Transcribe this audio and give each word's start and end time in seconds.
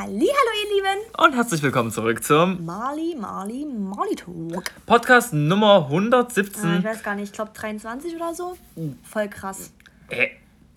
Hallo, 0.00 0.12
ihr 0.12 0.76
Lieben. 0.76 1.10
Und 1.16 1.34
herzlich 1.34 1.60
willkommen 1.60 1.90
zurück 1.90 2.22
zum 2.22 2.64
Mali, 2.64 3.16
Mali, 3.18 3.66
Mali 3.66 4.14
Talk. 4.14 4.70
Podcast 4.86 5.32
Nummer 5.32 5.86
117. 5.90 6.64
Ah, 6.64 6.76
ich 6.78 6.84
weiß 6.84 7.02
gar 7.02 7.16
nicht, 7.16 7.24
ich 7.24 7.32
glaube 7.32 7.50
23 7.52 8.14
oder 8.14 8.32
so. 8.32 8.56
Voll 9.02 9.26
krass. 9.26 9.72
Äh, 10.08 10.28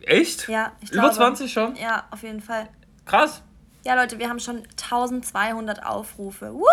echt? 0.01 0.47
Ja, 0.49 0.71
ich 0.81 0.89
Über 0.91 1.01
glaube. 1.01 1.15
20 1.17 1.53
schon? 1.53 1.75
Ja, 1.75 2.05
auf 2.09 2.23
jeden 2.23 2.41
Fall. 2.41 2.67
Krass. 3.05 3.43
Ja, 3.85 3.93
Leute, 3.93 4.17
wir 4.17 4.27
haben 4.27 4.39
schon 4.39 4.63
1200 4.81 5.85
Aufrufe. 5.85 6.51
Woo! 6.53 6.65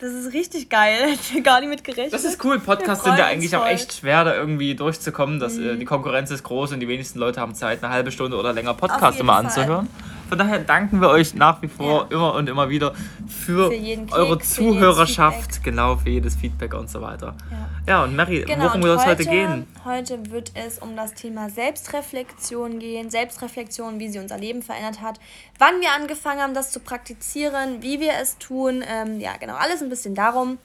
Das 0.00 0.12
ist 0.12 0.34
richtig 0.34 0.68
geil. 0.68 0.98
Hätte 1.12 1.38
ich 1.38 1.42
gar 1.44 1.60
nicht 1.60 1.70
mit 1.70 1.82
gerechnet. 1.82 2.12
Das 2.12 2.24
ist 2.24 2.44
cool. 2.44 2.58
Podcasts 2.60 3.04
sind 3.04 3.16
ja 3.18 3.24
eigentlich 3.24 3.56
auch 3.56 3.62
voll. 3.62 3.70
echt 3.70 3.94
schwer, 3.94 4.24
da 4.24 4.34
irgendwie 4.34 4.74
durchzukommen. 4.74 5.40
Dass, 5.40 5.56
äh, 5.56 5.60
Mhm. 5.74 5.78
die 5.78 5.86
Konkurrenz 5.86 6.30
ist 6.30 6.42
groß 6.42 6.72
und 6.72 6.80
die 6.80 6.88
wenigsten 6.88 7.18
Leute 7.18 7.40
haben 7.40 7.54
Zeit, 7.54 7.82
eine 7.82 7.90
halbe 7.90 8.10
Stunde 8.10 8.36
oder 8.36 8.52
länger 8.52 8.72
Auf 8.72 8.76
Podcast 8.76 9.14
jeden 9.16 9.20
immer 9.20 9.34
Fall. 9.36 9.44
anzuhören. 9.46 9.88
Von 10.30 10.38
daher 10.38 10.60
danken 10.60 11.00
wir 11.00 11.08
euch 11.08 11.34
nach 11.34 11.60
wie 11.60 11.66
vor 11.66 12.06
Ja. 12.08 12.14
immer 12.16 12.34
und 12.34 12.48
immer 12.48 12.68
wieder 12.68 12.94
für, 13.26 13.68
Für 13.68 13.76
Klick, 13.76 14.14
eure 14.14 14.38
für 14.38 14.46
Zuhörerschaft, 14.46 15.64
genau, 15.64 15.96
für 15.96 16.10
jedes 16.10 16.36
Feedback 16.36 16.72
und 16.74 16.88
so 16.88 17.02
weiter. 17.02 17.34
Ja. 17.50 17.68
Ja, 17.88 18.04
und 18.04 18.14
Mary, 18.14 18.44
Genau, 18.46 18.66
worum 18.66 18.80
soll 18.82 18.96
es 18.96 19.06
heute 19.06 19.24
gehen? 19.24 19.66
Heute 19.84 20.30
wird 20.30 20.52
es 20.54 20.78
um 20.78 20.94
das 20.94 21.14
Thema 21.14 21.50
Selbstreflexion 21.50 22.78
gehen. 22.78 23.10
Selbstreflexion, 23.10 23.98
wie 23.98 24.08
sie 24.08 24.20
unser 24.20 24.38
Leben 24.38 24.62
verändert 24.62 25.02
hat, 25.02 25.18
wann 25.58 25.80
wir 25.80 25.90
angefangen 25.98 26.40
haben, 26.40 26.54
das 26.54 26.70
zu 26.70 26.78
praktizieren, 26.78 27.82
wie 27.82 27.98
wir 27.98 28.12
es 28.22 28.38
tun. 28.38 28.84
Ähm, 28.88 29.18
ja, 29.18 29.36
genau, 29.36 29.54
alles 29.56 29.82
ein 29.82 29.88
bisschen 29.88 30.14
darum. 30.14 30.58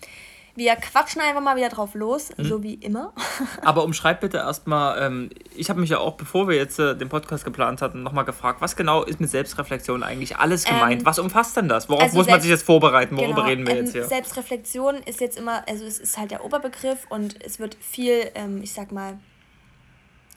Wir 0.57 0.75
quatschen 0.77 1.21
einfach 1.21 1.41
mal 1.41 1.57
wieder 1.57 1.67
drauf 1.69 1.95
los, 1.95 2.29
Mhm. 2.37 2.45
so 2.45 2.63
wie 2.63 2.75
immer. 2.75 3.11
Aber 3.61 3.83
umschreib 3.83 4.21
bitte 4.21 4.37
erstmal, 4.37 5.01
ähm, 5.01 5.29
ich 5.53 5.69
habe 5.69 5.81
mich 5.81 5.89
ja 5.89 5.99
auch, 5.99 6.13
bevor 6.13 6.47
wir 6.47 6.55
jetzt 6.55 6.79
äh, 6.79 6.95
den 6.95 7.09
Podcast 7.09 7.43
geplant 7.43 7.81
hatten, 7.81 8.03
nochmal 8.03 8.23
gefragt, 8.25 8.61
was 8.61 8.75
genau 8.77 9.03
ist 9.03 9.19
mit 9.19 9.29
Selbstreflexion 9.29 10.01
eigentlich 10.01 10.37
alles 10.37 10.63
gemeint? 10.63 11.01
Ähm, 11.01 11.05
was 11.05 11.19
umfasst 11.19 11.57
denn 11.57 11.67
das? 11.67 11.89
Worauf 11.89 12.03
also 12.03 12.17
muss 12.17 12.27
man 12.27 12.39
sich 12.39 12.49
jetzt 12.49 12.63
vorbereiten? 12.63 13.17
Worüber 13.17 13.33
Genau, 13.35 13.47
reden 13.47 13.67
wir 13.67 13.73
ähm, 13.75 13.83
jetzt 13.83 13.91
hier? 13.91 14.05
Selbstreflexion 14.05 14.95
ist 15.03 15.19
jetzt 15.19 15.37
immer, 15.37 15.67
also 15.67 15.83
es 15.83 15.99
ist 15.99 16.17
halt 16.17 16.31
der 16.31 16.45
Oberbegriff 16.45 17.05
und 17.09 17.43
es 17.43 17.59
wird 17.59 17.75
viel, 17.75 18.31
ähm, 18.35 18.61
ich 18.63 18.71
sag 18.71 18.93
mal, 18.93 19.19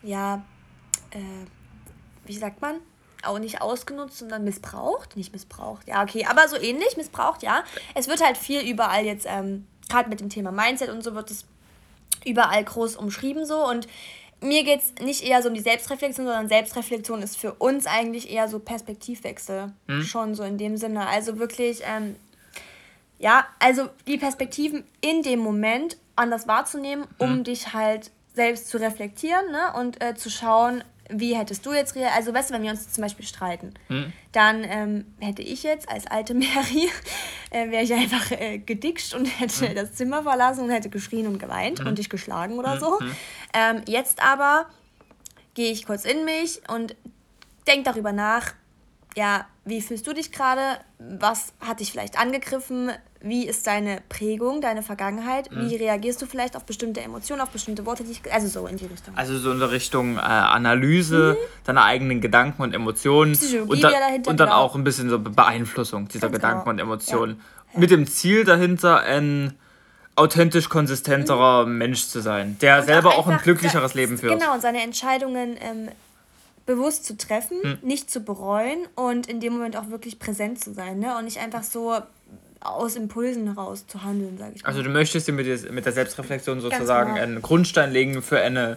ja, 0.03 0.42
äh, 1.11 1.19
wie 2.27 2.37
sagt 2.37 2.61
man? 2.61 2.77
Auch 3.25 3.39
nicht 3.39 3.61
ausgenutzt, 3.62 4.19
sondern 4.19 4.45
missbraucht. 4.45 5.17
Nicht 5.17 5.33
missbraucht, 5.33 5.87
ja, 5.89 6.03
okay, 6.03 6.27
aber 6.29 6.47
so 6.48 6.57
ähnlich, 6.57 6.97
missbraucht, 6.97 7.42
ja. 7.42 7.64
Es 7.95 8.07
wird 8.09 8.25
halt 8.25 8.37
viel 8.37 8.61
überall 8.61 9.05
jetzt, 9.05 9.27
ähm, 9.29 9.67
gerade 9.89 10.08
mit 10.08 10.20
dem 10.20 10.28
Thema 10.28 10.53
Mindset 10.53 10.91
und 10.91 11.03
so 11.03 11.14
wird 11.14 11.31
es 11.31 11.44
überall 12.25 12.64
groß 12.64 12.97
umschrieben 12.97 13.47
so 13.47 13.67
und 13.67 13.89
mir 14.41 14.62
geht 14.62 14.80
es 14.80 15.05
nicht 15.05 15.25
eher 15.25 15.42
so 15.42 15.48
um 15.48 15.55
die 15.55 15.61
Selbstreflexion, 15.61 16.27
sondern 16.27 16.48
Selbstreflexion 16.48 17.22
ist 17.22 17.36
für 17.36 17.55
uns 17.55 17.86
eigentlich 17.86 18.30
eher 18.30 18.48
so 18.48 18.61
Perspektivwechsel. 18.61 19.72
Schon 20.03 20.34
so 20.34 20.45
in 20.45 20.58
dem 20.58 20.77
Sinne. 20.77 21.08
Also 21.08 21.39
wirklich, 21.39 21.80
ähm, 21.84 22.14
ja, 23.19 23.47
also 23.58 23.89
die 24.06 24.17
Perspektiven 24.17 24.84
in 25.00 25.22
dem 25.22 25.41
Moment 25.41 25.97
anders 26.14 26.47
wahrzunehmen, 26.47 27.06
um 27.19 27.42
dich 27.42 27.73
halt 27.73 28.12
selbst 28.34 28.69
zu 28.69 28.78
reflektieren 28.78 29.50
ne? 29.50 29.73
und 29.77 30.00
äh, 30.02 30.14
zu 30.14 30.30
schauen, 30.30 30.84
wie 31.09 31.37
hättest 31.37 31.64
du 31.64 31.73
jetzt 31.73 31.95
reagiert. 31.95 32.17
Also, 32.17 32.34
weißt 32.34 32.51
du, 32.51 32.55
wenn 32.55 32.62
wir 32.62 32.70
uns 32.70 32.91
zum 32.92 33.03
Beispiel 33.03 33.25
streiten, 33.25 33.75
dann 34.33 34.64
ähm, 34.64 35.05
hätte 35.20 35.42
ich 35.42 35.62
jetzt 35.62 35.89
als 35.89 36.06
alte 36.06 36.34
Mary, 36.34 36.89
äh, 37.51 37.70
wäre 37.70 37.83
ich 37.83 37.92
einfach 37.92 38.31
äh, 38.33 38.59
gedickscht 38.59 39.14
und 39.14 39.25
hätte 39.27 39.75
das 39.75 39.95
Zimmer 39.95 40.23
verlassen 40.23 40.64
und 40.64 40.70
hätte 40.70 40.89
geschrien 40.91 41.27
und 41.27 41.39
geweint 41.39 41.81
und 41.81 41.98
dich 41.98 42.11
geschlagen 42.11 42.59
oder 42.59 42.79
so. 42.81 42.98
Ähm, 43.55 43.83
jetzt 43.86 44.23
aber 44.23 44.67
gehe 45.55 45.73
ich 45.73 45.86
kurz 45.86 46.05
in 46.05 46.25
mich 46.25 46.61
und 46.69 46.95
denk 47.67 47.84
darüber 47.84 48.12
nach, 48.12 48.53
ja, 49.19 49.47
wie 49.64 49.83
fühlst 49.83 50.06
du 50.06 50.12
dich 50.14 50.30
gerade? 50.33 50.62
Was 50.98 51.52
hat 51.61 51.80
dich 51.80 51.91
vielleicht 51.92 52.19
angegriffen? 52.19 52.91
Wie 53.20 53.47
ist 53.48 53.66
deine 53.66 54.00
Prägung, 54.08 54.61
deine 54.61 54.83
Vergangenheit? 54.83 55.48
Wie 55.50 55.74
reagierst 55.74 56.22
du 56.22 56.27
vielleicht 56.27 56.55
auf 56.56 56.64
bestimmte 56.64 57.00
Emotionen, 57.00 57.41
auf 57.42 57.50
bestimmte 57.50 57.84
Worte, 57.84 58.05
die 58.05 58.12
ich, 58.12 58.33
also 58.33 58.46
so 58.46 58.67
in 58.68 58.77
die 58.77 58.86
Richtung. 58.86 59.17
Also 59.17 59.36
so 59.39 59.51
in 59.51 59.58
der 59.58 59.73
Richtung 59.73 60.17
äh, 60.17 60.20
Analyse 60.20 61.36
deiner 61.64 61.84
eigenen 61.84 62.20
Gedanken 62.20 62.62
und 62.62 62.73
Emotionen 62.74 63.33
Mhm. 63.33 63.36
Psychologie 63.36 63.73
und, 63.73 63.83
dann- 63.83 63.90
wieder 63.90 64.01
dahinter, 64.01 64.30
und 64.30 64.40
dann 64.40 64.48
genau. 64.51 64.61
auch 64.61 64.74
ein 64.77 64.84
bisschen 64.84 65.11
so 65.11 65.18
Beeinflussung 65.18 66.07
dieser 66.08 66.28
Ganz 66.28 66.36
Gedanken 66.36 66.61
genau. 66.61 66.70
und 66.70 66.78
Emotionen. 66.78 67.40
Mit 67.74 67.90
dem 67.90 68.07
Ziel 68.07 68.45
dahinter, 68.45 69.01
ein 69.01 69.55
authentisch 70.14 70.68
konsistenterer 70.68 71.67
Mensch 71.67 72.07
zu 72.07 72.20
sein, 72.20 72.57
der 72.61 72.74
Mhm. 72.77 72.80
Und 72.80 72.86
selber 72.86 73.11
auch 73.18 73.27
ein 73.27 73.33
einfach 73.33 73.45
glücklicheres 73.45 73.95
Leben 73.95 74.17
führt. 74.18 74.39
Genau, 74.39 74.55
und 74.55 74.62
seine 74.62 74.80
Entscheidungen 74.83 75.57
ähm, 75.61 75.89
bewusst 76.68 77.06
zu 77.06 77.17
treffen, 77.17 77.79
nicht 77.83 78.11
zu 78.11 78.20
bereuen 78.20 78.86
und 78.95 79.27
in 79.27 79.40
dem 79.40 79.55
Moment 79.55 79.74
auch 79.77 79.89
wirklich 79.89 80.18
präsent 80.18 80.62
zu 80.62 80.74
sein. 80.74 80.98
Ne? 80.98 81.17
Und 81.17 81.24
nicht 81.24 81.39
einfach 81.39 81.62
so 81.62 81.96
aus 82.61 82.95
Impulsen 82.95 83.46
heraus 83.55 83.86
zu 83.86 84.05
handeln, 84.05 84.36
sage 84.36 84.52
ich 84.55 84.62
mal. 84.62 84.68
Also 84.68 84.83
du 84.83 84.90
möchtest 84.90 85.27
dir 85.27 85.33
mit, 85.33 85.46
der- 85.46 85.73
mit 85.73 85.86
der 85.86 85.92
Selbstreflexion 85.95 86.61
sozusagen 86.61 87.14
genau. 87.14 87.23
einen 87.23 87.40
Grundstein 87.42 87.90
legen 87.90 88.20
für 88.23 88.39
eine 88.40 88.77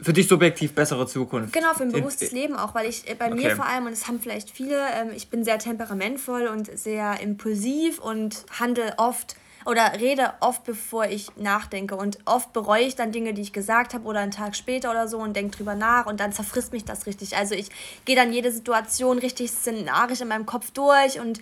für 0.00 0.12
dich 0.12 0.26
subjektiv 0.28 0.74
bessere 0.74 1.06
Zukunft. 1.06 1.52
Genau, 1.52 1.72
für 1.74 1.84
ein 1.84 1.90
In- 1.90 2.00
bewusstes 2.00 2.32
Leben 2.32 2.56
auch, 2.56 2.74
weil 2.74 2.88
ich 2.88 3.08
äh, 3.08 3.14
bei 3.14 3.26
Okay. 3.26 3.34
mir 3.36 3.56
vor 3.56 3.66
allem, 3.66 3.84
und 3.86 3.92
das 3.92 4.08
haben 4.08 4.18
vielleicht 4.20 4.50
viele, 4.50 4.76
ähm, 4.94 5.10
ich 5.14 5.28
bin 5.28 5.44
sehr 5.44 5.58
temperamentvoll 5.58 6.46
und 6.48 6.76
sehr 6.76 7.20
impulsiv 7.20 8.00
und 8.00 8.44
handle 8.58 8.94
oft 8.96 9.36
oder 9.66 10.00
rede 10.00 10.34
oft, 10.40 10.64
bevor 10.64 11.06
ich 11.06 11.28
nachdenke. 11.36 11.96
Und 11.96 12.18
oft 12.24 12.52
bereue 12.52 12.82
ich 12.84 12.96
dann 12.96 13.12
Dinge, 13.12 13.34
die 13.34 13.42
ich 13.42 13.52
gesagt 13.52 13.94
habe 13.94 14.04
oder 14.04 14.20
einen 14.20 14.30
Tag 14.30 14.56
später 14.56 14.90
oder 14.90 15.08
so 15.08 15.18
und 15.18 15.34
denke 15.34 15.56
drüber 15.56 15.74
nach 15.74 16.06
und 16.06 16.20
dann 16.20 16.32
zerfrisst 16.32 16.72
mich 16.72 16.84
das 16.84 17.06
richtig. 17.06 17.36
Also 17.36 17.54
ich 17.54 17.68
gehe 18.04 18.16
dann 18.16 18.32
jede 18.32 18.52
Situation 18.52 19.18
richtig 19.18 19.50
szenarisch 19.50 20.20
in 20.20 20.28
meinem 20.28 20.46
Kopf 20.46 20.70
durch 20.70 21.20
und 21.20 21.40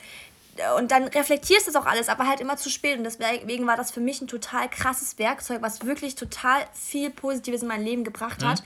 und 0.76 0.90
dann 0.90 1.04
reflektierst 1.04 1.66
du 1.66 1.72
das 1.72 1.82
auch 1.82 1.86
alles, 1.86 2.10
aber 2.10 2.26
halt 2.26 2.40
immer 2.40 2.58
zu 2.58 2.68
spät. 2.68 2.98
Und 2.98 3.04
deswegen 3.04 3.66
war 3.66 3.78
das 3.78 3.90
für 3.90 4.00
mich 4.00 4.20
ein 4.20 4.26
total 4.26 4.68
krasses 4.68 5.18
Werkzeug, 5.18 5.62
was 5.62 5.86
wirklich 5.86 6.14
total 6.14 6.60
viel 6.74 7.08
Positives 7.08 7.62
in 7.62 7.68
mein 7.68 7.82
Leben 7.82 8.04
gebracht 8.04 8.44
hat. 8.44 8.62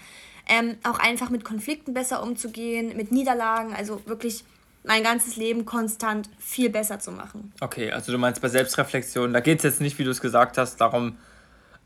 Ähm, 0.49 0.79
auch 0.83 0.99
einfach 0.99 1.31
mit 1.31 1.45
Konflikten 1.45 1.95
besser 1.95 2.23
umzugehen, 2.23 2.97
mit 2.97 3.13
Niederlagen, 3.13 3.73
also 3.75 4.05
wirklich 4.07 4.45
mein 4.87 5.03
ganzes 5.03 5.37
Leben 5.37 5.65
konstant 5.65 6.29
viel 6.39 6.71
besser 6.71 6.99
zu 6.99 7.11
machen. 7.13 7.53
Okay, 7.61 7.91
also 7.93 8.13
du 8.13 8.19
meinst 8.19 8.41
bei 8.41 8.49
Selbstreflexion, 8.49 9.33
da 9.33 9.41
geht 9.41 9.59
es 9.59 9.65
jetzt 9.65 9.81
nicht, 9.81 9.99
wie 9.99 10.05
du 10.05 10.11
es 10.11 10.21
gesagt 10.21 10.59
hast, 10.59 10.77
darum, 10.81 11.17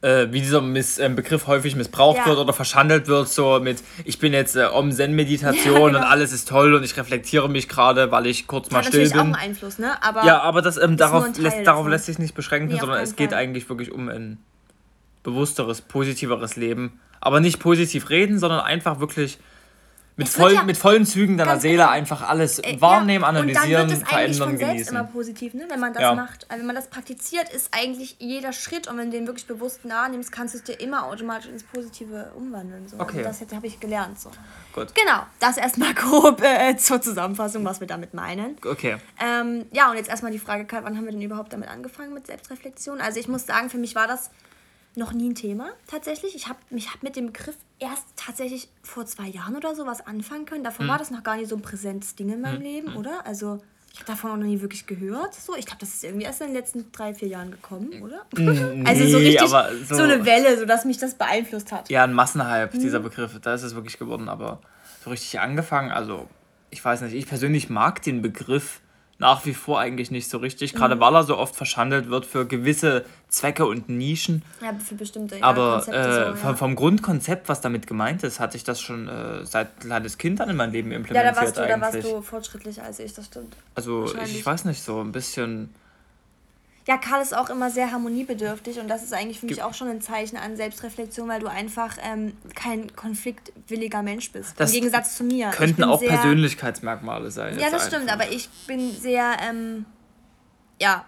äh, 0.03 0.28
wie 0.31 0.41
dieser 0.41 0.61
Miss, 0.62 0.99
äh, 0.99 1.09
Begriff 1.11 1.47
häufig 1.47 1.77
missbraucht 1.77 2.19
Ja. 2.19 2.27
wird 2.27 2.38
oder 2.38 2.53
verschandelt 2.55 3.06
wird, 3.06 3.28
so 3.28 3.61
mit, 3.61 3.83
ich 4.05 4.19
bin 4.19 4.33
jetzt 4.33 4.56
äh, 4.56 4.65
Om-Zen-Meditation 4.65 5.75
Ja, 5.75 5.87
genau. 5.88 5.99
und 5.99 6.05
alles 6.05 6.33
ist 6.33 6.49
toll 6.49 6.72
und 6.75 6.83
ich 6.84 6.97
reflektiere 6.97 7.49
mich 7.50 7.69
gerade, 7.69 8.11
weil 8.11 8.27
ich 8.27 8.47
kurz 8.47 8.71
mal 8.71 8.78
Hat 8.78 8.87
still 8.87 9.00
natürlich 9.05 9.19
auch 9.21 9.25
bin. 9.25 9.34
einen 9.34 9.50
Einfluss, 9.50 9.78
ne? 9.78 10.03
Aber 10.03 10.25
Ja, 10.25 10.41
aber 10.41 10.62
das, 10.62 10.77
ähm, 10.78 10.97
darauf, 10.97 11.25
ein 11.25 11.34
lässt, 11.34 11.67
darauf 11.67 11.87
lässt 11.87 12.06
sich 12.06 12.19
nicht 12.19 12.34
beschränken, 12.34 12.72
Nee, 12.72 12.81
sondern 12.81 13.03
es 13.03 13.15
geht 13.17 13.31
Fall. 13.32 13.38
eigentlich 13.41 13.69
wirklich 13.69 13.93
um 13.93 14.09
ein 14.09 14.38
bewussteres, 15.22 15.82
positiveres 15.82 16.56
Leben. 16.56 16.99
Aber 17.21 17.41
nicht 17.41 17.59
positiv 17.61 18.09
reden, 18.09 18.38
sondern 18.38 18.61
einfach 18.61 19.00
wirklich 19.00 19.38
mit, 20.16 20.28
voll, 20.28 20.53
ja- 20.53 20.62
mit 20.65 20.76
vollen 20.76 21.06
Zügen 21.06 21.38
deiner 21.38 21.59
Seele 21.59 21.78
genau. 21.78 21.88
einfach 21.91 22.28
alles 22.28 22.59
Äh, 22.59 22.78
wahrnehmen, 22.81 23.22
ja, 23.22 23.28
analysieren, 23.28 23.65
und 23.65 23.72
dann 23.72 23.88
wird 23.91 24.03
es 24.03 24.09
verändern, 24.09 24.48
von 24.48 24.56
selbst 24.59 24.72
genießen. 24.75 24.97
immer 24.97 25.04
positiv, 25.04 25.54
ne? 25.54 25.65
wenn 25.69 25.81
man 25.81 25.93
das 25.94 26.03
Ja. 26.03 26.15
macht. 26.15 26.47
Also 26.50 26.60
wenn 26.60 26.66
man 26.66 26.76
das 26.76 26.88
praktiziert, 26.88 27.48
ist 27.48 27.69
eigentlich 27.72 28.16
jeder 28.19 28.53
Schritt 28.53 28.87
und 28.88 28.99
wenn 28.99 29.10
du 29.10 29.16
den 29.16 29.26
wirklich 29.26 29.47
bewusst 29.47 29.81
wahrnimmst, 29.88 30.31
kannst 30.31 30.54
du 30.54 30.59
es 30.59 30.65
dir 30.65 30.75
immer 30.81 31.06
automatisch 31.06 31.49
ins 31.49 31.62
Positive 31.62 32.32
umwandeln. 32.37 32.87
So. 32.87 32.99
Okay. 32.99 33.25
Also 33.25 33.44
das 33.47 33.56
habe 33.56 33.66
ich 33.66 33.81
gelernt. 33.81 34.20
So. 34.20 34.31
Gut. 34.75 34.94
Genau, 34.94 35.22
das 35.38 35.56
erstmal 35.56 35.94
grob 35.94 36.43
äh, 36.43 36.76
zur 36.76 37.00
Zusammenfassung, 37.00 37.65
was 37.65 37.81
wir 37.81 37.87
damit 37.87 38.12
meinen. 38.12 38.56
Okay. 38.65 38.97
Ähm, 39.20 39.66
ja, 39.72 39.91
und 39.91 39.97
jetzt 39.97 40.10
erstmal 40.10 40.32
die 40.32 40.38
Frage, 40.38 40.66
wann 40.82 40.97
haben 40.97 41.04
wir 41.06 41.12
denn 41.12 41.22
überhaupt 41.22 41.53
damit 41.53 41.69
angefangen 41.70 42.12
mit 42.12 42.26
Selbstreflexion? 42.26 43.00
Also 43.00 43.19
ich 43.20 43.28
muss 43.28 43.47
sagen, 43.47 43.70
für 43.70 43.78
mich 43.78 43.94
war 43.94 44.06
das 44.06 44.31
noch 44.97 45.12
nie 45.12 45.31
ein 45.31 45.34
Thema 45.34 45.71
tatsächlich. 45.87 46.34
Ich 46.34 46.49
habe 46.49 46.59
mich 46.71 46.93
hab 46.93 47.03
mit 47.03 47.17
dem 47.17 47.27
Begriff 47.27 47.56
erst 47.78 48.05
tatsächlich 48.17 48.69
vor 48.83 49.06
zwei 49.06 49.28
Jahren 49.28 49.56
oder 49.56 49.75
so 49.75 49.87
was 49.87 50.06
anfangen 50.06 50.47
können. 50.47 50.65
Davor 50.65 50.87
war 50.89 50.99
das 50.99 51.11
noch 51.11 51.23
gar 51.23 51.37
nicht 51.37 51.49
so 51.49 51.56
ein 51.56 51.62
präsentes 51.62 52.15
Ding 52.17 52.28
in 52.31 52.41
meinem 52.41 52.61
Leben, 52.61 52.97
oder? 52.97 53.25
Also 53.27 53.59
ich 53.93 53.99
habe 54.00 54.06
davon 54.12 54.31
auch 54.32 54.37
noch 54.37 54.44
nie 54.47 54.61
wirklich 54.61 54.87
gehört. 54.87 55.35
So, 55.35 55.56
ich 55.56 55.67
glaube, 55.67 55.81
das 55.81 55.94
ist 55.94 56.05
irgendwie 56.05 56.25
erst 56.25 56.41
in 56.41 56.49
den 56.49 56.56
letzten 56.56 56.93
drei, 56.93 57.12
vier 57.14 57.29
Jahren 57.29 57.50
gekommen, 57.50 58.03
oder? 58.03 58.25
also 58.87 59.06
so 59.06 59.19
nee, 59.19 59.29
richtig 59.29 59.41
so, 59.49 59.94
so- 59.97 60.03
eine 60.03 60.25
Welle, 60.25 60.59
so 60.59 60.64
dass 60.67 60.85
mich 60.85 60.99
das 60.99 61.14
beeinflusst 61.14 61.73
hat. 61.73 61.88
Ja, 61.91 62.05
ein 62.05 62.12
Massenhype, 62.12 62.76
dieser 62.79 62.99
Mhm. 63.00 63.05
Begriff, 63.05 63.38
da 63.41 63.55
ist 63.55 63.62
es 63.62 63.75
wirklich 63.75 63.99
geworden, 63.99 64.29
aber 64.29 64.61
so 65.05 65.11
richtig 65.11 65.41
angefangen, 65.41 65.91
also 65.91 66.29
ich 66.70 66.85
weiß 66.85 67.00
nicht, 67.03 67.14
ich 67.14 67.26
persönlich 67.26 67.69
mag 67.70 68.03
den 68.03 68.23
Begriff 68.23 68.81
nach 69.20 69.44
wie 69.44 69.55
vor 69.55 69.78
eigentlich 69.78 70.11
nicht 70.11 70.28
so 70.28 70.38
richtig, 70.38 70.72
gerade 70.75 70.96
Mhm. 70.96 71.00
weil 71.00 71.14
er 71.14 71.22
so 71.22 71.37
oft 71.37 71.55
verschandelt 71.55 72.08
wird 72.11 72.26
für 72.26 72.46
gewisse 72.46 73.05
Zwecke 73.28 73.67
und 73.67 73.88
Nischen. 73.88 74.43
Ja, 74.61 74.72
für 74.75 74.94
bestimmte 74.96 75.37
ja, 75.37 75.44
Aber 75.44 75.75
Konzepte 75.75 75.99
äh, 76.00 76.37
so, 76.37 76.46
ja. 76.49 76.55
vom, 76.55 76.75
Grundkonzept, 76.75 77.49
was 77.49 77.61
damit 77.61 77.87
gemeint 77.87 78.22
ist, 78.25 78.40
hatte 78.40 78.56
ich 78.56 78.64
das 78.64 78.81
schon 78.81 79.08
äh, 79.08 79.44
seit 79.44 79.81
kleines 79.81 80.19
Kind 80.19 80.40
dann 80.40 80.49
in 80.50 80.56
mein 80.56 80.72
Leben 80.72 80.90
Ja, 80.90 80.96
implementiert 80.96 81.37
da 81.37 81.40
warst, 81.40 81.56
du, 81.58 81.67
da 81.69 81.81
warst 81.81 82.02
du 82.02 82.22
fortschrittlicher 82.22 82.82
als 82.82 82.99
ich, 82.99 83.12
das 83.12 83.26
stimmt. 83.26 83.55
also 83.75 84.12
ich 84.25 84.44
weiß 84.44 84.64
nicht, 84.64 84.82
so 84.82 85.00
ein 85.00 85.12
bisschen. 85.12 85.73
Ja, 86.90 86.96
Karl 86.96 87.22
ist 87.22 87.37
auch 87.37 87.50
immer 87.50 87.70
sehr 87.70 87.92
harmoniebedürftig 87.92 88.81
und 88.81 88.88
das 88.88 89.04
ist 89.04 89.14
eigentlich 89.14 89.38
für 89.38 89.46
mich 89.46 89.62
auch 89.62 89.75
schon 89.75 89.87
ein 89.87 90.00
Zeichen 90.00 90.37
an 90.37 90.56
Selbstreflexion, 90.56 91.28
weil 91.28 91.38
du 91.38 91.46
einfach 91.46 91.96
ähm, 92.02 92.32
kein 92.56 92.92
konfliktwilliger 92.96 94.02
Mensch 94.02 94.32
bist. 94.32 94.58
Das 94.58 94.70
Im 94.70 94.81
Gegensatz 94.81 95.14
zu 95.14 95.22
mir. 95.22 95.50
Könnten 95.50 95.84
auch 95.84 96.00
sehr, 96.00 96.08
Persönlichkeitsmerkmale 96.08 97.31
sein. 97.31 97.56
Ja, 97.60 97.70
das 97.70 97.87
stimmt, 97.87 98.12
aber 98.12 98.32
ich 98.32 98.48
bin 98.66 98.90
sehr, 98.90 99.37
ähm, 99.48 99.84
ja, 100.81 101.04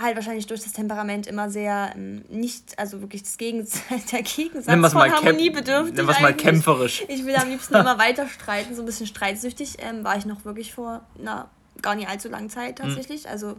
halt 0.00 0.16
wahrscheinlich 0.16 0.46
durch 0.46 0.62
das 0.62 0.72
Temperament 0.72 1.26
immer 1.26 1.50
sehr 1.50 1.92
ähm, 1.94 2.24
nicht, 2.30 2.78
also 2.78 3.02
wirklich 3.02 3.24
das 3.24 3.36
Gegensatz, 3.36 3.82
der 4.10 4.22
Gegensatz 4.22 4.68
Nimm 4.68 4.88
von 4.88 5.12
harmoniebedürftig. 5.12 5.96
Nimm 5.96 6.06
was 6.06 6.20
mal 6.22 6.32
kämpferisch. 6.32 7.04
Ich 7.08 7.26
will 7.26 7.36
am 7.36 7.50
liebsten 7.50 7.74
immer 7.74 7.98
weiter 7.98 8.26
streiten, 8.26 8.74
so 8.74 8.80
ein 8.80 8.86
bisschen 8.86 9.06
streitsüchtig. 9.06 9.76
Ähm, 9.80 10.02
war 10.02 10.16
ich 10.16 10.24
noch 10.24 10.46
wirklich 10.46 10.72
vor 10.72 11.04
einer 11.20 11.50
gar 11.82 11.94
nicht 11.94 12.08
allzu 12.08 12.30
langen 12.30 12.48
Zeit 12.48 12.80
hm. 12.80 12.86
tatsächlich. 12.86 13.24
Mhm. 13.24 13.30
Also 13.30 13.56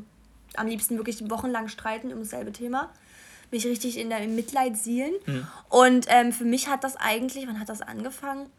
am 0.60 0.68
liebsten 0.68 0.98
wirklich 0.98 1.30
wochenlang 1.30 1.68
streiten 1.68 2.12
um 2.12 2.19
dasselbe 2.19 2.52
Thema. 2.52 2.92
Mich 3.52 3.66
richtig 3.66 3.98
in 3.98 4.10
der, 4.10 4.19
im 4.19 4.36
Mitleid 4.36 4.78
sielen. 4.78 5.13
Mhm. 5.25 5.48
Und 5.69 6.06
ähm, 6.10 6.31
für 6.31 6.46
mich 6.46 6.68
hat 6.68 6.84
das 6.84 6.96
eigentlich, 6.96 7.48
wann 7.48 7.60
hat 7.60 7.69
das 7.69 7.81
angefangen? 7.81 8.50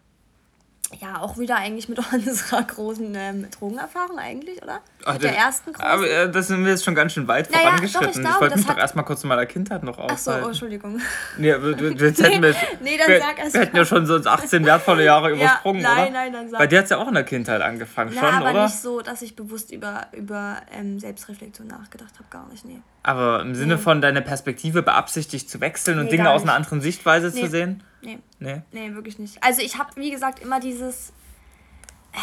Ja, 1.01 1.19
auch 1.19 1.37
wieder 1.37 1.57
eigentlich 1.57 1.89
mit 1.89 1.99
unserer 2.13 2.63
großen 2.63 3.13
ähm, 3.15 3.47
Drogenerfahrung 3.51 4.19
eigentlich, 4.19 4.61
oder? 4.63 4.79
Ach, 5.03 5.13
mit 5.13 5.23
der 5.23 5.35
ersten 5.35 5.73
großen. 5.73 5.89
Aber 5.89 6.09
äh, 6.09 6.31
das 6.31 6.47
sind 6.47 6.63
wir 6.63 6.71
jetzt 6.71 6.85
schon 6.85 6.95
ganz 6.95 7.13
schön 7.13 7.27
weit 7.27 7.51
naja, 7.51 7.63
vorangeschritten. 7.63 8.07
Doch, 8.07 8.15
ich, 8.15 8.21
glaube, 8.21 8.35
ich 8.35 8.41
wollte 8.41 8.57
mich 8.57 8.65
doch 8.67 8.77
erstmal 8.77 9.05
kurz 9.05 9.21
zu 9.21 9.27
meiner 9.27 9.45
Kindheit 9.45 9.83
noch 9.83 9.97
aushalten. 9.97 10.13
Ach 10.13 10.17
so, 10.17 10.45
oh, 10.45 10.47
Entschuldigung. 10.47 11.01
Nee, 11.37 11.47
wir, 11.47 11.61
wir, 11.61 11.99
wir, 11.99 12.07
hätten 12.07 12.41
nee, 12.41 12.53
nee, 12.81 12.97
dann 12.97 13.07
wir, 13.09 13.19
sag 13.19 13.39
erst 13.39 13.53
wir 13.53 13.61
hätten 13.61 13.75
ja 13.75 13.85
schon 13.85 14.05
so 14.05 14.15
18 14.15 14.65
wertvolle 14.65 15.03
Jahre 15.05 15.31
übersprungen, 15.31 15.81
ja, 15.81 15.93
nein, 15.93 16.03
oder? 16.03 16.11
Nein, 16.11 16.33
dann 16.33 16.49
sag. 16.49 16.59
Bei 16.59 16.67
dir 16.67 16.79
hat 16.79 16.85
es 16.85 16.91
ja 16.91 16.97
auch 16.97 17.07
in 17.07 17.15
der 17.15 17.25
Kindheit 17.25 17.61
angefangen, 17.61 18.13
ja, 18.13 18.21
schon, 18.21 18.29
aber 18.29 18.41
oder? 18.41 18.49
aber 18.49 18.63
nicht 18.63 18.79
so, 18.79 19.01
dass 19.01 19.21
ich 19.21 19.35
bewusst 19.35 19.71
über, 19.71 20.07
über 20.13 20.61
ähm, 20.71 20.99
Selbstreflexion 20.99 21.67
nachgedacht 21.67 22.13
habe, 22.17 22.29
gar 22.29 22.47
nicht, 22.49 22.63
nee. 22.63 22.79
Aber 23.03 23.41
im 23.41 23.55
Sinne 23.55 23.75
nee. 23.75 23.81
von 23.81 24.01
deiner 24.01 24.21
Perspektive 24.21 24.83
beabsichtigt 24.83 25.49
zu 25.49 25.59
wechseln 25.59 25.99
und 25.99 26.05
nee, 26.05 26.11
Dinge 26.11 26.29
aus 26.29 26.43
einer 26.43 26.53
anderen 26.53 26.81
Sichtweise 26.81 27.33
zu 27.33 27.47
sehen? 27.47 27.83
Nee. 28.07 28.19
Nee? 28.39 28.61
Nee, 28.71 28.93
wirklich 28.95 29.19
nicht. 29.19 29.43
Also 29.43 29.61
ich 29.61 29.77
habe, 29.77 29.91
wie 29.95 30.09
gesagt, 30.09 30.39
immer 30.39 30.59
dieses 30.59 31.13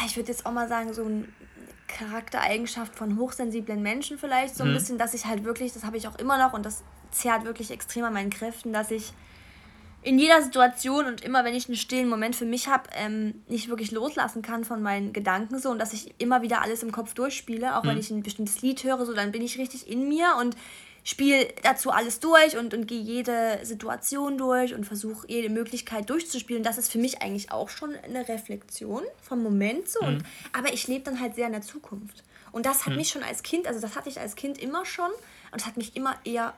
ich 0.06 0.16
würde 0.16 0.30
jetzt 0.30 0.46
auch 0.46 0.52
mal 0.52 0.68
sagen, 0.68 0.92
so 0.92 1.04
eine 1.04 1.28
Charaktereigenschaft 1.86 2.96
von 2.96 3.18
hochsensiblen 3.18 3.82
Menschen 3.82 4.18
vielleicht, 4.18 4.56
so 4.56 4.64
ein 4.64 4.70
mhm. 4.70 4.74
bisschen, 4.74 4.98
dass 4.98 5.14
ich 5.14 5.26
halt 5.26 5.44
wirklich, 5.44 5.72
das 5.72 5.84
habe 5.84 5.96
ich 5.96 6.08
auch 6.08 6.18
immer 6.18 6.38
noch 6.38 6.52
und 6.52 6.66
das 6.66 6.82
zehrt 7.10 7.44
wirklich 7.44 7.70
extrem 7.70 8.04
an 8.04 8.12
meinen 8.12 8.30
Kräften, 8.30 8.72
dass 8.72 8.90
ich 8.90 9.12
in 10.02 10.18
jeder 10.18 10.42
Situation 10.42 11.06
und 11.06 11.22
immer, 11.22 11.44
wenn 11.44 11.54
ich 11.54 11.66
einen 11.66 11.76
stillen 11.76 12.08
Moment 12.08 12.36
für 12.36 12.44
mich 12.44 12.68
habe, 12.68 12.90
ähm, 12.94 13.42
nicht 13.48 13.68
wirklich 13.68 13.90
loslassen 13.90 14.42
kann 14.42 14.64
von 14.64 14.82
meinen 14.82 15.14
Gedanken 15.14 15.58
so 15.58 15.70
und 15.70 15.78
dass 15.78 15.94
ich 15.94 16.14
immer 16.18 16.42
wieder 16.42 16.60
alles 16.60 16.82
im 16.82 16.92
Kopf 16.92 17.14
durchspiele, 17.14 17.76
auch 17.78 17.84
mhm. 17.84 17.88
wenn 17.88 17.98
ich 17.98 18.10
ein 18.10 18.22
bestimmtes 18.22 18.60
Lied 18.60 18.84
höre, 18.84 19.06
so 19.06 19.14
dann 19.14 19.32
bin 19.32 19.42
ich 19.42 19.58
richtig 19.58 19.88
in 19.88 20.08
mir 20.08 20.36
und 20.38 20.56
spiele 21.04 21.48
dazu 21.62 21.90
alles 21.90 22.18
durch 22.18 22.56
und, 22.56 22.74
und 22.74 22.86
gehe 22.86 23.00
jede 23.00 23.60
Situation 23.62 24.38
durch 24.38 24.74
und 24.74 24.84
versuche 24.84 25.26
jede 25.28 25.50
Möglichkeit 25.50 26.08
durchzuspielen. 26.10 26.62
Das 26.62 26.78
ist 26.78 26.90
für 26.90 26.98
mich 26.98 27.22
eigentlich 27.22 27.52
auch 27.52 27.68
schon 27.68 27.94
eine 27.94 28.26
Reflexion 28.26 29.02
vom 29.20 29.42
Moment 29.42 29.88
so. 29.88 30.02
Mhm. 30.02 30.08
Und, 30.08 30.24
aber 30.52 30.72
ich 30.72 30.88
lebe 30.88 31.04
dann 31.04 31.20
halt 31.20 31.34
sehr 31.36 31.46
in 31.46 31.52
der 31.52 31.62
Zukunft. 31.62 32.24
Und 32.52 32.66
das 32.66 32.86
hat 32.86 32.92
mhm. 32.92 32.98
mich 32.98 33.10
schon 33.10 33.22
als 33.22 33.42
Kind, 33.42 33.66
also 33.66 33.80
das 33.80 33.94
hatte 33.96 34.08
ich 34.08 34.18
als 34.18 34.34
Kind 34.34 34.58
immer 34.58 34.86
schon 34.86 35.10
und 35.52 35.60
das 35.60 35.66
hat 35.66 35.76
mich 35.76 35.94
immer 35.94 36.16
eher 36.24 36.54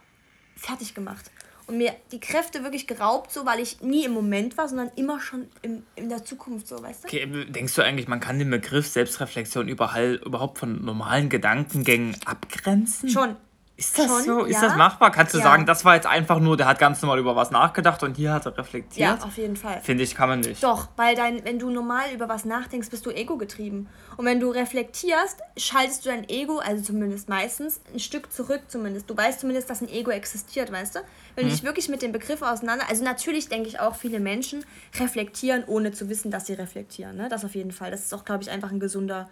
fertig 0.55 0.95
gemacht. 0.95 1.31
Und 1.67 1.79
mir 1.79 1.97
die 2.13 2.21
Kräfte 2.21 2.63
wirklich 2.63 2.87
geraubt, 2.87 3.33
so 3.33 3.45
weil 3.45 3.59
ich 3.59 3.81
nie 3.81 4.05
im 4.05 4.13
Moment 4.13 4.57
war, 4.57 4.69
sondern 4.69 4.93
immer 4.95 5.19
schon 5.21 5.49
im, 5.63 5.83
in 5.97 6.09
der 6.09 6.25
Zukunft, 6.25 6.69
so, 6.69 6.81
weißt 6.81 7.03
du? 7.03 7.09
Okay, 7.09 7.47
denkst 7.49 7.75
du 7.75 7.83
eigentlich, 7.83 8.07
man 8.07 8.21
kann 8.21 8.39
den 8.39 8.51
Begriff 8.51 8.87
Selbstreflexion 8.87 9.67
überhaupt 9.67 10.59
von 10.59 10.85
normalen 10.85 11.29
Gedankengängen 11.29 12.17
abgrenzen? 12.25 13.09
Schon, 13.09 13.35
ist 13.79 13.99
das 13.99 14.07
Schon, 14.07 14.23
so? 14.23 14.45
Ist 14.45 14.55
ja? 14.55 14.69
das 14.69 14.77
machbar? 14.77 15.11
Kannst 15.11 15.35
du 15.35 15.39
ja. 15.39 15.45
sagen, 15.45 15.67
das 15.67 15.85
war 15.85 15.97
jetzt 15.97 16.07
einfach 16.07 16.41
nur, 16.41 16.57
der 16.57 16.67
hat 16.67 16.79
ganz 16.79 17.03
normal 17.03 17.19
über 17.19 17.37
was 17.37 17.51
nachgedacht 17.51 18.03
und 18.03 18.17
hier 18.17 18.33
hat 18.33 18.47
er 18.47 18.57
reflektiert? 18.57 19.21
Ja, 19.21 19.25
auf 19.25 19.37
jeden 19.37 19.57
Fall. 19.57 19.81
Finde 19.83 20.03
ich, 20.03 20.15
kann 20.15 20.31
man 20.31 20.41
nicht. 20.41 20.63
Doch, 20.63 20.89
weil 20.97 21.15
dein, 21.15 21.45
wenn 21.45 21.59
du 21.59 21.69
normal 21.69 22.11
über 22.15 22.27
was 22.27 22.47
nachdenkst, 22.47 22.89
bist 22.89 23.05
du 23.05 23.11
ego-getrieben. 23.11 23.87
Und 24.17 24.25
wenn 24.25 24.41
du 24.41 24.49
reflektierst, 24.49 25.41
schaltest 25.59 26.07
du 26.07 26.09
dein 26.09 26.27
Ego, 26.29 26.59
also 26.59 26.83
zumindest 26.83 27.29
meistens, 27.29 27.83
ein 27.93 28.01
Stück 28.01 28.33
zurück 28.33 28.63
zumindest. 28.69 29.11
Du 29.11 29.17
weißt 29.17 29.41
zumindest, 29.41 29.69
dass 29.69 29.83
ein 29.83 29.91
Ego 29.91 30.11
existiert, 30.11 30.73
weißt 30.73 30.95
du? 30.95 31.01
Wenn 31.35 31.45
hm. 31.45 31.51
du 31.51 31.57
dich 31.57 31.65
wirklich 31.65 31.89
mit 31.91 32.01
dem 32.01 32.13
Begriff 32.13 32.41
auseinander... 32.41 32.87
Also 32.89 33.05
natürlich 33.05 33.51
denke 33.51 33.69
ich 33.69 33.79
auch, 33.79 33.95
viele 33.95 34.21
Menschen 34.21 34.65
reflektieren, 34.99 35.65
ohne 35.67 35.93
zu 35.93 36.09
wissen, 36.09 36.31
dass 36.31 36.47
sie 36.47 36.55
reflektieren. 36.55 37.17
Ne? 37.17 37.29
Das 37.29 37.45
auf 37.45 37.55
jeden 37.55 37.73
Fall. 37.73 37.91
Das 37.91 38.01
ist 38.01 38.15
auch, 38.15 38.25
glaube 38.25 38.43
ich, 38.43 38.51
einfach 38.51 38.71
ein 38.71 38.81
gesunder 38.81 39.29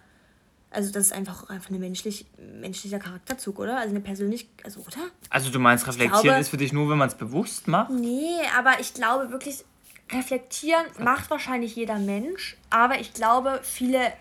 also 0.75 0.91
das 0.91 1.07
ist 1.07 1.13
einfach, 1.13 1.49
einfach 1.49 1.69
ein 1.69 1.79
menschlich, 1.79 2.25
menschlicher 2.37 2.99
Charakterzug, 2.99 3.59
oder? 3.59 3.77
Also 3.77 3.91
eine 3.91 4.01
persönlich, 4.01 4.49
also 4.63 4.81
oder? 4.81 5.09
Also 5.29 5.49
du 5.49 5.59
meinst, 5.59 5.87
reflektieren 5.87 6.21
glaube, 6.23 6.41
ist 6.41 6.49
für 6.49 6.57
dich 6.57 6.73
nur, 6.73 6.89
wenn 6.89 6.97
man 6.97 7.07
es 7.07 7.15
bewusst 7.15 7.67
macht? 7.67 7.91
Nee, 7.91 8.35
aber 8.57 8.79
ich 8.79 8.93
glaube 8.93 9.31
wirklich, 9.31 9.63
reflektieren 10.11 10.85
macht 10.99 11.29
wahrscheinlich 11.29 11.75
jeder 11.75 11.97
Mensch, 11.97 12.57
aber 12.69 12.99
ich 12.99 13.13
glaube, 13.13 13.61
viele 13.63 14.13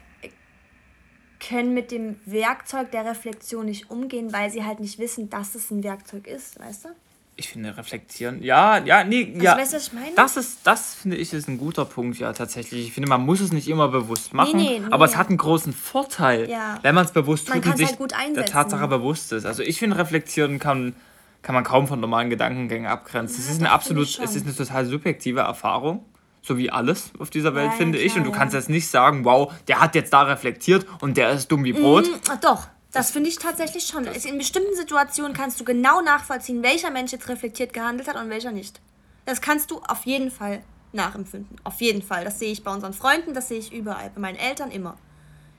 können 1.41 1.75
mit 1.75 1.91
dem 1.91 2.17
Werkzeug 2.25 2.91
der 2.93 3.05
Reflexion 3.05 3.67
nicht 3.67 3.91
umgehen, 3.91 4.33
weil 4.33 4.51
sie 4.51 4.65
halt 4.65 4.81
nicht 4.81 4.99
wissen, 4.99 5.29
dass 5.29 5.55
es 5.55 5.71
ein 5.71 5.83
Werkzeug 5.83 6.27
ist, 6.27 6.59
weißt 6.59 6.87
du? 6.87 6.89
Ich 7.37 7.49
finde, 7.49 7.77
reflektieren, 7.77 8.43
ja, 8.43 8.79
ja, 8.79 9.03
nee, 9.03 9.33
also, 9.33 9.45
ja. 9.45 9.57
Weißt 9.57 9.73
du, 9.73 9.77
was 9.77 9.87
ich 9.89 9.93
meine? 9.93 10.15
Das 10.15 10.37
ist, 10.37 10.59
das 10.65 10.95
finde 10.95 11.17
ich, 11.17 11.33
ist 11.33 11.49
ein 11.49 11.59
guter 11.59 11.85
Punkt, 11.85 12.19
ja, 12.19 12.33
tatsächlich. 12.33 12.87
Ich 12.87 12.93
finde, 12.93 13.09
man 13.09 13.23
muss 13.23 13.41
es 13.41 13.53
nicht 13.53 13.69
immer 13.69 13.89
bewusst 13.89 14.35
machen, 14.35 14.57
nee, 14.57 14.79
nee, 14.79 14.79
nee. 14.81 14.93
aber 14.93 15.05
es 15.05 15.17
hat 15.17 15.29
einen 15.29 15.39
großen 15.39 15.73
Vorteil, 15.73 16.49
ja. 16.49 16.79
wenn 16.83 16.95
man 16.95 17.05
es 17.05 17.13
bewusst 17.13 17.49
man 17.49 17.61
tut 17.61 17.73
und 17.73 17.79
sich 17.79 17.99
halt 17.99 18.37
der 18.37 18.47
Tatsache 18.47 18.87
bewusst 18.87 19.33
ist. 19.33 19.47
Also 19.47 19.63
ich 19.63 19.79
finde, 19.79 19.99
reflektieren 19.99 20.61
kann, 20.61 20.95
kann 21.43 21.55
man 21.55 21.65
kaum 21.65 21.89
von 21.89 21.99
normalen 21.99 22.31
Gedankengängen 22.31 22.87
abgrenzen. 22.87 23.37
Ja, 23.39 23.45
es 23.45 23.51
ist 23.51 23.61
eine 23.61 23.73
absolut, 23.73 24.07
es 24.07 24.37
ist 24.37 24.47
eine 24.47 24.55
total 24.55 24.87
subjektive 24.87 25.41
Erfahrung. 25.41 26.05
So 26.41 26.59
wie 26.59 26.71
alles 26.71 27.11
auf 27.19 27.31
dieser 27.31 27.55
Welt, 27.55 27.71
ja, 27.71 27.77
finde 27.79 27.99
klar, 27.99 28.07
ich. 28.07 28.17
Und 28.17 28.25
du 28.25 28.31
kannst 28.31 28.55
jetzt 28.55 28.69
nicht 28.69 28.87
sagen, 28.89 29.25
wow, 29.25 29.51
der 29.67 29.81
hat 29.81 29.95
jetzt 29.95 30.13
da 30.13 30.23
reflektiert 30.23 30.87
und 31.01 31.17
der 31.17 31.31
ist 31.31 31.51
dumm 31.51 31.65
wie 31.65 31.73
Brot. 31.73 32.05
Mm, 32.05 32.41
doch, 32.43 32.69
das 32.95 33.11
finde 33.11 33.29
ich 33.29 33.39
tatsächlich 33.39 33.87
schon. 33.87 34.07
In 34.07 34.39
bestimmten 34.39 34.75
Situationen 34.77 35.33
kannst 35.33 35.61
du 35.61 35.65
genau 35.65 36.01
nachvollziehen, 36.01 36.63
welcher 36.63 36.91
Mensch 36.91 37.13
jetzt 37.13 37.29
reflektiert 37.29 37.73
gehandelt 37.73 38.09
hat 38.09 38.17
und 38.17 38.31
welcher 38.31 38.53
nicht. 38.53 38.81
Das 39.27 39.41
kannst 39.41 39.71
du 39.71 39.81
auf 39.81 40.05
jeden 40.05 40.31
Fall 40.31 40.63
nachempfinden. 40.93 41.59
Auf 41.65 41.81
jeden 41.81 42.03
Fall. 42.03 42.25
Das 42.25 42.39
sehe 42.39 42.53
ich 42.53 42.63
bei 42.63 42.73
unseren 42.73 42.93
Freunden, 42.93 43.35
das 43.35 43.49
sehe 43.49 43.59
ich 43.59 43.73
überall. 43.73 44.11
Bei 44.15 44.21
meinen 44.21 44.39
Eltern 44.39 44.71
immer. 44.71 44.97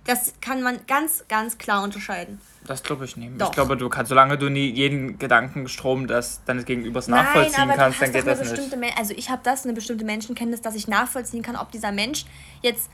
Das 0.06 0.34
kann 0.40 0.62
man 0.62 0.80
ganz, 0.86 1.26
ganz 1.28 1.58
klar 1.58 1.84
unterscheiden. 1.84 2.40
Das 2.66 2.84
glaube 2.84 3.06
ich 3.06 3.18
nicht. 3.18 3.42
Doch. 3.42 3.50
Ich 3.50 3.54
glaube, 3.54 3.76
du 3.76 3.90
kannst, 3.90 4.10
solange 4.10 4.38
du 4.38 4.50
nie 4.50 4.70
jeden 4.70 5.18
Gedankenstrom 5.18 6.08
des, 6.08 6.42
deines 6.46 6.66
Gegenübers 6.66 7.08
Nein, 7.08 7.26
nachvollziehen 7.26 7.72
kannst, 7.76 8.02
dann 8.02 8.14
geht 8.14 8.28
das 8.28 8.52
nicht. 8.52 8.78
Me 8.78 8.96
also 8.98 9.14
ich 9.16 9.30
habe 9.30 9.42
das, 9.44 9.64
eine 9.64 9.74
bestimmte 9.74 10.06
Menschenkenntnis, 10.06 10.62
dass 10.62 10.76
ich 10.76 10.88
nachvollziehen 10.88 11.42
kann, 11.42 11.56
ob 11.56 11.72
dieser 11.72 11.92
Mensch 11.92 12.26
jetzt. 12.62 12.90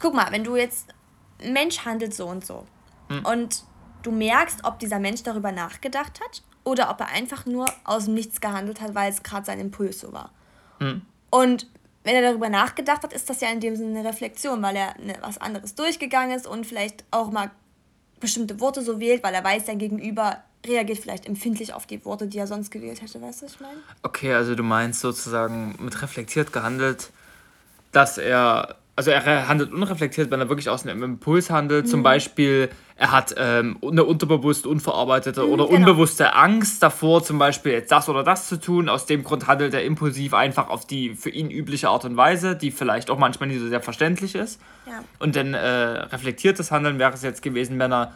Guck 0.00 0.14
mal, 0.14 0.30
wenn 0.30 0.44
du 0.44 0.56
jetzt. 0.56 0.88
Mensch 1.42 1.84
handelt 1.84 2.14
so 2.14 2.26
und 2.26 2.44
so. 2.44 2.66
Mhm. 3.14 3.26
Und 3.26 3.64
du 4.02 4.10
merkst, 4.10 4.64
ob 4.64 4.78
dieser 4.78 4.98
Mensch 4.98 5.22
darüber 5.22 5.52
nachgedacht 5.52 6.20
hat 6.20 6.42
oder 6.64 6.90
ob 6.90 7.00
er 7.00 7.08
einfach 7.08 7.46
nur 7.46 7.66
aus 7.84 8.06
dem 8.06 8.14
Nichts 8.14 8.40
gehandelt 8.40 8.80
hat, 8.80 8.94
weil 8.94 9.10
es 9.10 9.22
gerade 9.22 9.44
sein 9.44 9.60
Impuls 9.60 10.00
so 10.00 10.12
war. 10.12 10.30
Mhm. 10.80 11.02
Und 11.30 11.68
wenn 12.04 12.14
er 12.14 12.22
darüber 12.22 12.48
nachgedacht 12.48 13.02
hat, 13.02 13.12
ist 13.12 13.30
das 13.30 13.40
ja 13.40 13.48
in 13.48 13.60
dem 13.60 13.76
Sinne 13.76 13.98
eine 13.98 14.08
Reflexion, 14.08 14.62
weil 14.62 14.76
er 14.76 14.94
ne, 15.00 15.14
was 15.22 15.38
anderes 15.38 15.74
durchgegangen 15.74 16.36
ist 16.36 16.46
und 16.46 16.66
vielleicht 16.66 17.04
auch 17.10 17.30
mal 17.30 17.50
bestimmte 18.20 18.60
Worte 18.60 18.82
so 18.82 19.00
wählt, 19.00 19.22
weil 19.22 19.34
er 19.34 19.42
weiß, 19.42 19.66
sein 19.66 19.78
Gegenüber 19.78 20.42
reagiert 20.66 20.98
vielleicht 20.98 21.26
empfindlich 21.26 21.74
auf 21.74 21.86
die 21.86 22.04
Worte, 22.04 22.26
die 22.26 22.38
er 22.38 22.46
sonst 22.46 22.70
gewählt 22.70 23.02
hätte. 23.02 23.20
Weißt 23.20 23.42
du, 23.42 23.46
was 23.46 23.54
ich 23.54 23.60
meine? 23.60 23.76
Okay, 24.02 24.32
also 24.32 24.54
du 24.54 24.62
meinst 24.62 25.00
sozusagen 25.00 25.76
mit 25.78 26.00
reflektiert 26.00 26.52
gehandelt, 26.52 27.10
dass 27.92 28.18
er 28.18 28.76
also 28.96 29.10
er 29.10 29.48
handelt 29.48 29.72
unreflektiert, 29.72 30.30
wenn 30.30 30.40
er 30.40 30.48
wirklich 30.48 30.68
aus 30.68 30.86
einem 30.86 31.02
Impuls 31.02 31.50
handelt. 31.50 31.86
Mhm. 31.86 31.90
Zum 31.90 32.02
Beispiel, 32.02 32.70
er 32.96 33.10
hat 33.10 33.34
ähm, 33.38 33.78
eine 33.82 34.04
unterbewusste, 34.04 34.68
unverarbeitete 34.68 35.42
mhm, 35.42 35.52
oder 35.52 35.66
genau. 35.66 35.76
unbewusste 35.76 36.34
Angst 36.34 36.80
davor, 36.82 37.24
zum 37.24 37.38
Beispiel 37.38 37.72
jetzt 37.72 37.90
das 37.90 38.08
oder 38.08 38.22
das 38.22 38.46
zu 38.46 38.60
tun. 38.60 38.88
Aus 38.88 39.06
dem 39.06 39.24
Grund 39.24 39.48
handelt 39.48 39.74
er 39.74 39.84
impulsiv 39.84 40.32
einfach 40.32 40.68
auf 40.68 40.86
die 40.86 41.14
für 41.14 41.30
ihn 41.30 41.50
übliche 41.50 41.88
Art 41.88 42.04
und 42.04 42.16
Weise, 42.16 42.54
die 42.54 42.70
vielleicht 42.70 43.10
auch 43.10 43.18
manchmal 43.18 43.48
nicht 43.48 43.60
so 43.60 43.68
sehr 43.68 43.80
verständlich 43.80 44.36
ist. 44.36 44.60
Ja. 44.86 45.02
Und 45.18 45.34
dann 45.34 45.54
äh, 45.54 45.66
reflektiertes 45.66 46.70
Handeln 46.70 47.00
wäre 47.00 47.12
es 47.12 47.22
jetzt 47.22 47.42
gewesen, 47.42 47.80
wenn 47.80 47.92
er 47.92 48.12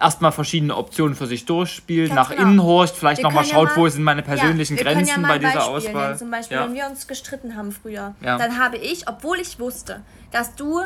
erstmal 0.00 0.32
verschiedene 0.32 0.74
Optionen 0.74 1.14
für 1.14 1.26
sich 1.26 1.44
durchspielt, 1.44 2.08
Ganz 2.08 2.16
nach 2.16 2.30
genau. 2.30 2.42
innen 2.48 2.62
horcht, 2.62 2.96
vielleicht 2.96 3.22
nochmal 3.22 3.44
schaut, 3.44 3.70
ja 3.70 3.76
wo 3.76 3.88
sind 3.88 4.04
meine 4.04 4.22
persönlichen 4.22 4.76
ja, 4.76 4.82
Grenzen 4.84 5.22
ja 5.22 5.28
bei 5.28 5.38
dieser 5.38 5.52
Beispiel 5.52 5.70
Auswahl. 5.70 6.06
Nennen. 6.06 6.18
Zum 6.18 6.30
Beispiel, 6.30 6.58
wenn 6.58 6.74
wir 6.74 6.86
uns 6.86 7.06
gestritten 7.06 7.56
haben 7.56 7.72
früher, 7.72 8.14
dann 8.20 8.58
habe 8.58 8.78
ich, 8.78 9.06
obwohl 9.06 9.38
ich 9.38 9.60
wusste, 9.60 10.00
dass 10.30 10.54
du, 10.54 10.80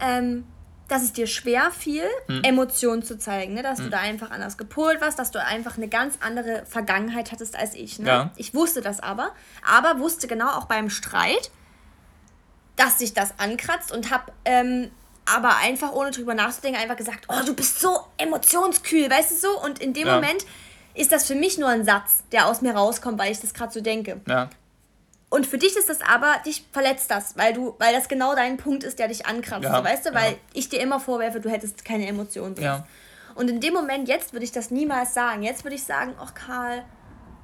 ähm, 0.00 0.44
dass 0.88 1.02
es 1.02 1.12
dir 1.12 1.26
schwer 1.26 1.70
fiel, 1.70 2.04
hm. 2.26 2.42
Emotionen 2.42 3.02
zu 3.02 3.18
zeigen, 3.18 3.54
ne? 3.54 3.62
dass 3.62 3.78
hm. 3.78 3.86
du 3.86 3.90
da 3.90 3.98
einfach 3.98 4.30
anders 4.30 4.58
gepolt 4.58 5.00
warst, 5.00 5.18
dass 5.18 5.30
du 5.30 5.42
einfach 5.42 5.76
eine 5.76 5.88
ganz 5.88 6.18
andere 6.20 6.64
Vergangenheit 6.66 7.32
hattest 7.32 7.56
als 7.56 7.74
ich. 7.74 7.98
Ne? 7.98 8.30
Ich 8.36 8.54
wusste 8.54 8.82
das 8.82 9.00
aber, 9.00 9.32
aber 9.66 9.98
wusste 9.98 10.26
genau 10.26 10.48
auch 10.48 10.66
beim 10.66 10.90
Streit, 10.90 11.50
dass 12.76 12.98
sich 12.98 13.14
das 13.14 13.38
ankratzt 13.38 13.92
und 13.92 14.10
habe 14.10 14.32
ähm, 14.44 14.90
aber 15.26 15.56
einfach 15.56 15.92
ohne 15.92 16.10
drüber 16.10 16.34
nachzudenken 16.34 16.80
einfach 16.80 16.96
gesagt, 16.96 17.26
oh, 17.28 17.44
du 17.46 17.54
bist 17.54 17.80
so 17.80 18.00
emotionskühl, 18.18 19.08
weißt 19.08 19.30
du 19.30 19.36
so? 19.36 19.62
Und 19.62 19.78
in 19.78 19.94
dem 19.94 20.06
ja. 20.06 20.14
Moment 20.16 20.44
ist 20.94 21.12
das 21.12 21.26
für 21.26 21.34
mich 21.34 21.58
nur 21.58 21.68
ein 21.68 21.84
Satz, 21.84 22.24
der 22.32 22.46
aus 22.46 22.60
mir 22.60 22.74
rauskommt, 22.74 23.18
weil 23.18 23.32
ich 23.32 23.40
das 23.40 23.54
gerade 23.54 23.72
so 23.72 23.80
denke. 23.80 24.20
Ja. 24.28 24.50
Und 25.34 25.48
für 25.48 25.58
dich 25.58 25.76
ist 25.76 25.88
das 25.88 26.00
aber, 26.00 26.36
dich 26.46 26.64
verletzt 26.70 27.10
das, 27.10 27.36
weil 27.36 27.54
du, 27.54 27.74
weil 27.80 27.92
das 27.92 28.06
genau 28.06 28.36
dein 28.36 28.56
Punkt 28.56 28.84
ist, 28.84 29.00
der 29.00 29.08
dich 29.08 29.26
ankratzt, 29.26 29.64
ja, 29.64 29.78
so, 29.78 29.82
weißt 29.82 30.06
du, 30.06 30.14
weil 30.14 30.30
ja. 30.30 30.38
ich 30.52 30.68
dir 30.68 30.80
immer 30.80 31.00
vorwerfe, 31.00 31.40
du 31.40 31.50
hättest 31.50 31.84
keine 31.84 32.06
Emotionen. 32.06 32.54
Ja. 32.60 32.86
Und 33.34 33.50
in 33.50 33.60
dem 33.60 33.74
Moment, 33.74 34.06
jetzt 34.06 34.32
würde 34.32 34.44
ich 34.44 34.52
das 34.52 34.70
niemals 34.70 35.12
sagen. 35.12 35.42
Jetzt 35.42 35.64
würde 35.64 35.74
ich 35.74 35.82
sagen, 35.82 36.14
ach 36.20 36.34
Karl, 36.34 36.84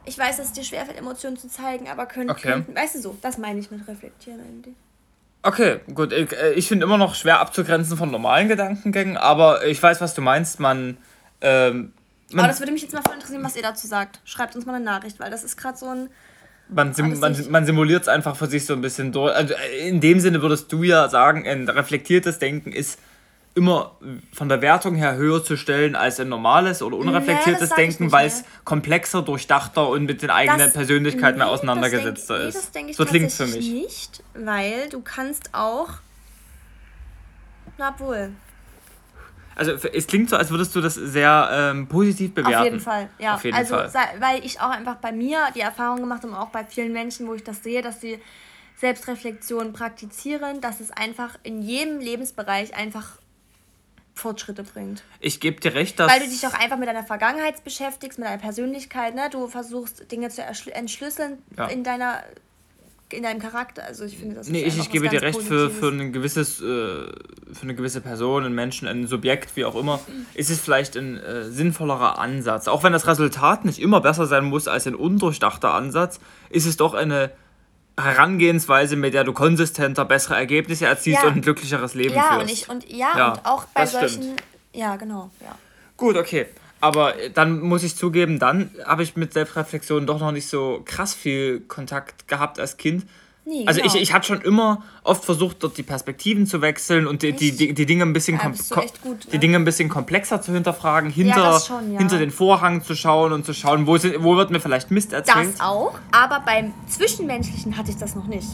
ich 0.05 0.17
weiß, 0.17 0.37
dass 0.37 0.47
es 0.47 0.53
dir 0.53 0.63
schwerfällt, 0.63 0.99
Emotionen 0.99 1.37
zu 1.37 1.49
zeigen, 1.49 1.89
aber 1.89 2.07
können, 2.07 2.31
okay. 2.31 2.53
könnten, 2.53 2.77
weißt 2.77 2.95
du 2.95 3.01
so, 3.01 3.19
das 3.23 3.39
meine 3.39 3.59
ich 3.59 3.73
mit 3.73 3.89
reflektieren 3.89 4.39
eigentlich. 4.39 4.77
Okay, 5.43 5.81
gut. 5.93 6.13
Ich, 6.13 6.31
äh, 6.33 6.53
ich 6.53 6.69
finde 6.69 6.87
immer 6.87 6.97
noch 6.97 7.17
schwer 7.17 7.41
abzugrenzen 7.41 7.97
von 7.97 8.13
normalen 8.13 8.47
Gedankengängen, 8.47 9.17
aber 9.17 9.67
ich 9.67 9.83
weiß, 9.83 10.01
was 10.01 10.15
du 10.15 10.23
meinst. 10.23 10.61
Man, 10.61 10.97
ähm, 11.41 11.93
man 12.31 12.45
aber 12.45 12.53
das 12.53 12.61
würde 12.61 12.71
mich 12.71 12.83
jetzt 12.83 12.95
mal 12.95 13.03
voll 13.03 13.15
interessieren, 13.15 13.43
was 13.43 13.57
ihr 13.57 13.63
dazu 13.63 13.89
sagt. 13.89 14.21
Schreibt 14.25 14.55
uns 14.55 14.65
mal 14.65 14.77
eine 14.77 14.85
Nachricht, 14.85 15.19
weil 15.19 15.33
das 15.33 15.43
ist 15.43 15.57
gerade 15.57 15.77
so 15.77 15.87
ein 15.87 16.09
man, 16.73 16.95
sim 16.95 17.19
man, 17.19 17.37
man 17.51 17.67
simuliert 17.67 18.03
es 18.03 18.09
einfach 18.09 18.37
für 18.37 18.47
sich 18.47 18.67
so 18.67 18.73
ein 18.73 18.81
bisschen 18.81 19.13
durch. 19.13 19.35
Also 19.35 19.55
äh, 19.55 19.89
in 19.89 20.01
dem 20.01 20.21
Sinne 20.21 20.43
würdest 20.43 20.73
du 20.73 20.83
ja 20.83 21.09
sagen, 21.09 21.47
ein 21.47 21.69
reflektiertes 21.69 22.39
Denken 22.39 22.73
ist 22.73 22.99
immer 23.55 23.97
von 24.33 24.49
der 24.49 24.63
Wertung 24.63 24.95
her 24.95 25.17
höher 25.17 25.43
zu 25.43 25.57
stellen 25.57 25.97
als 25.97 26.21
ein 26.21 26.29
normales 26.29 26.83
oder 26.83 26.97
unreflektiertes 26.97 27.71
nee, 27.71 27.77
Denken, 27.77 28.13
weil 28.13 28.29
es 28.29 28.45
komplexer, 28.65 29.23
durchdachter 29.23 29.89
und 29.89 30.05
mit 30.05 30.23
den 30.23 30.31
eigenen 30.31 30.61
das, 30.61 30.73
Persönlichkeiten 30.73 31.41
nee, 31.41 31.45
auseinandergesetzter 31.45 32.39
denk, 32.39 32.49
ist. 32.49 32.55
Nee, 32.55 32.61
das 32.61 32.71
denke 32.71 32.91
ich 32.93 32.97
so 32.97 33.05
klingt 33.05 33.33
für 33.33 33.47
mich. 33.47 33.71
nicht, 33.71 34.23
weil 34.35 34.89
du 34.89 35.01
kannst 35.01 35.51
auch. 35.53 35.89
Na 37.77 37.95
wohl. 37.99 38.31
Also 39.61 39.73
es 39.73 40.07
klingt 40.07 40.31
so, 40.31 40.37
als 40.37 40.51
würdest 40.51 40.75
du 40.75 40.81
das 40.81 40.95
sehr 40.95 41.51
ähm, 41.53 41.87
positiv 41.87 42.33
bewerten. 42.33 42.57
Auf 42.57 42.65
jeden 42.65 42.81
Fall, 42.81 43.11
ja. 43.19 43.39
Jeden 43.43 43.55
also 43.55 43.77
Fall. 43.77 44.09
weil 44.19 44.43
ich 44.43 44.59
auch 44.59 44.71
einfach 44.71 44.97
bei 44.97 45.13
mir 45.13 45.49
die 45.55 45.61
Erfahrung 45.61 46.01
gemacht 46.01 46.23
habe, 46.23 46.35
auch 46.39 46.49
bei 46.49 46.65
vielen 46.65 46.95
Menschen, 46.95 47.27
wo 47.27 47.35
ich 47.35 47.45
das 47.45 47.63
sehe, 47.63 47.83
dass 47.83 48.01
sie 48.01 48.19
Selbstreflexion 48.79 49.75
praktizieren, 49.75 50.63
dass 50.63 50.81
es 50.81 50.91
einfach 50.91 51.37
in 51.43 51.61
jedem 51.61 52.01
Lebensbereich 52.01 52.75
einfach 52.75 53.19
Fortschritte 54.15 54.63
bringt. 54.63 55.03
Ich 55.21 55.41
gebe 55.41 55.61
dir 55.61 55.75
recht, 55.75 56.01
dass... 56.01 56.11
Weil 56.11 56.21
du 56.21 56.27
dich 56.27 56.47
auch 56.47 56.55
einfach 56.55 56.79
mit 56.79 56.89
deiner 56.89 57.05
Vergangenheit 57.05 57.63
beschäftigst, 57.63 58.19
mit 58.19 58.29
deiner 58.29 58.41
Persönlichkeit, 58.41 59.15
ne? 59.15 59.29
Du 59.31 59.47
versuchst 59.47 60.11
Dinge 60.11 60.31
zu 60.31 60.43
entschlüsseln 60.43 61.37
ja. 61.59 61.67
in 61.67 61.85
deiner 61.85 62.23
in 63.13 63.23
deinem 63.23 63.41
Charakter. 63.41 63.85
Also 63.85 64.05
ich 64.05 64.17
finde 64.19 64.37
das. 64.37 64.49
Nee, 64.49 64.63
ich, 64.63 64.79
ich 64.79 64.91
gebe 64.91 65.09
dir 65.09 65.23
recht, 65.23 65.41
für, 65.43 65.71
für, 65.71 65.89
ein 65.89 66.13
gewisses, 66.13 66.61
äh, 66.61 66.65
für 66.65 67.63
eine 67.63 67.75
gewisse 67.75 68.01
Person, 68.01 68.45
einen 68.45 68.55
Menschen, 68.55 68.89
ein 68.89 69.07
Subjekt, 69.07 69.57
wie 69.57 69.65
auch 69.65 69.75
immer, 69.75 70.01
ist 70.35 70.51
es 70.51 70.61
vielleicht 70.61 70.97
ein 70.97 71.19
äh, 71.19 71.45
sinnvollerer 71.45 72.19
Ansatz. 72.19 72.69
Auch 72.69 72.83
wenn 72.83 72.93
das 72.93 73.07
Resultat 73.07 73.65
nicht 73.65 73.81
immer 73.81 74.01
besser 74.01 74.27
sein 74.27 74.45
muss 74.45 74.69
als 74.69 74.87
ein 74.87 74.95
undurchdachter 74.95 75.75
Ansatz, 75.75 76.21
ist 76.51 76.67
es 76.67 76.77
doch 76.77 76.95
eine 76.95 77.31
Herangehensweise, 77.99 78.97
mit 78.97 79.15
der 79.15 79.25
du 79.25 79.33
konsistenter 79.33 80.05
bessere 80.05 80.37
Ergebnisse 80.37 80.87
erzielst 80.87 81.23
ja. 81.23 81.29
und 81.29 81.37
ein 81.37 81.43
glücklicheres 81.43 81.95
Leben 81.95 82.15
ja, 82.15 82.39
führst. 82.39 82.43
Und 82.43 82.53
ich, 82.53 82.69
und, 82.69 82.91
ja, 82.91 83.17
ja, 83.17 83.33
und 83.33 83.47
auch 83.47 83.67
bei 83.67 83.87
solchen. 83.87 84.23
Stimmt. 84.23 84.43
Ja, 84.73 84.97
genau. 84.97 85.31
Ja. 85.41 85.57
Gut, 85.97 86.17
okay. 86.17 86.47
Aber 86.81 87.15
dann 87.35 87.61
muss 87.61 87.83
ich 87.83 87.97
zugeben, 87.97 88.39
dann 88.39 88.71
habe 88.85 89.03
ich 89.03 89.17
mit 89.17 89.35
Selbstreflexion 89.35 90.07
doch 90.07 90.21
noch 90.21 90.33
nicht 90.33 90.49
so 90.49 90.83
krass 90.85 91.15
viel 91.15 91.61
Kontakt 91.61 92.27
gehabt 92.27 92.59
als 92.59 92.79
Kind. 92.79 93.05
Nee, 93.51 93.65
also 93.67 93.81
genau. 93.81 93.93
ich, 93.93 94.01
ich 94.01 94.13
hatte 94.13 94.29
schon 94.29 94.43
immer 94.43 94.85
oft 95.03 95.25
versucht, 95.25 95.65
dort 95.65 95.77
die 95.77 95.83
Perspektiven 95.83 96.47
zu 96.47 96.63
wechseln 96.63 97.09
und 97.09 97.23
die, 97.23 97.33
die, 97.33 97.51
die, 97.51 97.75
die 97.75 97.85
Dinge 97.85 98.05
ein 98.05 98.13
bisschen 98.13 98.39
ja, 98.39 98.49
gut, 99.03 99.27
die? 99.33 99.39
Dinge 99.39 99.57
ein 99.57 99.65
bisschen 99.65 99.89
komplexer 99.89 100.41
zu 100.41 100.53
hinterfragen, 100.53 101.11
hinter, 101.11 101.37
ja, 101.37 101.59
schon, 101.59 101.93
ja. 101.93 101.99
hinter 101.99 102.19
den 102.19 102.31
Vorhang 102.31 102.85
zu 102.85 102.95
schauen 102.95 103.33
und 103.33 103.45
zu 103.45 103.53
schauen, 103.53 103.89
wo, 103.89 103.97
sind, 103.97 104.23
wo 104.23 104.37
wird 104.37 104.53
mir 104.53 104.61
vielleicht 104.61 104.93
Mist 104.93 105.13
erzählt. 105.13 105.55
Das 105.55 105.61
auch, 105.61 105.99
aber 106.13 106.45
beim 106.47 106.73
Zwischenmenschlichen 106.87 107.77
hatte 107.77 107.91
ich 107.91 107.97
das 107.97 108.15
noch 108.15 108.29
nicht. 108.29 108.47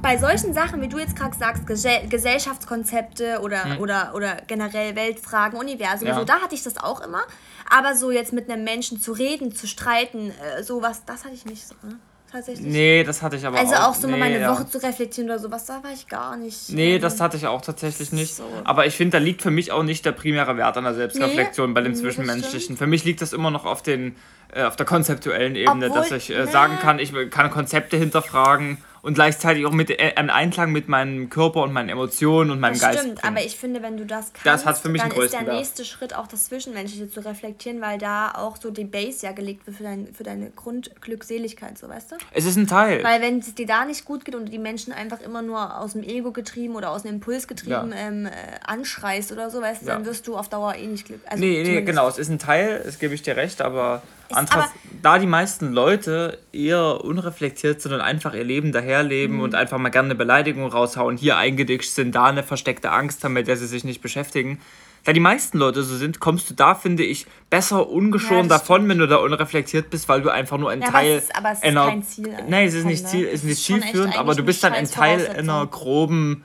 Bei 0.00 0.16
solchen 0.16 0.54
Sachen, 0.54 0.80
wie 0.80 0.88
du 0.88 0.96
jetzt 0.96 1.14
gerade 1.14 1.36
sagst, 1.36 1.66
Gesellschaftskonzepte 1.66 3.40
oder, 3.42 3.64
hm. 3.64 3.80
oder, 3.80 4.12
oder 4.14 4.38
generell 4.46 4.96
Weltfragen, 4.96 5.58
Universum, 5.58 6.08
so, 6.14 6.24
da 6.24 6.40
hatte 6.40 6.54
ich 6.54 6.62
das 6.62 6.78
auch 6.78 7.02
immer. 7.02 7.20
Aber 7.68 7.94
so 7.94 8.10
jetzt 8.10 8.32
mit 8.32 8.50
einem 8.50 8.64
Menschen 8.64 8.98
zu 8.98 9.12
reden, 9.12 9.54
zu 9.54 9.66
streiten, 9.66 10.30
äh, 10.30 10.62
sowas, 10.62 11.02
das 11.04 11.26
hatte 11.26 11.34
ich 11.34 11.44
nicht 11.44 11.66
so. 11.66 11.74
Ne? 11.82 11.98
Tatsächlich. 12.30 12.66
Nee, 12.66 13.04
das 13.04 13.22
hatte 13.22 13.36
ich 13.36 13.46
aber 13.46 13.58
also 13.58 13.72
auch. 13.72 13.78
Also 13.78 13.90
auch 13.90 13.94
so 13.94 14.06
nee, 14.06 14.12
mal 14.12 14.18
meine 14.18 14.40
ja. 14.40 14.52
Woche 14.52 14.68
zu 14.68 14.82
reflektieren 14.82 15.30
oder 15.30 15.38
sowas, 15.38 15.64
da 15.64 15.82
war 15.82 15.92
ich 15.92 16.08
gar 16.08 16.36
nicht. 16.36 16.68
Nee, 16.70 16.96
ähm, 16.96 17.00
das 17.00 17.20
hatte 17.20 17.38
ich 17.38 17.46
auch 17.46 17.62
tatsächlich 17.62 18.12
nicht. 18.12 18.34
So. 18.34 18.44
Aber 18.64 18.86
ich 18.86 18.96
finde, 18.96 19.18
da 19.18 19.24
liegt 19.24 19.40
für 19.40 19.50
mich 19.50 19.72
auch 19.72 19.82
nicht 19.82 20.04
der 20.04 20.12
primäre 20.12 20.56
Wert 20.58 20.76
an 20.76 20.84
der 20.84 20.94
Selbstreflexion 20.94 21.70
nee, 21.70 21.74
bei 21.74 21.80
dem 21.80 21.94
Zwischenmenschlichen. 21.94 22.76
Für 22.76 22.86
mich 22.86 23.04
liegt 23.04 23.22
das 23.22 23.32
immer 23.32 23.50
noch 23.50 23.64
auf 23.64 23.82
den 23.82 24.16
äh, 24.52 24.64
auf 24.64 24.76
der 24.76 24.86
konzeptuellen 24.86 25.56
Ebene, 25.56 25.86
Obwohl, 25.86 26.02
dass 26.02 26.10
ich 26.10 26.30
äh, 26.30 26.46
sagen 26.46 26.78
kann, 26.80 26.98
ich 26.98 27.12
kann 27.30 27.50
Konzepte 27.50 27.96
hinterfragen 27.96 28.78
und 29.02 29.14
gleichzeitig 29.14 29.66
auch 29.66 29.72
mit 29.72 29.90
äh, 29.90 30.12
im 30.18 30.30
Einklang 30.30 30.72
mit 30.72 30.88
meinem 30.88 31.30
Körper 31.30 31.62
und 31.62 31.72
meinen 31.72 31.88
Emotionen 31.88 32.50
und 32.50 32.60
meinem 32.60 32.74
das 32.74 32.82
Geist. 32.82 32.98
Stimmt, 33.00 33.24
aber 33.24 33.44
ich 33.44 33.56
finde, 33.56 33.82
wenn 33.82 33.96
du 33.96 34.04
das 34.04 34.32
kannst, 34.32 34.46
das 34.46 34.66
hat 34.66 34.78
für 34.78 34.88
mich 34.88 35.02
dann 35.02 35.12
ist 35.12 35.32
der 35.32 35.42
nächste 35.42 35.84
Schritt 35.84 36.14
auch 36.14 36.26
das 36.26 36.46
Zwischenmenschliche 36.46 37.08
zu 37.10 37.24
reflektieren, 37.24 37.80
weil 37.80 37.98
da 37.98 38.32
auch 38.32 38.56
so 38.56 38.70
die 38.70 38.84
Base 38.84 39.26
ja 39.26 39.32
gelegt 39.32 39.66
wird 39.66 39.76
für, 39.76 39.82
dein, 39.82 40.08
für 40.12 40.24
deine 40.24 40.50
Grundglückseligkeit, 40.50 41.78
so 41.78 41.88
weißt 41.88 42.12
du? 42.12 42.16
Es 42.32 42.44
ist 42.44 42.56
ein 42.56 42.66
Teil. 42.66 43.02
Weil 43.04 43.20
wenn 43.20 43.38
es 43.38 43.54
dir 43.54 43.66
da 43.66 43.84
nicht 43.84 44.04
gut 44.04 44.24
geht 44.24 44.34
und 44.34 44.46
die 44.52 44.58
Menschen 44.58 44.92
einfach 44.92 45.20
immer 45.20 45.42
nur 45.42 45.78
aus 45.78 45.92
dem 45.92 46.02
Ego 46.02 46.32
getrieben 46.32 46.74
oder 46.74 46.90
aus 46.90 47.02
dem 47.02 47.14
Impuls 47.14 47.46
getrieben 47.48 47.92
ja. 47.92 48.08
ähm, 48.08 48.26
äh, 48.26 48.30
anschreist 48.66 49.32
oder 49.32 49.50
so, 49.50 49.60
weißt 49.60 49.82
du, 49.82 49.86
ja. 49.86 49.94
dann 49.94 50.06
wirst 50.06 50.26
du 50.26 50.36
auf 50.36 50.48
Dauer 50.48 50.74
eh 50.74 50.86
nicht 50.86 51.06
glücklich. 51.06 51.30
Also 51.30 51.44
nee, 51.44 51.62
nee, 51.62 51.82
genau, 51.82 52.08
es 52.08 52.18
ist 52.18 52.28
ein 52.28 52.38
Teil, 52.38 52.82
das 52.84 52.98
gebe 52.98 53.14
ich 53.14 53.22
dir 53.22 53.36
recht, 53.36 53.62
aber 53.62 54.02
Andererseits, 54.30 54.72
da 55.02 55.18
die 55.18 55.26
meisten 55.26 55.72
Leute 55.72 56.38
eher 56.52 57.04
unreflektiert 57.04 57.80
sind 57.80 57.92
und 57.92 58.00
einfach 58.00 58.34
ihr 58.34 58.44
Leben 58.44 58.72
daherleben 58.72 59.36
mhm. 59.36 59.42
und 59.42 59.54
einfach 59.54 59.78
mal 59.78 59.88
gerne 59.90 60.08
eine 60.08 60.14
Beleidigung 60.14 60.66
raushauen, 60.66 61.16
hier 61.16 61.36
eingeditscht 61.36 61.90
sind, 61.90 62.14
da 62.14 62.26
eine 62.26 62.42
versteckte 62.42 62.90
Angst 62.90 63.24
haben, 63.24 63.34
mit 63.34 63.48
der 63.48 63.56
sie 63.56 63.66
sich 63.66 63.84
nicht 63.84 64.02
beschäftigen. 64.02 64.60
Da 65.04 65.12
die 65.12 65.20
meisten 65.20 65.58
Leute 65.58 65.82
so 65.84 65.96
sind, 65.96 66.20
kommst 66.20 66.50
du 66.50 66.54
da, 66.54 66.74
finde 66.74 67.04
ich, 67.04 67.26
besser 67.48 67.88
ungeschoren 67.88 68.48
ja, 68.48 68.58
davon, 68.58 68.88
wenn 68.88 68.98
du 68.98 69.06
da 69.06 69.16
unreflektiert 69.16 69.90
bist, 69.90 70.08
weil 70.08 70.20
du 70.20 70.28
einfach 70.28 70.58
nur 70.58 70.70
ein 70.70 70.82
ja, 70.82 70.90
Teil. 70.90 71.12
Aber 71.12 71.16
es 71.16 71.24
ist, 71.24 71.36
aber 71.36 71.52
es 71.52 71.58
ist 71.58 71.64
einer, 71.64 71.86
kein 71.86 72.02
Ziel. 72.02 72.36
Nein, 72.48 72.68
es 72.68 72.74
ist 72.74 72.84
nicht, 72.84 73.04
ne? 73.04 73.08
Ziel, 73.08 73.24
ist 73.24 73.44
nicht 73.44 73.64
zielführend, 73.64 74.18
aber 74.18 74.34
du 74.34 74.42
bist 74.42 74.62
dann 74.64 74.72
ein 74.72 74.90
Teil 74.90 75.26
einer 75.28 75.66
groben 75.66 76.44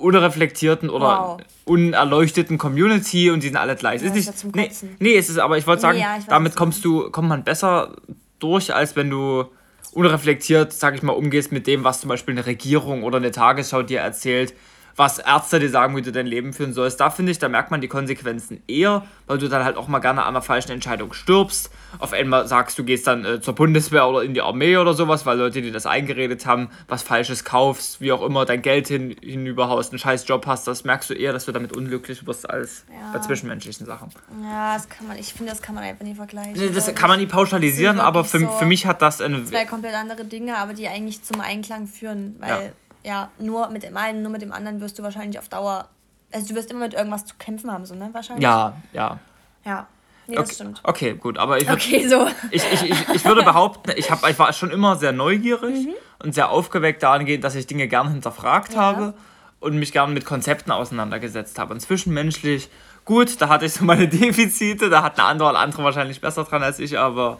unreflektierten 0.00 0.90
oder 0.90 1.06
wow. 1.06 1.40
unerleuchteten 1.64 2.58
Community 2.58 3.30
und 3.30 3.42
die 3.42 3.48
sind 3.48 3.56
alle 3.56 3.76
gleich. 3.76 4.02
Ja, 4.02 4.12
ist 4.12 4.44
nicht, 4.44 4.56
nee, 4.56 4.70
nee, 4.98 5.16
es 5.16 5.28
ist 5.28 5.38
aber, 5.38 5.58
ich 5.58 5.66
wollte 5.66 5.82
sagen, 5.82 5.98
nee, 5.98 6.04
ja, 6.04 6.16
ich 6.18 6.26
damit 6.26 6.56
kommst 6.56 6.84
du, 6.84 7.10
kommt 7.10 7.28
man 7.28 7.44
besser 7.44 7.96
durch, 8.38 8.74
als 8.74 8.96
wenn 8.96 9.10
du 9.10 9.44
unreflektiert, 9.92 10.72
sag 10.72 10.94
ich 10.94 11.02
mal, 11.02 11.12
umgehst 11.12 11.52
mit 11.52 11.66
dem, 11.66 11.84
was 11.84 12.00
zum 12.00 12.08
Beispiel 12.08 12.34
eine 12.34 12.46
Regierung 12.46 13.02
oder 13.02 13.18
eine 13.18 13.30
Tagesschau 13.30 13.82
dir 13.82 14.00
erzählt, 14.00 14.54
was 14.96 15.18
Ärzte 15.18 15.58
dir 15.60 15.70
sagen, 15.70 15.96
wie 15.96 16.02
du 16.02 16.12
dein 16.12 16.26
Leben 16.26 16.52
führen 16.52 16.72
sollst. 16.72 17.00
Da 17.00 17.10
finde 17.10 17.32
ich, 17.32 17.38
da 17.38 17.48
merkt 17.48 17.70
man 17.70 17.80
die 17.80 17.88
Konsequenzen 17.88 18.62
eher, 18.66 19.04
weil 19.26 19.38
du 19.38 19.48
dann 19.48 19.64
halt 19.64 19.76
auch 19.76 19.88
mal 19.88 19.98
gerne 19.98 20.22
an 20.22 20.28
einer 20.28 20.42
falschen 20.42 20.72
Entscheidung 20.72 21.12
stirbst. 21.12 21.70
Auf 21.98 22.12
einmal 22.12 22.46
sagst 22.46 22.78
du, 22.78 22.84
gehst 22.84 23.06
dann 23.06 23.24
äh, 23.24 23.40
zur 23.40 23.54
Bundeswehr 23.54 24.06
oder 24.08 24.22
in 24.22 24.34
die 24.34 24.42
Armee 24.42 24.76
oder 24.76 24.94
sowas, 24.94 25.26
weil 25.26 25.38
Leute 25.38 25.62
dir 25.62 25.72
das 25.72 25.86
eingeredet 25.86 26.46
haben, 26.46 26.70
was 26.88 27.02
Falsches 27.02 27.44
kaufst, 27.44 28.00
wie 28.00 28.12
auch 28.12 28.22
immer, 28.22 28.44
dein 28.44 28.62
Geld 28.62 28.88
hin, 28.88 29.16
hinüberhaust, 29.20 29.92
einen 29.92 29.98
scheiß 29.98 30.26
Job 30.28 30.46
hast. 30.46 30.66
Das 30.66 30.84
merkst 30.84 31.10
du 31.10 31.14
eher, 31.14 31.32
dass 31.32 31.46
du 31.46 31.52
damit 31.52 31.76
unglücklich 31.76 32.26
wirst 32.26 32.48
als 32.48 32.84
ja. 32.88 33.12
bei 33.12 33.18
zwischenmenschlichen 33.20 33.86
Sachen. 33.86 34.10
Ja, 34.42 34.74
das 34.74 34.88
kann 34.88 35.08
man, 35.08 35.18
ich 35.18 35.32
finde, 35.32 35.52
das 35.52 35.62
kann 35.62 35.74
man 35.74 35.84
einfach 35.84 36.04
nicht 36.04 36.16
vergleichen. 36.16 36.74
Das 36.74 36.94
kann 36.94 37.08
man 37.08 37.18
nicht 37.18 37.30
pauschalisieren, 37.30 38.00
aber 38.00 38.24
für, 38.24 38.40
so 38.40 38.48
für 38.48 38.66
mich 38.66 38.86
hat 38.86 39.02
das 39.02 39.20
eine. 39.20 39.44
Zwei 39.44 39.64
komplett 39.64 39.94
andere 39.94 40.24
Dinge, 40.24 40.58
aber 40.58 40.74
die 40.74 40.88
eigentlich 40.88 41.22
zum 41.22 41.40
Einklang 41.40 41.86
führen, 41.86 42.36
weil. 42.38 42.50
Ja 42.50 42.70
ja, 43.02 43.30
nur 43.38 43.68
mit 43.70 43.82
dem 43.82 43.96
einen, 43.96 44.22
nur 44.22 44.32
mit 44.32 44.42
dem 44.42 44.52
anderen 44.52 44.80
wirst 44.80 44.98
du 44.98 45.02
wahrscheinlich 45.02 45.38
auf 45.38 45.48
Dauer, 45.48 45.88
also 46.32 46.48
du 46.48 46.54
wirst 46.54 46.70
immer 46.70 46.80
mit 46.80 46.94
irgendwas 46.94 47.24
zu 47.24 47.34
kämpfen 47.38 47.70
haben, 47.70 47.86
so, 47.86 47.94
ne, 47.94 48.10
wahrscheinlich. 48.12 48.42
Ja, 48.42 48.74
ja. 48.92 49.18
Ja. 49.64 49.86
Nee, 50.26 50.36
das 50.36 50.46
okay, 50.46 50.54
stimmt. 50.54 50.80
Okay, 50.84 51.14
gut, 51.14 51.38
aber 51.38 51.58
ich, 51.58 51.68
würd, 51.68 51.80
okay, 51.80 52.06
so. 52.06 52.28
ich, 52.50 52.62
ich, 52.72 52.82
ich, 52.90 53.08
ich 53.08 53.24
würde 53.24 53.42
behaupten, 53.42 53.92
ich, 53.96 54.10
hab, 54.10 54.28
ich 54.28 54.38
war 54.38 54.52
schon 54.52 54.70
immer 54.70 54.96
sehr 54.96 55.12
neugierig 55.12 55.86
mhm. 55.86 55.94
und 56.20 56.34
sehr 56.34 56.50
aufgeweckt 56.50 57.02
dahingehend, 57.02 57.42
dass 57.42 57.56
ich 57.56 57.66
Dinge 57.66 57.88
gern 57.88 58.10
hinterfragt 58.10 58.74
ja. 58.74 58.80
habe 58.80 59.14
und 59.58 59.76
mich 59.76 59.92
gern 59.92 60.14
mit 60.14 60.24
Konzepten 60.24 60.70
auseinandergesetzt 60.70 61.58
habe. 61.58 61.74
Und 61.74 61.80
zwischenmenschlich, 61.80 62.70
gut, 63.04 63.40
da 63.40 63.48
hatte 63.48 63.66
ich 63.66 63.72
so 63.72 63.84
meine 63.84 64.08
Defizite, 64.08 64.88
da 64.88 65.02
hat 65.02 65.18
eine 65.18 65.26
andere 65.26 65.50
oder 65.50 65.58
andere 65.58 65.82
wahrscheinlich 65.82 66.20
besser 66.20 66.44
dran 66.44 66.62
als 66.62 66.78
ich, 66.78 66.96
aber 66.96 67.38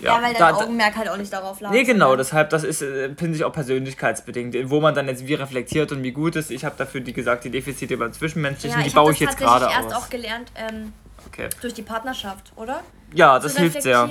ja, 0.00 0.16
ja 0.16 0.22
weil 0.22 0.32
dein 0.34 0.38
da, 0.38 0.54
Augenmerk 0.54 0.96
halt 0.96 1.08
auch 1.08 1.16
nicht 1.16 1.32
darauf 1.32 1.60
lag. 1.60 1.70
Nee, 1.70 1.84
genau, 1.84 2.16
deshalb, 2.16 2.50
das 2.50 2.64
ist, 2.64 2.82
äh, 2.82 3.14
finde 3.14 3.36
ich, 3.36 3.44
auch 3.44 3.52
persönlichkeitsbedingt, 3.52 4.70
wo 4.70 4.80
man 4.80 4.94
dann 4.94 5.08
jetzt 5.08 5.26
wie 5.26 5.34
reflektiert 5.34 5.92
und 5.92 6.02
wie 6.02 6.12
gut 6.12 6.36
ist. 6.36 6.50
Ich 6.50 6.64
habe 6.64 6.74
dafür, 6.76 7.04
wie 7.06 7.12
gesagt, 7.12 7.44
die 7.44 7.50
Defizite 7.50 7.96
beim 7.96 8.12
Zwischenmenschlichen, 8.12 8.80
ja, 8.80 8.86
die 8.86 8.94
baue 8.94 9.12
ich 9.12 9.20
jetzt 9.20 9.36
gerade 9.36 9.66
aus. 9.66 9.72
Ich 9.72 9.76
habe 9.78 9.86
erst 9.88 9.96
auch 9.96 10.10
gelernt, 10.10 10.52
ähm, 10.56 10.92
okay. 11.26 11.48
durch 11.60 11.74
die 11.74 11.82
Partnerschaft, 11.82 12.52
oder? 12.56 12.80
Ja, 13.14 13.38
das 13.38 13.56
hilft 13.56 13.82
sehr. 13.82 14.08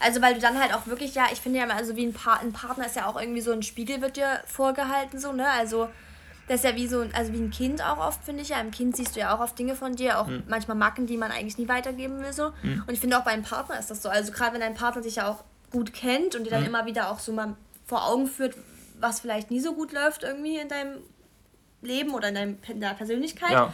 Also 0.00 0.20
weil 0.20 0.34
du 0.34 0.40
dann 0.40 0.60
halt 0.60 0.74
auch 0.74 0.86
wirklich, 0.86 1.14
ja, 1.14 1.26
ich 1.32 1.40
finde 1.40 1.60
ja, 1.60 1.66
also 1.68 1.94
wie 1.94 2.06
ein, 2.06 2.12
pa 2.12 2.34
ein 2.34 2.52
Partner 2.52 2.86
ist 2.86 2.96
ja 2.96 3.06
auch 3.06 3.20
irgendwie 3.20 3.40
so 3.40 3.52
ein 3.52 3.62
Spiegel 3.62 4.02
wird 4.02 4.16
dir 4.16 4.40
vorgehalten, 4.46 5.20
so, 5.20 5.32
ne? 5.32 5.46
Also 5.48 5.88
Das 6.48 6.56
ist 6.56 6.64
ja 6.64 6.76
wie 6.76 6.86
so, 6.86 7.06
also 7.12 7.32
wie 7.32 7.38
ein 7.38 7.50
Kind 7.50 7.82
auch 7.82 7.98
oft, 7.98 8.24
finde 8.24 8.42
ich 8.42 8.48
ja. 8.48 8.60
Im 8.60 8.70
Kind 8.70 8.96
siehst 8.96 9.14
du 9.14 9.20
ja 9.20 9.34
auch 9.34 9.40
oft 9.40 9.58
Dinge 9.58 9.76
von 9.76 9.94
dir, 9.94 10.18
auch 10.18 10.26
mhm. 10.26 10.42
manchmal 10.48 10.76
Macken, 10.76 11.06
die 11.06 11.16
man 11.16 11.30
eigentlich 11.30 11.58
nie 11.58 11.68
weitergeben 11.68 12.20
will. 12.20 12.32
So. 12.32 12.52
Mhm. 12.62 12.84
Und 12.86 12.92
ich 12.92 13.00
finde 13.00 13.18
auch 13.18 13.24
beim 13.24 13.42
Partner 13.42 13.78
ist 13.78 13.90
das 13.90 14.02
so. 14.02 14.08
Also 14.08 14.32
gerade 14.32 14.54
wenn 14.54 14.60
dein 14.60 14.74
Partner 14.74 15.02
dich 15.02 15.16
ja 15.16 15.28
auch 15.28 15.44
gut 15.70 15.92
kennt 15.92 16.34
und 16.34 16.44
dir 16.44 16.50
dann 16.50 16.60
mhm. 16.60 16.68
immer 16.68 16.86
wieder 16.86 17.10
auch 17.10 17.18
so 17.18 17.32
mal 17.32 17.54
vor 17.86 18.06
Augen 18.06 18.26
führt, 18.26 18.54
was 19.00 19.20
vielleicht 19.20 19.50
nie 19.50 19.60
so 19.60 19.74
gut 19.74 19.92
läuft 19.92 20.22
irgendwie 20.22 20.58
in 20.58 20.68
deinem 20.68 20.98
Leben 21.80 22.14
oder 22.14 22.28
in, 22.28 22.34
deinem, 22.34 22.58
in 22.68 22.80
deiner 22.80 22.94
Persönlichkeit. 22.94 23.52
Ja. 23.52 23.72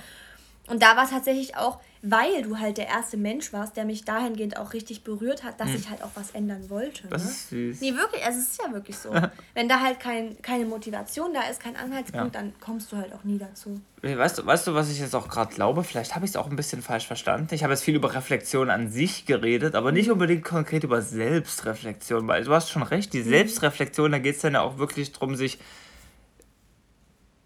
Und 0.69 0.83
da 0.83 0.97
war 0.97 1.05
es 1.05 1.11
tatsächlich 1.11 1.57
auch, 1.57 1.81
weil 2.03 2.43
du 2.43 2.59
halt 2.59 2.79
der 2.79 2.87
erste 2.87 3.17
Mensch 3.17 3.53
warst, 3.53 3.77
der 3.77 3.85
mich 3.85 4.05
dahingehend 4.05 4.57
auch 4.57 4.73
richtig 4.73 5.03
berührt 5.03 5.43
hat, 5.43 5.61
dass 5.61 5.69
hm. 5.69 5.77
ich 5.77 5.91
halt 5.91 6.03
auch 6.03 6.11
was 6.15 6.31
ändern 6.31 6.71
wollte. 6.71 7.09
Das 7.09 7.25
ne? 7.25 7.31
ist 7.31 7.49
süß. 7.51 7.81
Nee, 7.81 7.95
wirklich, 7.95 8.25
also 8.25 8.39
es 8.39 8.51
ist 8.51 8.63
ja 8.65 8.73
wirklich 8.73 8.97
so. 8.97 9.13
Wenn 9.55 9.69
da 9.69 9.81
halt 9.81 9.99
kein, 9.99 10.41
keine 10.43 10.65
Motivation 10.65 11.33
da 11.35 11.43
ist, 11.51 11.61
kein 11.61 11.77
Anhaltspunkt, 11.77 12.35
ja. 12.35 12.41
dann 12.41 12.53
kommst 12.61 12.93
du 12.93 12.97
halt 12.97 13.13
auch 13.13 13.25
nie 13.25 13.39
dazu. 13.39 13.81
Weißt 14.03 14.39
du, 14.39 14.47
weißt 14.47 14.67
du 14.69 14.75
was 14.75 14.91
ich 14.91 15.01
jetzt 15.01 15.15
auch 15.15 15.29
gerade 15.29 15.53
glaube? 15.53 15.83
Vielleicht 15.83 16.15
habe 16.15 16.25
ich 16.25 16.31
es 16.31 16.37
auch 16.37 16.49
ein 16.49 16.55
bisschen 16.55 16.83
falsch 16.83 17.07
verstanden. 17.07 17.53
Ich 17.53 17.65
habe 17.65 17.73
jetzt 17.73 17.83
viel 17.83 17.97
über 17.97 18.15
Reflexion 18.15 18.71
an 18.71 18.91
sich 18.91 19.27
geredet, 19.27 19.75
aber 19.75 19.91
nicht 19.91 20.11
unbedingt 20.11 20.45
konkret 20.45 20.85
über 20.85 21.03
Selbstreflexion, 21.03 22.29
weil 22.29 22.45
du 22.45 22.55
hast 22.55 22.71
schon 22.71 22.83
recht, 22.83 23.13
die 23.13 23.23
mhm. 23.23 23.31
Selbstreflexion, 23.31 24.13
da 24.13 24.19
geht 24.19 24.37
es 24.37 24.43
dann 24.43 24.55
ja 24.55 24.61
auch 24.61 24.79
wirklich 24.79 25.13
darum, 25.13 25.35
sich 25.35 25.59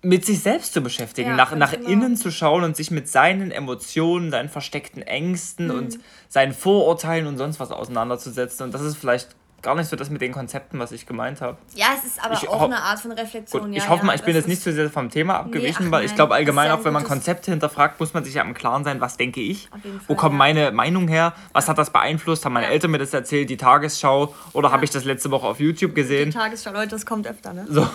mit 0.02 0.26
sich 0.26 0.40
selbst 0.40 0.74
zu 0.74 0.80
beschäftigen, 0.80 1.30
ja, 1.30 1.36
nach, 1.36 1.54
nach 1.54 1.72
genau. 1.72 1.88
innen 1.88 2.16
zu 2.16 2.32
schauen 2.32 2.64
und 2.64 2.76
sich 2.76 2.90
mit 2.90 3.08
seinen 3.08 3.52
Emotionen, 3.52 4.32
seinen 4.32 4.48
versteckten 4.48 5.02
Ängsten 5.02 5.68
mhm. 5.68 5.74
und 5.74 5.98
seinen 6.28 6.52
Vorurteilen 6.52 7.26
und 7.26 7.38
sonst 7.38 7.60
was 7.60 7.70
auseinanderzusetzen. 7.70 8.64
Und 8.64 8.74
das 8.74 8.82
ist 8.82 8.96
vielleicht 8.96 9.28
gar 9.62 9.74
nicht 9.76 9.88
so 9.88 9.96
das 9.96 10.10
mit 10.10 10.20
den 10.20 10.32
Konzepten, 10.32 10.78
was 10.78 10.92
ich 10.92 11.06
gemeint 11.06 11.40
habe. 11.40 11.56
Ja, 11.74 11.86
es 11.96 12.04
ist 12.04 12.24
aber 12.24 12.34
ich 12.34 12.48
auch 12.48 12.62
eine 12.62 12.82
Art 12.82 13.00
von 13.00 13.12
Reflexion. 13.12 13.62
Gut, 13.62 13.70
ja, 13.72 13.78
ich 13.78 13.88
hoffe 13.88 14.00
ja, 14.00 14.06
mal, 14.06 14.16
ich 14.16 14.22
bin 14.22 14.34
jetzt 14.34 14.48
nicht 14.48 14.60
zu 14.60 14.72
sehr 14.72 14.90
vom 14.90 15.10
Thema 15.10 15.36
abgewichen, 15.38 15.86
nee, 15.86 15.92
weil 15.92 16.04
ich 16.04 16.14
glaube 16.14 16.34
allgemein, 16.34 16.70
auch 16.72 16.84
wenn 16.84 16.92
man 16.92 17.04
Konzepte 17.04 17.50
hinterfragt, 17.50 18.00
muss 18.00 18.12
man 18.12 18.24
sich 18.24 18.34
ja 18.34 18.42
im 18.42 18.54
Klaren 18.54 18.84
sein, 18.84 19.00
was 19.00 19.16
denke 19.16 19.40
ich, 19.40 19.68
Fall, 19.68 19.80
wo 20.08 20.14
kommt 20.14 20.34
ja. 20.34 20.38
meine 20.38 20.72
Meinung 20.72 21.08
her, 21.08 21.34
was 21.52 21.68
hat 21.68 21.78
das 21.78 21.90
beeinflusst, 21.90 22.44
haben 22.44 22.52
meine 22.52 22.66
Eltern 22.66 22.90
mir 22.90 22.98
das 22.98 23.14
erzählt, 23.14 23.50
die 23.50 23.56
Tagesschau 23.56 24.34
oder 24.52 24.72
habe 24.72 24.84
ich 24.84 24.90
das 24.90 25.04
letzte 25.04 25.30
Woche 25.30 25.46
auf 25.46 25.60
YouTube 25.60 25.94
gesehen. 25.94 26.30
Die 26.30 26.36
Tagesschau, 26.36 26.72
Leute, 26.72 26.88
das 26.88 27.06
kommt 27.06 27.26
öfter, 27.26 27.52
ne? 27.52 27.66
So, 27.68 27.88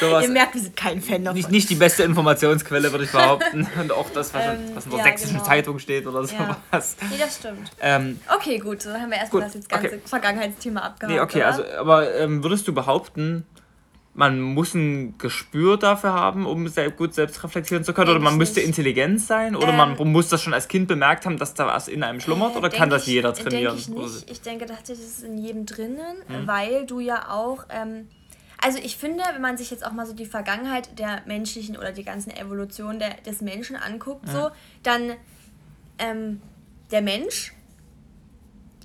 so 0.00 0.20
Ihr 0.20 0.28
merkt, 0.28 0.54
wir 0.54 0.60
sind 0.60 0.76
kein 0.76 1.00
Fan 1.00 1.24
davon. 1.24 1.36
Nicht, 1.36 1.50
nicht 1.50 1.70
die 1.70 1.74
beste 1.74 2.02
Informationsquelle, 2.02 2.92
würde 2.92 3.04
ich 3.04 3.12
behaupten. 3.12 3.66
Und 3.80 3.92
auch 3.92 4.10
das, 4.10 4.34
was, 4.34 4.44
ähm, 4.44 4.58
was 4.74 4.84
in 4.84 4.90
der 4.90 5.02
sächsischen 5.02 5.36
genau. 5.36 5.48
Zeitung 5.48 5.78
steht 5.78 6.06
oder 6.06 6.24
sowas. 6.24 6.96
Nee, 7.10 7.16
das 7.18 7.36
stimmt. 7.36 7.70
Ähm, 7.80 8.20
okay, 8.34 8.58
gut, 8.58 8.82
so 8.82 8.92
haben 8.92 9.10
wir 9.10 9.18
erstmal 9.18 9.42
das 9.42 9.54
jetzt 9.54 9.68
ganze 9.68 9.86
okay. 9.86 10.00
Vergangenheitsthema 10.58 10.80
abgehakt. 10.80 11.12
Nee, 11.12 11.20
okay, 11.20 11.38
okay, 11.38 11.42
also, 11.44 11.64
aber 11.78 12.14
ähm, 12.14 12.42
würdest 12.42 12.66
du 12.68 12.74
behaupten, 12.74 13.46
man 14.14 14.40
muss 14.40 14.74
ein 14.74 15.16
Gespür 15.18 15.76
dafür 15.76 16.12
haben, 16.12 16.44
um 16.44 16.66
sehr 16.66 16.90
gut 16.90 17.14
selbst 17.14 17.42
reflektieren 17.44 17.84
zu 17.84 17.92
können? 17.92 18.10
Oder 18.10 18.18
man 18.18 18.36
müsste 18.36 18.58
nicht. 18.58 18.68
intelligent 18.68 19.20
sein? 19.20 19.54
Oder 19.54 19.68
ähm, 19.68 19.76
man 19.76 19.96
muss 19.96 20.28
das 20.28 20.42
schon 20.42 20.54
als 20.54 20.66
Kind 20.66 20.88
bemerkt 20.88 21.24
haben, 21.24 21.38
dass 21.38 21.54
da 21.54 21.66
was 21.66 21.86
in 21.88 22.02
einem 22.02 22.20
schlummert? 22.20 22.56
Oder 22.56 22.68
kann 22.68 22.90
das 22.90 23.06
jeder 23.06 23.32
trainieren? 23.32 23.76
Denke 23.76 23.80
ich, 23.80 23.88
nicht. 23.88 24.30
ich 24.30 24.40
denke 24.40 24.66
tatsächlich, 24.66 25.06
das 25.06 25.18
ist 25.18 25.24
in 25.24 25.38
jedem 25.38 25.66
drinnen, 25.66 26.16
hm. 26.26 26.46
weil 26.46 26.86
du 26.86 27.00
ja 27.00 27.30
auch. 27.30 27.66
Ähm, 27.70 28.08
also 28.60 28.80
ich 28.82 28.96
finde, 28.96 29.22
wenn 29.34 29.40
man 29.40 29.56
sich 29.56 29.70
jetzt 29.70 29.86
auch 29.86 29.92
mal 29.92 30.04
so 30.04 30.14
die 30.14 30.26
Vergangenheit 30.26 30.98
der 30.98 31.22
menschlichen 31.26 31.76
oder 31.76 31.92
die 31.92 32.02
ganzen 32.02 32.30
Evolution 32.30 32.98
der, 32.98 33.14
des 33.24 33.40
Menschen 33.40 33.76
anguckt, 33.76 34.26
hm. 34.26 34.34
so, 34.34 34.50
dann 34.82 35.12
ähm, 36.00 36.42
der 36.90 37.02
Mensch 37.02 37.52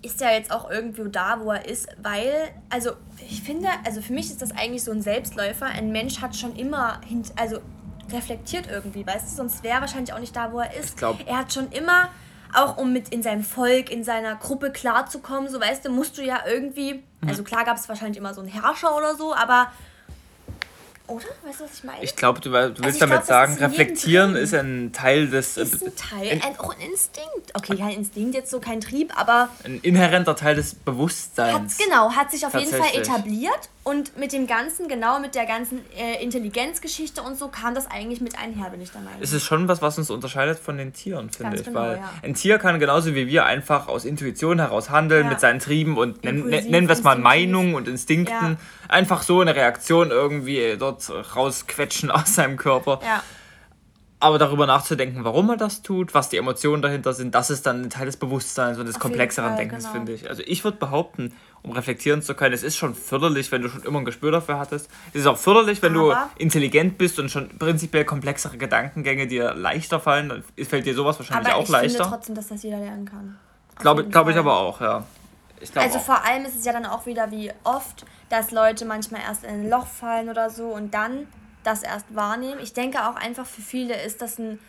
ist 0.04 0.22
ja 0.22 0.32
jetzt 0.32 0.52
auch 0.52 0.70
irgendwo 0.70 1.06
da, 1.06 1.40
wo 1.42 1.52
er 1.52 1.66
ist, 1.66 1.88
weil, 2.02 2.50
also 2.70 2.92
ich 3.20 3.42
finde, 3.42 3.70
also 3.86 4.02
für 4.02 4.14
mich 4.14 4.30
ist 4.30 4.42
das 4.42 4.52
eigentlich 4.52 4.84
so 4.84 4.92
ein 4.92 5.02
Selbstläufer. 5.02 5.66
Ein 5.66 5.92
Mensch 5.92 6.22
hat 6.22 6.36
schon 6.36 6.56
immer, 6.56 7.00
hint, 7.08 7.32
also 7.38 7.60
reflektiert 8.12 8.68
irgendwie, 8.70 9.08
weißt 9.08 9.32
du, 9.32 9.36
sonst 9.36 9.64
wäre 9.64 9.76
er 9.76 9.82
wahrscheinlich 9.82 10.14
auch 10.14 10.20
nicht 10.20 10.36
da, 10.36 10.52
wo 10.52 10.60
er 10.60 10.76
ist. 10.76 11.02
Er 11.02 11.38
hat 11.38 11.54
schon 11.54 11.72
immer, 11.72 12.10
auch 12.54 12.78
um 12.78 12.94
mit 12.94 13.10
in 13.10 13.24
seinem 13.24 13.44
Volk, 13.44 13.90
in 13.90 14.04
seiner 14.04 14.36
Gruppe 14.36 14.72
klarzukommen, 14.72 15.50
so 15.50 15.60
weißt 15.60 15.86
du, 15.86 15.90
musst 15.90 16.18
du 16.18 16.24
ja 16.24 16.42
irgendwie, 16.46 16.96
mhm. 17.22 17.30
also 17.30 17.44
klar 17.44 17.66
gab 17.66 17.78
es 17.78 17.90
wahrscheinlich 17.90 18.18
immer 18.18 18.34
so 18.34 18.42
einen 18.42 18.50
Herrscher 18.50 18.96
oder 18.96 19.16
so, 19.16 19.34
aber 19.34 19.72
oder? 21.08 21.26
Weißt 21.44 21.60
du, 21.60 21.64
was 21.66 21.74
ich 21.74 21.84
meine? 21.84 22.04
Ich 22.04 22.16
glaube, 22.16 22.40
du, 22.40 22.50
du, 22.50 22.56
willst 22.56 22.84
also 22.84 23.00
damit 23.00 23.16
glaub, 23.18 23.26
sagen, 23.26 23.56
reflektieren 23.56 24.36
ist 24.36 24.54
ein 24.54 24.92
Teil 24.94 25.28
des. 25.28 25.58
Ist 25.58 25.84
ein 25.84 25.96
Teil, 25.96 26.42
ein, 26.42 26.60
auch 26.60 26.76
ein 26.76 26.82
Instinkt. 26.82 27.52
Okay, 27.54 27.76
kein 27.76 27.92
Instinkt, 27.98 28.36
jetzt 28.36 28.52
so 28.52 28.60
kein 28.60 28.80
Trieb, 28.80 29.18
aber. 29.20 29.50
Ein 29.64 29.80
inhärenter 29.82 30.36
Teil 30.36 30.56
des 30.56 30.76
Bewusstseins. 30.76 31.78
Hat, 31.78 31.86
genau, 31.86 32.12
hat 32.12 32.32
sich 32.32 32.46
auf 32.46 32.54
jeden 32.54 32.72
Fall 32.72 32.96
etabliert 32.96 33.70
und 33.84 34.18
mit 34.18 34.32
dem 34.32 34.48
Ganzen, 34.48 34.88
genau 34.88 35.20
mit 35.20 35.36
der 35.36 35.46
ganzen 35.46 35.82
äh, 35.98 36.24
Intelligenzgeschichte 36.24 37.22
und 37.22 37.38
so, 37.38 37.50
kam 37.50 37.76
das 37.76 37.92
eigentlich 37.92 38.22
mit 38.22 38.40
einher, 38.40 38.70
bin 38.70 38.82
ich 38.82 38.92
der 38.92 39.02
Meinung. 39.02 39.20
Es 39.22 39.34
ist 39.34 39.44
schon 39.44 39.68
was, 39.68 39.82
was 39.82 39.98
uns 39.98 40.10
unterscheidet 40.10 40.58
von 40.58 40.78
den 40.78 40.94
Tieren, 40.94 41.30
finde 41.30 41.58
ich. 41.58 41.66
Genau, 41.66 41.82
weil 41.82 41.98
ja. 41.98 42.10
ein 42.22 42.34
Tier 42.34 42.60
kann 42.60 42.80
genauso 42.80 43.14
wie 43.14 43.28
wir 43.28 43.46
einfach 43.46 43.90
aus 43.90 44.06
Intuition 44.06 44.60
heraus 44.60 44.90
handeln, 44.90 45.26
ja. 45.26 45.30
mit 45.30 45.42
seinen 45.42 45.60
Trieben 45.60 45.98
und 45.98 46.24
nennen, 46.24 46.48
nennen 46.48 46.88
wir 46.88 46.94
es 46.94 47.04
mal 47.04 47.18
Meinungen 47.18 47.76
und 47.76 47.90
Instinkten. 47.90 48.52
Ja. 48.52 48.58
Einfach 48.88 49.22
so 49.22 49.42
eine 49.42 49.54
Reaktion 49.54 50.12
irgendwie 50.12 50.78
dort 50.80 51.12
rausquetschen 51.36 52.10
aus 52.10 52.36
seinem 52.36 52.56
Körper. 52.56 53.02
Ja. 53.04 53.22
Aber 54.24 54.38
darüber 54.38 54.66
nachzudenken, 54.66 55.26
warum 55.26 55.50
er 55.50 55.58
das 55.58 55.82
tut, 55.82 56.14
was 56.14 56.30
die 56.30 56.38
Emotionen 56.38 56.82
dahinter 56.82 57.12
sind, 57.12 57.36
das 57.36 57.50
ist 57.50 57.66
dann 57.66 57.82
ein 57.82 57.90
Teil 57.90 58.06
des 58.06 58.16
Bewusstseins 58.16 58.80
und 58.80 58.86
des 58.86 58.96
Auf 58.96 59.02
komplexeren 59.02 59.58
Denkens, 59.58 59.84
genau. 59.84 59.96
finde 59.96 60.14
ich. 60.14 60.30
Also 60.30 60.44
ich 60.46 60.64
würde 60.64 60.78
behaupten, 60.78 61.34
um 61.62 61.72
reflektieren 61.72 62.22
zu 62.22 62.34
können. 62.34 62.54
Es 62.54 62.64
ist 62.64 62.78
schon 62.78 62.96
förderlich, 62.96 63.52
wenn 63.52 63.64
du 63.64 63.68
schon 63.68 63.84
immer 63.84 64.00
ein 64.00 64.06
Gespür 64.06 64.32
dafür 64.32 64.60
hattest. 64.60 64.90
Es 65.10 65.20
ist 65.20 65.28
auch 65.28 65.36
förderlich, 65.36 65.82
wenn 65.82 65.98
Aber 65.98 66.30
du 66.38 66.42
intelligent 66.42 66.98
bist 66.98 67.20
und 67.20 67.32
schon 67.32 67.50
prinzipiell 67.58 68.06
komplexere 68.06 68.56
Gedankengänge 68.56 69.28
dir 69.28 69.54
leichter 69.56 70.00
fallen. 70.00 70.30
Dann 70.30 70.44
fällt 70.66 70.86
dir 70.86 70.96
sowas 70.96 71.20
wahrscheinlich 71.20 71.52
aber 71.52 71.62
auch 71.62 71.68
leichter. 71.68 71.88
Ich 71.88 71.92
finde 71.98 72.10
trotzdem, 72.10 72.36
dass 72.36 72.48
das 72.48 72.64
jeder 72.64 72.78
lernen 72.78 73.04
kann. 73.04 73.38
Glaube 73.76 74.06
glaub 74.06 74.30
ich 74.30 74.38
aber 74.38 74.58
auch, 74.58 74.80
ja. 74.80 75.04
also 75.76 75.98
auch. 75.98 76.02
vor 76.02 76.24
allem 76.24 76.46
ist 76.46 76.58
es 76.58 76.64
ja 76.64 76.72
dann 76.72 76.86
auch 76.86 77.06
wieder 77.06 77.30
wie 77.32 77.52
oft, 77.66 78.06
dass 78.30 78.52
Leute 78.52 78.86
manchmal 78.86 79.20
erst 79.20 79.44
in 79.44 79.50
ein 79.50 79.70
Loch 79.70 79.88
fallen 79.88 80.30
oder 80.30 80.50
so 80.50 80.68
und 80.68 80.94
dann 80.94 81.28
das 81.64 81.84
erst 81.84 82.16
wahrnehmen. 82.16 82.60
Ich 82.62 82.74
denke 82.74 83.08
auch 83.08 83.16
einfach 83.16 83.46
für 83.46 83.62
viele 83.62 84.02
ist 84.02 84.22
das 84.22 84.40
ein 84.40 84.60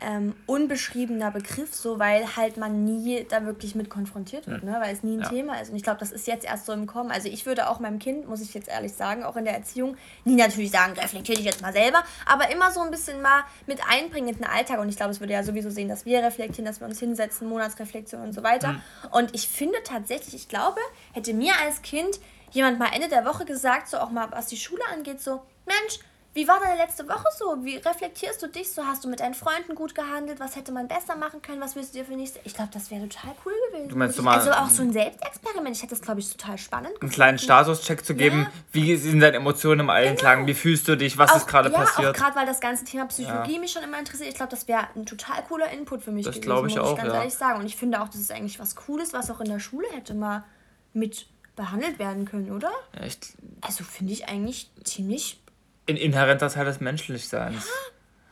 ähm, 0.00 0.34
unbeschriebener 0.44 1.30
Begriff, 1.30 1.74
so 1.74 1.98
weil 1.98 2.36
halt 2.36 2.58
man 2.58 2.84
nie 2.84 3.24
da 3.30 3.46
wirklich 3.46 3.74
mit 3.74 3.88
konfrontiert 3.88 4.46
wird, 4.46 4.62
ne? 4.62 4.76
weil 4.78 4.92
es 4.92 5.02
nie 5.02 5.16
ein 5.16 5.22
ja. 5.22 5.28
Thema 5.30 5.58
ist. 5.58 5.70
Und 5.70 5.76
ich 5.76 5.82
glaube, 5.82 5.98
das 5.98 6.12
ist 6.12 6.26
jetzt 6.26 6.44
erst 6.44 6.66
so 6.66 6.72
im 6.72 6.86
Kommen. 6.86 7.10
Also 7.10 7.28
ich 7.28 7.46
würde 7.46 7.70
auch 7.70 7.80
meinem 7.80 7.98
Kind, 7.98 8.28
muss 8.28 8.42
ich 8.42 8.52
jetzt 8.52 8.68
ehrlich 8.68 8.92
sagen, 8.92 9.24
auch 9.24 9.36
in 9.36 9.46
der 9.46 9.54
Erziehung, 9.54 9.96
nie 10.24 10.34
natürlich 10.34 10.70
sagen, 10.70 10.92
reflektiere 10.92 11.38
dich 11.38 11.46
jetzt 11.46 11.62
mal 11.62 11.72
selber, 11.72 12.04
aber 12.26 12.50
immer 12.50 12.70
so 12.72 12.80
ein 12.80 12.90
bisschen 12.90 13.22
mal 13.22 13.44
mit 13.66 13.80
einbringen 13.88 14.28
in 14.28 14.36
den 14.36 14.44
Alltag. 14.44 14.80
Und 14.80 14.90
ich 14.90 14.96
glaube, 14.96 15.12
es 15.12 15.20
würde 15.20 15.32
ja 15.32 15.42
sowieso 15.42 15.70
sehen, 15.70 15.88
dass 15.88 16.04
wir 16.04 16.22
reflektieren, 16.22 16.66
dass 16.66 16.80
wir 16.80 16.86
uns 16.86 17.00
hinsetzen, 17.00 17.48
Monatsreflexion 17.48 18.20
und 18.20 18.34
so 18.34 18.42
weiter. 18.42 18.72
Mhm. 18.72 18.82
Und 19.12 19.34
ich 19.34 19.48
finde 19.48 19.78
tatsächlich, 19.82 20.34
ich 20.34 20.48
glaube, 20.48 20.80
hätte 21.14 21.32
mir 21.32 21.54
als 21.64 21.80
Kind 21.80 22.20
jemand 22.50 22.78
mal 22.78 22.90
Ende 22.92 23.08
der 23.08 23.24
Woche 23.24 23.46
gesagt, 23.46 23.88
so 23.88 23.96
auch 23.96 24.10
mal 24.10 24.30
was 24.30 24.48
die 24.48 24.58
Schule 24.58 24.82
angeht, 24.92 25.22
so, 25.22 25.42
Mensch, 25.64 26.00
wie 26.36 26.46
war 26.46 26.60
deine 26.60 26.76
letzte 26.76 27.08
Woche 27.08 27.24
so? 27.34 27.64
Wie 27.64 27.76
reflektierst 27.76 28.42
du 28.42 28.46
dich 28.46 28.70
so? 28.70 28.84
Hast 28.84 29.02
du 29.02 29.08
mit 29.08 29.20
deinen 29.20 29.32
Freunden 29.32 29.74
gut 29.74 29.94
gehandelt? 29.94 30.38
Was 30.38 30.54
hätte 30.54 30.70
man 30.70 30.86
besser 30.86 31.16
machen 31.16 31.40
können? 31.40 31.62
Was 31.62 31.76
willst 31.76 31.94
du 31.94 31.98
dir 31.98 32.04
für 32.04 32.12
nächste? 32.12 32.40
Ich 32.44 32.52
glaube, 32.52 32.68
das 32.74 32.90
wäre 32.90 33.08
total 33.08 33.30
cool 33.46 33.54
gewesen. 33.70 33.88
Du 33.88 33.96
meinst 33.96 34.18
du 34.18 34.22
mal, 34.22 34.36
also 34.36 34.50
auch 34.50 34.68
so 34.68 34.82
ein 34.82 34.92
Selbstexperiment. 34.92 35.74
Ich 35.74 35.82
hätte 35.82 35.94
das, 35.94 36.02
glaube 36.02 36.20
ich, 36.20 36.30
total 36.30 36.58
spannend 36.58 36.88
gefunden. 36.88 37.04
Einen 37.06 37.12
kleinen 37.12 37.38
Statuscheck 37.38 38.04
zu 38.04 38.14
geben. 38.14 38.42
Ja. 38.42 38.50
Wie 38.70 38.96
sind 38.96 39.20
deine 39.20 39.38
Emotionen 39.38 39.80
im 39.80 39.90
Einklang? 39.90 40.40
Genau. 40.40 40.48
Wie 40.48 40.54
fühlst 40.54 40.86
du 40.88 40.96
dich? 40.98 41.16
Was 41.16 41.30
auch, 41.30 41.36
ist 41.36 41.46
gerade 41.46 41.72
ja, 41.72 41.78
passiert? 41.78 42.14
Gerade, 42.14 42.36
weil 42.36 42.44
das 42.44 42.60
ganze 42.60 42.84
Thema 42.84 43.06
Psychologie 43.06 43.54
ja. 43.54 43.58
mich 43.58 43.72
schon 43.72 43.82
immer 43.82 43.98
interessiert. 43.98 44.28
Ich 44.28 44.36
glaube, 44.36 44.50
das 44.50 44.68
wäre 44.68 44.88
ein 44.94 45.06
total 45.06 45.42
cooler 45.44 45.70
Input 45.70 46.02
für 46.02 46.12
mich 46.12 46.26
das 46.26 46.34
gewesen. 46.34 46.50
Das 46.50 46.54
glaube 46.54 46.68
ich 46.68 46.76
muss 46.76 46.84
auch, 46.84 46.98
ich 46.98 47.02
ganz 47.02 47.14
ehrlich 47.14 47.34
sagen. 47.34 47.60
Und 47.60 47.66
ich 47.66 47.76
finde 47.76 48.02
auch, 48.02 48.08
das 48.08 48.20
ist 48.20 48.30
eigentlich 48.30 48.60
was 48.60 48.76
Cooles, 48.76 49.14
was 49.14 49.30
auch 49.30 49.40
in 49.40 49.48
der 49.48 49.58
Schule 49.60 49.88
hätte 49.90 50.12
mal 50.12 50.44
mit 50.92 51.28
behandelt 51.56 51.98
werden 51.98 52.26
können, 52.26 52.52
oder? 52.52 52.70
Echt? 52.92 53.28
Also 53.62 53.84
finde 53.84 54.12
ich 54.12 54.28
eigentlich 54.28 54.70
ziemlich 54.84 55.40
ein 55.88 55.96
inhärenter 55.96 56.48
Teil 56.50 56.64
des 56.64 56.80
Menschlichseins. 56.80 57.68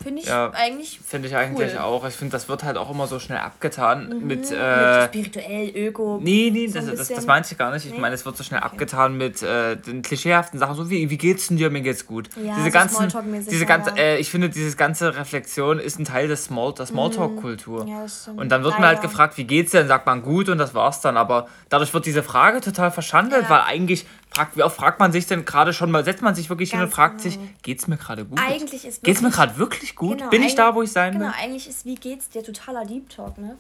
Finde 0.04 0.20
ich 0.20 0.28
ja, 0.28 0.50
eigentlich. 0.50 1.00
Finde 1.00 1.28
ich 1.28 1.34
eigentlich 1.34 1.72
cool. 1.74 1.78
auch. 1.78 2.06
Ich 2.06 2.14
finde, 2.14 2.32
das 2.32 2.46
wird 2.46 2.62
halt 2.62 2.76
auch 2.76 2.90
immer 2.90 3.06
so 3.06 3.18
schnell 3.18 3.38
abgetan 3.38 4.10
mhm. 4.10 4.26
mit, 4.26 4.50
äh, 4.52 5.00
mit. 5.00 5.04
spirituell, 5.04 5.72
öko. 5.74 6.20
Nee, 6.22 6.50
nee, 6.52 6.66
so 6.66 6.78
das, 6.78 6.94
das, 6.94 7.08
das 7.08 7.26
meinte 7.26 7.48
ich 7.52 7.56
gar 7.56 7.72
nicht. 7.72 7.86
Ich 7.86 7.92
nee. 7.92 7.98
meine, 7.98 8.14
es 8.14 8.26
wird 8.26 8.36
so 8.36 8.44
schnell 8.44 8.60
okay. 8.60 8.68
abgetan 8.68 9.16
mit 9.16 9.42
äh, 9.42 9.76
den 9.76 10.02
klischeehaften 10.02 10.60
Sachen, 10.60 10.74
so 10.74 10.90
wie, 10.90 11.08
wie 11.08 11.16
geht's 11.16 11.48
denn 11.48 11.56
dir? 11.56 11.70
Mir 11.70 11.80
geht's 11.80 12.06
gut. 12.06 12.28
Ja, 12.36 12.54
diese 12.56 12.66
so 12.66 12.70
ganzen. 12.70 13.44
Diese 13.50 13.64
ganze, 13.64 13.90
ja. 13.90 13.96
äh, 13.96 14.18
ich 14.18 14.30
finde, 14.30 14.50
diese 14.50 14.76
ganze 14.76 15.16
Reflexion 15.16 15.78
ist 15.78 15.98
ein 15.98 16.04
Teil 16.04 16.28
des 16.28 16.44
Small, 16.44 16.74
der 16.74 16.84
Smalltalk-Kultur. 16.84 17.84
Mhm. 17.84 17.90
Ja, 17.90 18.06
und 18.36 18.50
dann 18.50 18.62
wird 18.62 18.78
man 18.78 18.88
halt 18.88 19.00
gefragt, 19.00 19.38
wie 19.38 19.44
geht's 19.44 19.70
dir? 19.70 19.78
Dann 19.78 19.88
sagt 19.88 20.04
man 20.04 20.20
gut 20.20 20.50
und 20.50 20.58
das 20.58 20.74
war's 20.74 21.00
dann. 21.00 21.16
Aber 21.16 21.48
dadurch 21.70 21.94
wird 21.94 22.04
diese 22.04 22.22
Frage 22.22 22.60
total 22.60 22.90
verschandelt, 22.90 23.48
weil 23.48 23.62
eigentlich 23.62 24.04
fragt, 24.34 24.56
wie 24.56 24.62
oft 24.62 24.76
fragt 24.76 25.00
man 25.00 25.12
sich 25.12 25.26
denn 25.26 25.44
gerade 25.44 25.72
schon 25.72 25.90
mal, 25.90 26.04
setzt 26.04 26.22
man 26.22 26.34
sich 26.34 26.48
wirklich 26.48 26.70
Ganz 26.70 26.80
hin 26.80 26.86
und 26.88 26.94
fragt 26.94 27.22
genau. 27.22 27.36
sich, 27.36 27.38
geht's 27.62 27.86
mir 27.86 27.96
gerade 27.96 28.24
gut? 28.24 28.38
Eigentlich 28.40 28.84
ist 28.84 29.02
Geht's 29.02 29.20
mir 29.20 29.30
gerade 29.30 29.56
wirklich 29.58 29.94
gut? 29.94 30.18
Genau, 30.18 30.30
Bin 30.30 30.42
ich 30.42 30.54
da, 30.54 30.74
wo 30.74 30.82
ich 30.82 30.92
sein 30.92 31.12
genau, 31.12 31.26
will? 31.26 31.32
Genau, 31.32 31.44
eigentlich 31.44 31.68
ist, 31.68 31.84
wie 31.84 31.94
geht's 31.94 32.28
dir, 32.28 32.42
totaler 32.42 32.84
Deep 32.84 33.08
Talk, 33.08 33.38
ne? 33.38 33.56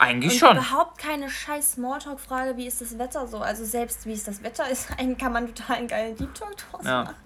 Eigentlich 0.00 0.34
und 0.34 0.38
schon. 0.38 0.56
überhaupt 0.56 0.98
keine 0.98 1.28
scheiß 1.28 1.72
Smalltalk-Frage, 1.72 2.56
wie 2.56 2.66
ist 2.66 2.80
das 2.80 2.98
Wetter 2.98 3.26
so? 3.26 3.38
Also 3.38 3.64
selbst 3.64 4.06
wie 4.06 4.12
ist 4.12 4.28
das 4.28 4.42
Wetter 4.44 4.68
ist, 4.70 4.88
kann 5.18 5.32
man 5.32 5.52
total 5.52 5.76
einen 5.76 5.88
geilen 5.88 6.16
Deep 6.16 6.34
Talk 6.34 6.56
draus 6.56 6.84
ja. 6.84 7.04
machen. 7.04 7.16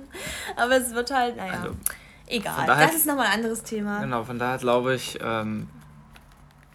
Aber 0.56 0.76
es 0.76 0.94
wird 0.94 1.10
halt, 1.10 1.36
naja. 1.36 1.52
Also 1.52 1.76
Egal, 2.26 2.66
das 2.66 2.94
ist 2.94 3.06
nochmal 3.06 3.26
ein 3.26 3.32
anderes 3.34 3.62
Thema. 3.62 4.00
Genau, 4.00 4.24
von 4.24 4.38
daher 4.38 4.56
glaube 4.56 4.94
ich, 4.94 5.18
ähm, 5.22 5.68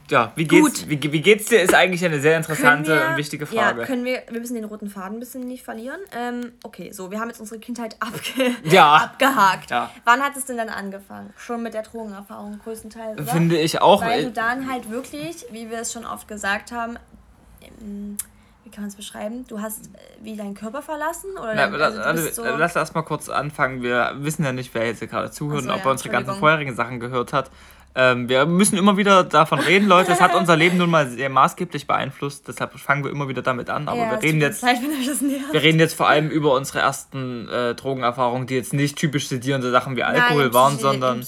ja, 0.10 0.32
wie 0.36 0.46
geht's, 0.46 0.88
wie, 0.88 1.02
wie 1.12 1.22
geht's 1.22 1.46
dir, 1.46 1.62
ist 1.62 1.74
eigentlich 1.74 2.04
eine 2.04 2.20
sehr 2.20 2.38
interessante 2.38 2.96
wir, 2.96 3.10
und 3.10 3.17
wichtige 3.17 3.46
Frage. 3.46 3.82
Ja, 3.82 3.86
können 3.86 4.06
wir, 4.06 4.24
wir 4.30 4.39
müssen 4.39 4.56
den 4.56 4.63
roten 4.63 4.89
Faden 4.89 5.17
ein 5.17 5.20
bisschen 5.20 5.41
nicht 5.41 5.63
verlieren. 5.63 6.00
Ähm, 6.15 6.54
okay, 6.63 6.91
so, 6.91 7.12
wir 7.12 7.20
haben 7.20 7.28
jetzt 7.28 7.39
unsere 7.39 7.60
Kindheit 7.60 7.98
abge 8.00 8.56
ja. 8.63 8.96
abgehakt. 8.96 9.72
Ja. 9.72 9.91
Wann 10.06 10.22
hat 10.22 10.36
es 10.38 10.46
denn 10.46 10.58
dann 10.58 10.70
angefangen? 10.70 11.34
Schon 11.38 11.63
mit 11.63 11.74
der 11.74 11.84
Drogenerfahrung 11.84 12.60
größtenteils, 12.63 13.20
oder? 13.20 13.32
Finde 13.32 13.58
ich 13.58 13.82
auch. 13.82 14.02
Weil 14.02 14.26
du 14.26 14.32
dann 14.32 14.70
halt 14.72 14.89
wirklich, 14.89 15.46
wie 15.52 15.70
wir 15.70 15.80
es 15.80 15.91
schon 15.91 16.06
oft 16.06 16.28
gesagt 16.28 16.72
haben, 16.72 16.98
wie 18.67 18.72
kann 18.72 18.84
man 18.84 18.89
es 18.89 18.96
beschreiben? 18.96 19.46
Du 19.48 19.62
hast 19.62 19.88
äh, 19.88 20.00
wie 20.22 20.36
deinen 20.36 20.54
Körper 20.54 20.82
verlassen? 20.82 21.32
Oder 21.38 21.56
Na, 21.56 21.63
also 21.63 22.02
also, 22.02 22.43
so 22.43 22.43
lass 22.43 22.76
erst 22.76 22.96
mal 22.96 23.02
kurz 23.02 23.30
anfangen. 23.30 23.82
Wir 23.82 24.13
wissen 24.17 24.43
ja 24.43 24.52
nicht, 24.52 24.74
wer 24.74 24.86
jetzt 24.86 25.00
hier 25.00 25.08
gerade 25.08 25.32
zuhört 25.32 25.63
so, 25.63 25.70
und 25.70 25.74
ob 25.74 25.80
ja, 25.80 25.86
er 25.86 25.91
unsere 25.91 26.10
ganzen 26.10 26.36
vorherigen 26.36 26.76
Sachen 26.76 27.00
gehört 27.00 27.32
hat. 27.32 27.50
Ähm, 27.99 28.29
wir 28.29 28.45
müssen 28.45 28.77
immer 28.77 28.95
wieder 28.95 29.23
davon 29.23 29.57
reden, 29.57 29.88
Leute. 29.88 30.12
Es 30.12 30.21
hat 30.21 30.36
unser 30.36 30.55
Leben 30.55 30.77
nun 30.77 30.91
mal 30.91 31.10
sehr 31.10 31.31
maßgeblich 31.31 31.88
beeinflusst. 31.88 32.47
Deshalb 32.47 32.77
fangen 32.77 33.03
wir 33.03 33.10
immer 33.10 33.27
wieder 33.27 33.41
damit 33.41 33.71
an. 33.71 33.88
Aber 33.88 33.97
ja, 33.97 34.12
wir 34.12 34.21
reden 34.21 34.39
jetzt. 34.39 34.62
Leid, 34.62 34.77
wir 35.51 35.62
reden 35.63 35.79
jetzt 35.79 35.95
vor 35.95 36.07
allem 36.07 36.29
über 36.29 36.53
unsere 36.53 36.77
ersten 36.77 37.49
äh, 37.49 37.73
Drogenerfahrungen, 37.73 38.45
die 38.45 38.53
jetzt 38.53 38.71
nicht 38.71 38.97
typisch 38.97 39.29
sedierende 39.29 39.71
Sachen 39.71 39.95
wie 39.95 40.03
Alkohol 40.03 40.43
Nein, 40.43 40.53
waren, 40.53 40.77
sondern 40.77 41.25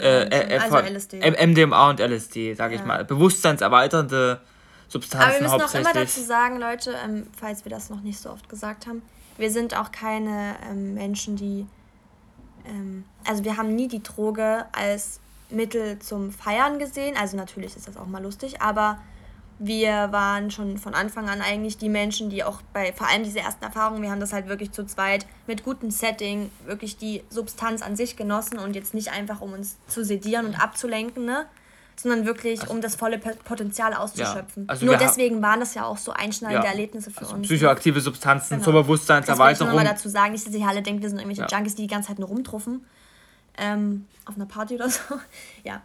äh, 0.00 0.24
äh, 0.24 0.58
also 0.58 0.78
LSD. 0.78 1.20
MDMA 1.46 1.90
und 1.90 2.00
LSD, 2.00 2.54
sage 2.54 2.74
ja. 2.74 2.80
ich 2.80 2.84
mal. 2.84 3.04
Bewusstseinserweiternde 3.04 4.40
Substanzen 4.88 5.26
Aber 5.26 5.34
wir 5.34 5.58
müssen 5.58 5.62
auch 5.62 5.74
immer 5.80 5.92
dazu 5.92 6.20
sagen, 6.22 6.58
Leute, 6.58 6.92
ähm, 7.04 7.28
falls 7.38 7.64
wir 7.64 7.70
das 7.70 7.88
noch 7.88 8.00
nicht 8.00 8.18
so 8.18 8.30
oft 8.30 8.48
gesagt 8.48 8.88
haben, 8.88 9.02
wir 9.38 9.52
sind 9.52 9.78
auch 9.78 9.92
keine 9.92 10.56
ähm, 10.68 10.94
Menschen, 10.94 11.36
die 11.36 11.68
ähm, 12.66 13.04
also 13.24 13.44
wir 13.44 13.56
haben 13.56 13.76
nie 13.76 13.86
die 13.86 14.02
Droge 14.02 14.66
als 14.72 15.20
Mittel 15.52 15.98
zum 15.98 16.30
Feiern 16.30 16.78
gesehen. 16.78 17.16
Also 17.16 17.36
natürlich 17.36 17.76
ist 17.76 17.88
das 17.88 17.96
auch 17.96 18.06
mal 18.06 18.22
lustig, 18.22 18.60
aber 18.60 18.98
wir 19.58 20.10
waren 20.10 20.50
schon 20.50 20.78
von 20.78 20.94
Anfang 20.94 21.28
an 21.28 21.42
eigentlich 21.42 21.76
die 21.76 21.90
Menschen, 21.90 22.30
die 22.30 22.42
auch 22.42 22.62
bei 22.72 22.94
vor 22.94 23.08
allem 23.08 23.24
diese 23.24 23.40
ersten 23.40 23.62
Erfahrungen, 23.62 24.00
wir 24.00 24.10
haben 24.10 24.20
das 24.20 24.32
halt 24.32 24.48
wirklich 24.48 24.72
zu 24.72 24.86
zweit 24.86 25.26
mit 25.46 25.64
gutem 25.64 25.90
Setting 25.90 26.50
wirklich 26.64 26.96
die 26.96 27.22
Substanz 27.28 27.82
an 27.82 27.94
sich 27.94 28.16
genossen 28.16 28.58
und 28.58 28.74
jetzt 28.74 28.94
nicht 28.94 29.12
einfach 29.12 29.42
um 29.42 29.52
uns 29.52 29.76
zu 29.86 30.02
sedieren 30.02 30.46
und 30.46 30.54
abzulenken, 30.54 31.26
ne? 31.26 31.44
sondern 31.94 32.24
wirklich 32.24 32.62
also, 32.62 32.72
um 32.72 32.80
das 32.80 32.96
volle 32.96 33.18
Potenzial 33.18 33.92
auszuschöpfen. 33.92 34.64
Ja, 34.64 34.68
also 34.70 34.86
Nur 34.86 34.96
deswegen 34.96 35.42
waren 35.42 35.60
das 35.60 35.74
ja 35.74 35.84
auch 35.84 35.98
so 35.98 36.12
einschneidende 36.12 36.64
ja, 36.64 36.72
Erlebnisse 36.72 37.10
für 37.10 37.20
also 37.20 37.34
uns. 37.34 37.46
Psychoaktive 37.46 38.00
Substanzen 38.00 38.54
genau. 38.54 38.64
zur 38.64 38.72
Bewusstseinserweiterung. 38.72 39.48
Das 39.50 39.60
will 39.60 39.66
ich 39.66 39.72
nur 39.72 39.82
mal 39.82 39.90
dazu 39.90 40.08
sagen, 40.08 40.32
nicht, 40.32 40.46
dass 40.46 40.54
ihr 40.54 40.66
alle 40.66 40.80
denkt, 40.80 41.02
wir 41.02 41.10
sind 41.10 41.18
irgendwelche 41.18 41.42
ja. 41.42 41.48
Junkies, 41.54 41.74
die 41.74 41.82
die 41.82 41.88
ganze 41.88 42.08
Zeit 42.08 42.18
nur 42.18 42.28
rumtruffen 42.28 42.86
ähm, 43.58 44.06
auf 44.26 44.36
einer 44.36 44.46
Party 44.46 44.74
oder 44.74 44.88
so. 44.88 45.00
ja, 45.64 45.82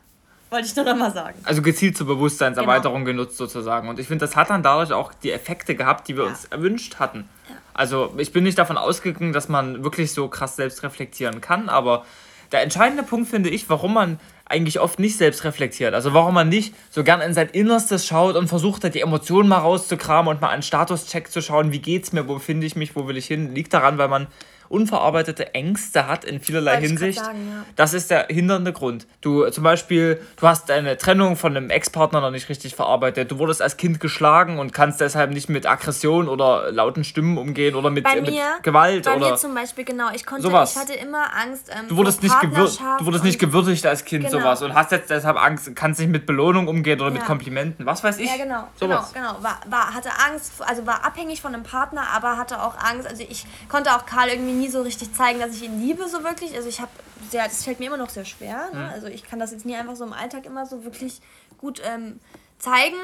wollte 0.50 0.68
ich 0.68 0.76
nur 0.76 0.86
noch 0.86 0.96
mal 0.96 1.12
sagen. 1.12 1.40
Also 1.44 1.62
gezielt 1.62 1.98
zur 1.98 2.08
Bewusstseinserweiterung 2.08 3.06
genau. 3.06 3.24
genutzt 3.24 3.38
sozusagen. 3.38 3.90
Und 3.90 4.00
ich 4.00 4.08
finde, 4.08 4.26
das 4.26 4.36
hat 4.36 4.50
dann 4.50 4.64
dadurch 4.64 4.94
auch 4.94 5.14
die 5.14 5.32
Effekte 5.32 5.76
gehabt, 5.76 6.08
die 6.08 6.16
wir 6.16 6.24
ja. 6.24 6.30
uns 6.30 6.46
erwünscht 6.46 7.00
hatten. 7.00 7.30
Ja. 7.50 7.56
Also 7.74 8.14
ich 8.18 8.32
bin 8.32 8.44
nicht 8.44 8.58
davon 8.58 8.78
ausgegangen, 8.78 9.34
dass 9.34 9.50
man 9.50 9.84
wirklich 9.84 10.14
so 10.14 10.28
krass 10.28 10.56
selbst 10.56 10.84
reflektieren 10.84 11.42
kann, 11.42 11.70
aber 11.70 12.06
der 12.52 12.62
entscheidende 12.62 13.04
Punkt 13.04 13.30
finde 13.30 13.50
ich, 13.50 13.70
warum 13.70 13.94
man 13.96 14.20
eigentlich 14.46 14.80
oft 14.80 15.00
nicht 15.00 15.18
selbst 15.18 15.44
reflektiert. 15.44 15.94
Also 15.94 16.14
warum 16.14 16.36
man 16.36 16.50
nicht 16.50 16.76
so 16.92 17.04
gern 17.04 17.20
in 17.20 17.34
sein 17.34 17.50
Innerstes 17.50 18.06
schaut 18.06 18.36
und 18.36 18.48
versucht 18.48 18.84
hat, 18.84 18.94
die 18.94 19.02
Emotionen 19.02 19.50
mal 19.50 19.58
rauszukramen 19.58 20.30
und 20.30 20.42
mal 20.42 20.50
einen 20.50 20.62
Statuscheck 20.62 21.32
zu 21.32 21.42
schauen, 21.42 21.72
wie 21.72 21.80
geht's 21.80 22.14
mir, 22.14 22.28
wo 22.28 22.38
finde 22.38 22.68
ich 22.68 22.76
mich, 22.76 22.96
wo 22.96 23.08
will 23.08 23.18
ich 23.18 23.26
hin, 23.26 23.56
liegt 23.56 23.74
daran, 23.74 23.98
weil 23.98 24.08
man 24.08 24.28
unverarbeitete 24.70 25.54
Ängste 25.54 26.08
hat 26.08 26.26
in 26.26 26.40
vielerlei 26.40 26.82
Hinsicht. 26.82 27.20
Sagen, 27.20 27.48
ja. 27.50 27.66
Das 27.76 27.94
ist 27.94 28.12
der 28.12 28.28
hindernde 28.28 28.74
Grund. 28.74 29.08
Du 29.22 29.48
zum 29.50 29.64
Beispiel, 29.64 30.22
du 30.38 30.48
hast 30.48 30.70
eine 30.72 30.98
Trennung 30.98 31.36
von 31.36 31.56
einem 31.56 31.70
Ex-Partner 31.70 32.22
noch 32.22 32.32
nicht 32.32 32.50
richtig 32.50 32.76
verarbeitet. 32.76 33.32
Du 33.32 33.40
wurdest 33.40 33.62
als 33.62 33.78
Kind 33.78 34.00
geschlagen 34.00 34.60
und 34.60 34.74
kannst 34.74 35.02
deshalb 35.02 35.32
nicht 35.32 35.50
mit 35.50 35.66
Aggression 35.66 36.28
oder 36.28 36.72
lauten 36.72 37.04
Stimmen 37.04 37.38
umgehen 37.38 37.76
oder 37.76 37.90
mit, 37.90 38.04
bei 38.04 38.22
mir, 38.22 38.32
mit 38.32 38.64
Gewalt 38.64 39.06
bei 39.06 39.16
oder. 39.16 39.32
mir 39.32 39.36
zum 39.38 39.54
Beispiel 39.54 39.86
genau. 39.86 40.10
Ich 40.14 40.26
konnte, 40.26 40.44
sowas. 40.44 40.74
ich 40.74 40.82
hatte 40.82 40.94
immer 40.94 41.34
Angst. 41.36 41.70
Ähm, 41.70 41.88
du 41.88 41.98
wurdest 41.98 42.24
nicht 42.24 42.40
gewürdigt. 42.42 42.82
Du 43.00 43.06
wurdest 43.06 43.24
nicht 43.24 43.40
gewürdigt 43.40 43.86
als 43.86 44.06
Kind 44.06 44.26
genau. 44.26 44.40
sowas 44.40 44.62
und 44.62 44.74
hast 44.74 44.92
jetzt 44.92 45.10
deshalb 45.10 45.38
Angst, 45.38 45.76
kannst 45.76 46.00
nicht 46.00 46.10
mit 46.10 46.26
Belohnung 46.26 46.68
umgehen 46.68 47.00
oder 47.00 47.10
ja. 47.10 47.16
mit 47.16 47.26
Komplimenten. 47.26 47.86
Was 47.86 48.04
weiß 48.04 48.18
ich. 48.20 48.30
Ja 48.30 48.38
genau. 48.38 48.68
Sowas. 48.80 49.14
Genau, 49.14 49.34
genau. 49.34 49.44
War, 49.44 49.60
war, 49.68 49.94
hatte 49.94 50.10
Angst, 50.28 50.54
also 50.60 50.86
war 50.86 51.06
abhängig 51.06 51.42
von 51.42 51.54
einem 51.54 51.64
Partner, 51.64 52.04
aber 52.16 52.38
hatte 52.38 52.62
auch 52.62 52.78
Angst. 52.78 53.08
Also 53.08 53.24
ich 53.28 53.46
konnte 53.70 53.96
auch 53.96 54.06
Karl 54.06 54.30
irgendwie 54.30 54.54
nie 54.54 54.65
so 54.68 54.82
richtig 54.82 55.14
zeigen 55.14 55.26
zeigen, 55.26 55.40
dass 55.40 55.56
ich 55.56 55.64
ihn 55.64 55.82
liebe, 55.82 56.08
so 56.08 56.24
wirklich. 56.24 56.56
Also 56.56 56.70
ich 56.70 56.80
habe 56.80 56.92
sehr, 57.30 57.44
das 57.44 57.64
fällt 57.64 57.80
mir 57.80 57.88
immer 57.88 57.98
noch 57.98 58.10
sehr 58.10 58.26
schwer. 58.26 58.70
Ne? 58.74 58.80
Mhm. 58.80 58.90
Also 58.94 59.08
ich 59.08 59.24
kann 59.24 59.40
das 59.40 59.52
jetzt 59.52 59.66
nie 59.66 59.76
einfach 59.76 59.96
so 59.96 60.06
im 60.06 60.14
Alltag 60.14 60.46
immer 60.46 60.66
so 60.66 60.84
wirklich 60.84 61.20
gut 61.58 61.82
ähm, 61.86 62.20
zeigen. 62.60 62.98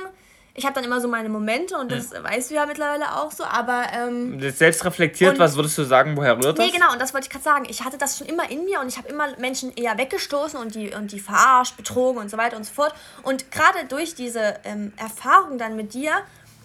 Ich 0.54 0.66
habe 0.66 0.76
dann 0.76 0.84
immer 0.84 1.00
so 1.00 1.08
meine 1.08 1.30
Momente 1.30 1.78
und 1.78 1.94
das 1.94 2.10
mhm. 2.10 2.26
weißt 2.26 2.52
du 2.52 2.56
ja 2.56 2.66
mittlerweile 2.66 3.16
auch 3.16 3.32
so, 3.32 3.46
aber. 3.46 3.86
Ähm, 3.96 4.38
Selbst 4.52 4.84
reflektiert, 4.84 5.40
was 5.40 5.56
würdest 5.56 5.78
du 5.78 5.86
sagen, 5.86 6.18
woher 6.18 6.36
rührt 6.36 6.60
das? 6.60 6.66
Nee, 6.66 6.74
genau, 6.74 6.92
und 6.92 7.00
das 7.00 7.14
wollte 7.14 7.28
ich 7.28 7.30
gerade 7.30 7.44
sagen. 7.44 7.66
Ich 7.70 7.86
hatte 7.86 7.98
das 7.98 8.18
schon 8.18 8.28
immer 8.28 8.52
in 8.52 8.66
mir 8.66 8.82
und 8.82 8.90
ich 8.90 8.98
habe 8.98 9.08
immer 9.08 9.28
Menschen 9.38 9.74
eher 9.74 9.98
weggestoßen 9.98 10.60
und 10.60 10.76
die, 10.76 10.94
und 10.94 11.14
die 11.14 11.22
verarscht, 11.22 11.78
betrogen 11.78 12.22
und 12.22 12.30
so 12.30 12.38
weiter 12.38 12.58
und 12.58 12.66
so 12.66 12.74
fort. 12.74 12.94
Und 13.24 13.50
gerade 13.50 13.86
durch 13.88 14.14
diese 14.14 14.56
ähm, 14.66 14.92
Erfahrung 14.98 15.58
dann 15.58 15.78
mit 15.78 15.94
dir 15.94 16.12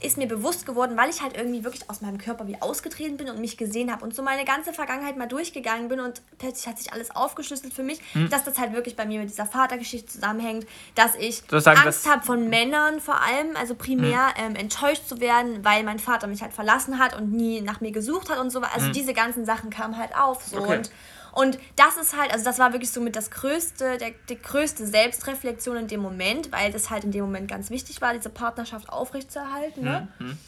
ist 0.01 0.19
mir 0.19 0.29
bewusst 0.29 0.67
geworden, 0.67 0.97
weil 0.97 1.09
ich 1.09 1.23
halt 1.23 1.37
irgendwie 1.37 1.65
wirklich 1.65 1.89
aus 1.89 2.03
meinem 2.03 2.19
Körper 2.19 2.47
wie 2.47 2.61
ausgetreten 2.61 3.17
bin 3.17 3.31
und 3.31 3.41
mich 3.41 3.57
gesehen 3.57 3.91
habe 3.91 4.05
und 4.05 4.15
so 4.15 4.23
meine 4.23 4.45
ganze 4.45 4.75
Vergangenheit 4.75 5.17
mal 5.17 5.27
durchgegangen 5.27 5.89
bin 5.89 6.01
und 6.01 6.21
plötzlich 6.39 6.67
hat 6.67 6.79
sich 6.79 6.93
alles 6.93 7.15
aufgeschlüsselt 7.15 7.73
für 7.73 7.83
mich, 7.83 8.01
hm. 8.13 8.29
dass 8.29 8.45
das 8.45 8.59
halt 8.59 8.75
wirklich 8.75 8.95
bei 8.95 9.07
mir 9.07 9.21
mit 9.21 9.31
dieser 9.31 9.47
Vatergeschichte 9.47 10.09
zusammenhängt, 10.09 10.67
dass 10.95 11.15
ich 11.15 11.43
sagen, 11.49 11.81
Angst 11.81 12.09
habe 12.09 12.25
von 12.25 12.49
Männern 12.49 13.01
vor 13.01 13.23
allem, 13.23 13.57
also 13.57 13.75
primär 13.75 14.35
hm. 14.37 14.51
ähm, 14.51 14.57
enttäuscht 14.57 15.09
zu 15.09 15.21
werden, 15.21 15.65
weil 15.65 15.83
mein 15.83 15.99
Vater 15.99 16.27
mich 16.27 16.43
halt 16.43 16.53
verlassen 16.53 16.99
hat 16.99 17.17
und 17.17 17.33
nie 17.33 17.63
nach 17.63 17.81
mir 17.81 17.91
gesucht 17.91 18.29
hat 18.29 18.39
und 18.39 18.51
so. 18.51 18.61
Also 18.61 18.87
hm. 18.87 18.93
diese 18.93 19.15
ganzen 19.15 19.47
Sachen 19.47 19.71
kamen 19.71 19.97
halt 19.97 20.15
auf 20.15 20.45
so 20.45 20.59
okay. 20.59 20.77
und 20.79 20.91
und 21.37 21.59
das 21.77 21.99
ist 21.99 22.16
halt, 22.16 22.33
also 22.33 22.46
das 22.46 22.59
war 22.59 22.72
wirklich 22.72 22.90
so 22.90 22.99
mit 23.03 23.14
das 23.14 23.31
größte, 23.31 23.99
der, 23.99 24.12
die 24.31 24.38
größte 24.38 24.87
Selbstreflexion 24.87 25.77
in 25.77 25.87
dem 25.87 26.01
Moment, 26.01 26.51
weil 26.51 26.72
das 26.72 26.88
halt 26.88 27.05
in 27.05 27.12
dem 27.12 27.27
Moment 27.27 27.46
ganz 27.46 27.68
wichtig 27.68 28.01
war, 28.01 28.14
diese 28.14 28.31
Partnerschaft 28.31 28.88
aufrechtzuerhalten. 28.88 29.85
Ne? 29.85 30.09
Mhm. 30.18 30.38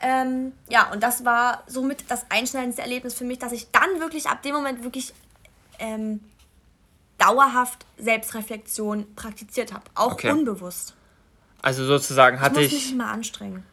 Ähm, 0.00 0.52
ja, 0.68 0.92
und 0.92 1.02
das 1.02 1.24
war 1.24 1.64
somit 1.66 2.04
das 2.08 2.26
einschneidendste 2.28 2.80
Erlebnis 2.80 3.14
für 3.14 3.24
mich, 3.24 3.40
dass 3.40 3.50
ich 3.50 3.72
dann 3.72 3.98
wirklich 3.98 4.28
ab 4.28 4.42
dem 4.42 4.54
Moment 4.54 4.84
wirklich 4.84 5.12
ähm, 5.80 6.20
dauerhaft 7.18 7.84
Selbstreflexion 7.98 9.16
praktiziert 9.16 9.72
habe. 9.72 9.82
Auch 9.96 10.12
okay. 10.12 10.30
unbewusst. 10.30 10.94
Also 11.60 11.84
sozusagen 11.84 12.40
hatte 12.40 12.60
ich. 12.60 12.66
Ich 12.66 12.72
muss 12.72 12.82
mich 12.82 12.92
immer 12.92 13.08
anstrengen 13.08 13.64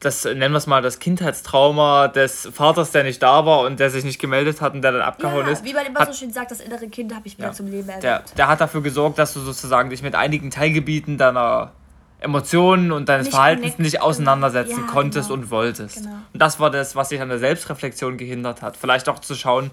das, 0.00 0.24
nennen 0.24 0.52
wir 0.52 0.58
es 0.58 0.66
mal, 0.66 0.80
das 0.80 1.00
Kindheitstrauma 1.00 2.08
des 2.08 2.48
Vaters, 2.52 2.92
der 2.92 3.02
nicht 3.02 3.22
da 3.22 3.44
war 3.44 3.60
und 3.60 3.80
der 3.80 3.90
sich 3.90 4.04
nicht 4.04 4.20
gemeldet 4.20 4.60
hat 4.60 4.74
und 4.74 4.82
der 4.82 4.92
dann 4.92 5.02
abgehauen 5.02 5.46
ja, 5.46 5.52
ist. 5.52 5.64
Wie 5.64 5.72
man 5.72 5.86
immer 5.86 6.00
hat, 6.00 6.14
so 6.14 6.20
schön 6.20 6.32
sagt, 6.32 6.50
das 6.52 6.60
innere 6.60 6.86
Kind 6.88 7.14
habe 7.14 7.26
ich 7.26 7.36
wieder 7.36 7.48
ja, 7.48 7.52
zum 7.52 7.66
Leben 7.66 7.88
erlebt. 7.88 8.04
Der, 8.04 8.22
der 8.36 8.48
hat 8.48 8.60
dafür 8.60 8.80
gesorgt, 8.80 9.18
dass 9.18 9.34
du 9.34 9.40
sozusagen 9.40 9.90
dich 9.90 10.02
mit 10.02 10.14
einigen 10.14 10.50
Teilgebieten 10.50 11.18
deiner 11.18 11.72
Emotionen 12.20 12.92
und 12.92 13.08
deines 13.08 13.26
nicht 13.26 13.34
Verhaltens 13.34 13.62
connect, 13.62 13.78
nicht 13.80 14.02
auseinandersetzen 14.02 14.84
ja, 14.86 14.92
konntest 14.92 15.28
genau. 15.28 15.42
und 15.42 15.50
wolltest. 15.50 15.96
Genau. 15.96 16.16
Und 16.32 16.40
das 16.40 16.60
war 16.60 16.70
das, 16.70 16.94
was 16.94 17.08
dich 17.08 17.20
an 17.20 17.28
der 17.28 17.38
Selbstreflexion 17.38 18.16
gehindert 18.18 18.62
hat. 18.62 18.76
Vielleicht 18.76 19.08
auch 19.08 19.18
zu 19.18 19.34
schauen, 19.34 19.70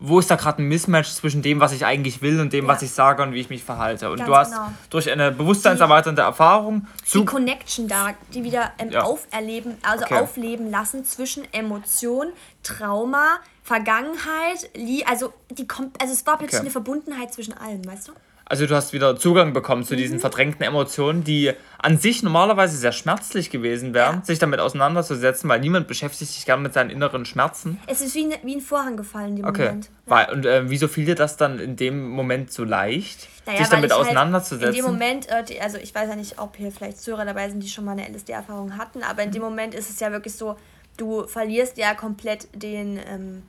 wo 0.00 0.20
ist 0.20 0.30
da 0.30 0.36
gerade 0.36 0.62
ein 0.62 0.68
Mismatch 0.68 1.10
zwischen 1.10 1.42
dem, 1.42 1.58
was 1.58 1.72
ich 1.72 1.84
eigentlich 1.84 2.22
will 2.22 2.40
und 2.40 2.52
dem, 2.52 2.66
ja. 2.66 2.72
was 2.72 2.82
ich 2.82 2.92
sage 2.92 3.20
und 3.22 3.32
wie 3.32 3.40
ich 3.40 3.50
mich 3.50 3.64
verhalte. 3.64 4.10
Und 4.10 4.18
Ganz 4.18 4.28
du 4.28 4.36
hast 4.36 4.52
genau. 4.52 4.72
durch 4.90 5.10
eine 5.10 5.32
bewusstseinserweiternde 5.32 6.22
Erfahrung 6.22 6.86
die 7.12 7.24
Connection 7.24 7.88
da, 7.88 8.14
die 8.32 8.44
wieder 8.44 8.72
ähm, 8.78 8.90
ja. 8.90 9.02
auferleben, 9.02 9.76
also 9.82 10.04
okay. 10.04 10.14
aufleben 10.20 10.70
lassen 10.70 11.04
zwischen 11.04 11.52
Emotion, 11.52 12.28
Trauma, 12.62 13.38
Vergangenheit, 13.64 14.70
also 15.06 15.32
die 15.50 15.66
also 15.68 16.12
es 16.12 16.26
war 16.26 16.38
plötzlich 16.38 16.60
okay. 16.60 16.60
eine 16.60 16.70
Verbundenheit 16.70 17.34
zwischen 17.34 17.54
allem, 17.54 17.84
weißt 17.84 18.08
du? 18.08 18.12
Also 18.48 18.66
du 18.66 18.74
hast 18.74 18.92
wieder 18.94 19.16
Zugang 19.16 19.52
bekommen 19.52 19.84
zu 19.84 19.94
mhm. 19.94 19.98
diesen 19.98 20.20
verdrängten 20.20 20.64
Emotionen, 20.64 21.22
die 21.22 21.52
an 21.78 21.98
sich 21.98 22.22
normalerweise 22.22 22.76
sehr 22.76 22.92
schmerzlich 22.92 23.50
gewesen 23.50 23.92
wären, 23.92 24.16
ja. 24.16 24.24
sich 24.24 24.38
damit 24.38 24.60
auseinanderzusetzen, 24.60 25.48
weil 25.50 25.60
niemand 25.60 25.86
beschäftigt 25.86 26.32
sich 26.32 26.46
gern 26.46 26.62
mit 26.62 26.72
seinen 26.72 26.90
inneren 26.90 27.26
Schmerzen. 27.26 27.78
Es 27.86 28.00
ist 28.00 28.14
wie, 28.14 28.24
ne, 28.24 28.36
wie 28.42 28.56
ein 28.56 28.60
Vorhang 28.60 28.96
gefallen 28.96 29.30
in 29.30 29.36
dem 29.36 29.44
okay. 29.44 29.66
Moment. 29.66 29.84
Ja. 29.84 29.90
Weil, 30.06 30.32
und 30.32 30.46
äh, 30.46 30.70
wieso 30.70 30.88
fiel 30.88 31.04
dir 31.04 31.14
das 31.14 31.36
dann 31.36 31.58
in 31.58 31.76
dem 31.76 32.08
Moment 32.08 32.50
so 32.50 32.64
leicht, 32.64 33.28
naja, 33.46 33.58
sich 33.58 33.68
damit 33.68 33.92
auseinanderzusetzen? 33.92 34.66
Halt 34.66 34.76
in 34.76 34.84
dem 34.84 34.90
Moment, 34.90 35.28
äh, 35.28 35.60
also 35.60 35.76
ich 35.76 35.94
weiß 35.94 36.08
ja 36.08 36.16
nicht, 36.16 36.38
ob 36.38 36.56
hier 36.56 36.72
vielleicht 36.72 37.00
Zuhörer 37.00 37.26
dabei 37.26 37.50
sind, 37.50 37.62
die 37.62 37.68
schon 37.68 37.84
mal 37.84 37.92
eine 37.92 38.08
LSD-Erfahrung 38.08 38.78
hatten, 38.78 39.02
aber 39.02 39.22
in 39.22 39.30
dem 39.30 39.42
Moment 39.42 39.74
ist 39.74 39.90
es 39.90 40.00
ja 40.00 40.10
wirklich 40.10 40.34
so, 40.34 40.56
du 40.96 41.26
verlierst 41.26 41.76
ja 41.76 41.94
komplett 41.94 42.48
den... 42.54 42.98
Ähm, 43.06 43.42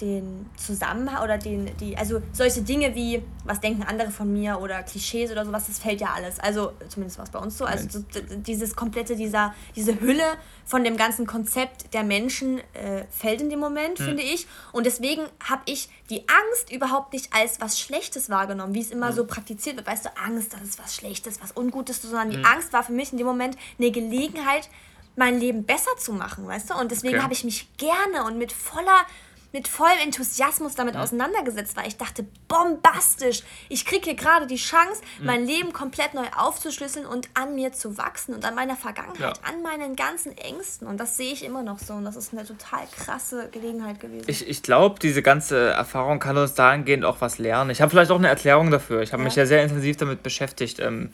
den 0.00 0.48
Zusammenhang 0.56 1.22
oder 1.22 1.38
den, 1.38 1.76
die, 1.76 1.96
also 1.96 2.22
solche 2.32 2.62
Dinge 2.62 2.94
wie, 2.94 3.22
was 3.44 3.60
denken 3.60 3.82
andere 3.82 4.10
von 4.10 4.32
mir 4.32 4.58
oder 4.60 4.82
Klischees 4.82 5.30
oder 5.30 5.44
sowas, 5.44 5.66
das 5.66 5.78
fällt 5.78 6.00
ja 6.00 6.12
alles. 6.14 6.40
Also 6.40 6.72
zumindest 6.88 7.18
war 7.18 7.24
es 7.24 7.30
bei 7.30 7.38
uns 7.38 7.58
so. 7.58 7.64
Also 7.64 7.88
so, 7.88 8.04
dieses 8.36 8.74
komplette, 8.74 9.16
dieser, 9.16 9.54
diese 9.76 10.00
Hülle 10.00 10.24
von 10.64 10.82
dem 10.82 10.96
ganzen 10.96 11.26
Konzept 11.26 11.92
der 11.94 12.04
Menschen 12.04 12.58
äh, 12.74 13.04
fällt 13.10 13.42
in 13.42 13.50
dem 13.50 13.60
Moment, 13.60 13.98
hm. 13.98 14.06
finde 14.06 14.22
ich. 14.22 14.46
Und 14.72 14.86
deswegen 14.86 15.22
habe 15.44 15.62
ich 15.66 15.88
die 16.10 16.20
Angst 16.20 16.72
überhaupt 16.72 17.12
nicht 17.12 17.32
als 17.32 17.60
was 17.60 17.78
Schlechtes 17.78 18.30
wahrgenommen, 18.30 18.74
wie 18.74 18.80
es 18.80 18.90
immer 18.90 19.08
hm. 19.08 19.14
so 19.14 19.26
praktiziert 19.26 19.76
wird. 19.76 19.86
Weißt 19.86 20.06
du, 20.06 20.10
Angst, 20.16 20.54
das 20.54 20.62
ist 20.62 20.78
was 20.82 20.94
Schlechtes, 20.94 21.40
was 21.42 21.54
Ungutes, 21.56 22.02
sondern 22.02 22.32
hm. 22.32 22.38
die 22.38 22.44
Angst 22.44 22.72
war 22.72 22.82
für 22.82 22.92
mich 22.92 23.12
in 23.12 23.18
dem 23.18 23.26
Moment 23.26 23.56
eine 23.78 23.90
Gelegenheit, 23.90 24.68
mein 25.14 25.38
Leben 25.38 25.64
besser 25.64 25.90
zu 25.98 26.12
machen, 26.12 26.46
weißt 26.46 26.70
du? 26.70 26.74
Und 26.74 26.90
deswegen 26.90 27.16
okay. 27.16 27.22
habe 27.22 27.34
ich 27.34 27.44
mich 27.44 27.68
gerne 27.76 28.24
und 28.24 28.38
mit 28.38 28.50
voller 28.50 29.04
mit 29.52 29.68
vollem 29.68 29.98
Enthusiasmus 30.02 30.74
damit 30.74 30.94
ja. 30.94 31.02
auseinandergesetzt, 31.02 31.76
weil 31.76 31.86
ich 31.86 31.96
dachte, 31.96 32.24
bombastisch, 32.48 33.42
ich 33.68 33.84
kriege 33.84 34.04
hier 34.04 34.14
gerade 34.14 34.46
die 34.46 34.56
Chance, 34.56 35.02
mhm. 35.20 35.26
mein 35.26 35.46
Leben 35.46 35.72
komplett 35.72 36.14
neu 36.14 36.24
aufzuschlüsseln 36.36 37.06
und 37.06 37.28
an 37.34 37.54
mir 37.54 37.72
zu 37.72 37.98
wachsen 37.98 38.34
und 38.34 38.44
an 38.44 38.54
meiner 38.54 38.76
Vergangenheit, 38.76 39.38
ja. 39.38 39.48
an 39.48 39.62
meinen 39.62 39.94
ganzen 39.94 40.36
Ängsten. 40.36 40.86
Und 40.86 40.98
das 40.98 41.16
sehe 41.16 41.32
ich 41.32 41.44
immer 41.44 41.62
noch 41.62 41.78
so 41.78 41.94
und 41.94 42.04
das 42.04 42.16
ist 42.16 42.32
eine 42.32 42.44
total 42.44 42.80
krasse 42.98 43.48
Gelegenheit 43.52 44.00
gewesen. 44.00 44.24
Ich, 44.26 44.48
ich 44.48 44.62
glaube, 44.62 44.98
diese 45.00 45.22
ganze 45.22 45.70
Erfahrung 45.70 46.18
kann 46.18 46.36
uns 46.36 46.54
dahingehend 46.54 47.04
auch 47.04 47.20
was 47.20 47.38
lernen. 47.38 47.70
Ich 47.70 47.82
habe 47.82 47.90
vielleicht 47.90 48.10
auch 48.10 48.18
eine 48.18 48.28
Erklärung 48.28 48.70
dafür. 48.70 49.02
Ich 49.02 49.12
habe 49.12 49.22
ja. 49.22 49.24
mich 49.26 49.36
ja 49.36 49.46
sehr 49.46 49.62
intensiv 49.62 49.98
damit 49.98 50.22
beschäftigt. 50.22 50.80
Ähm, 50.80 51.12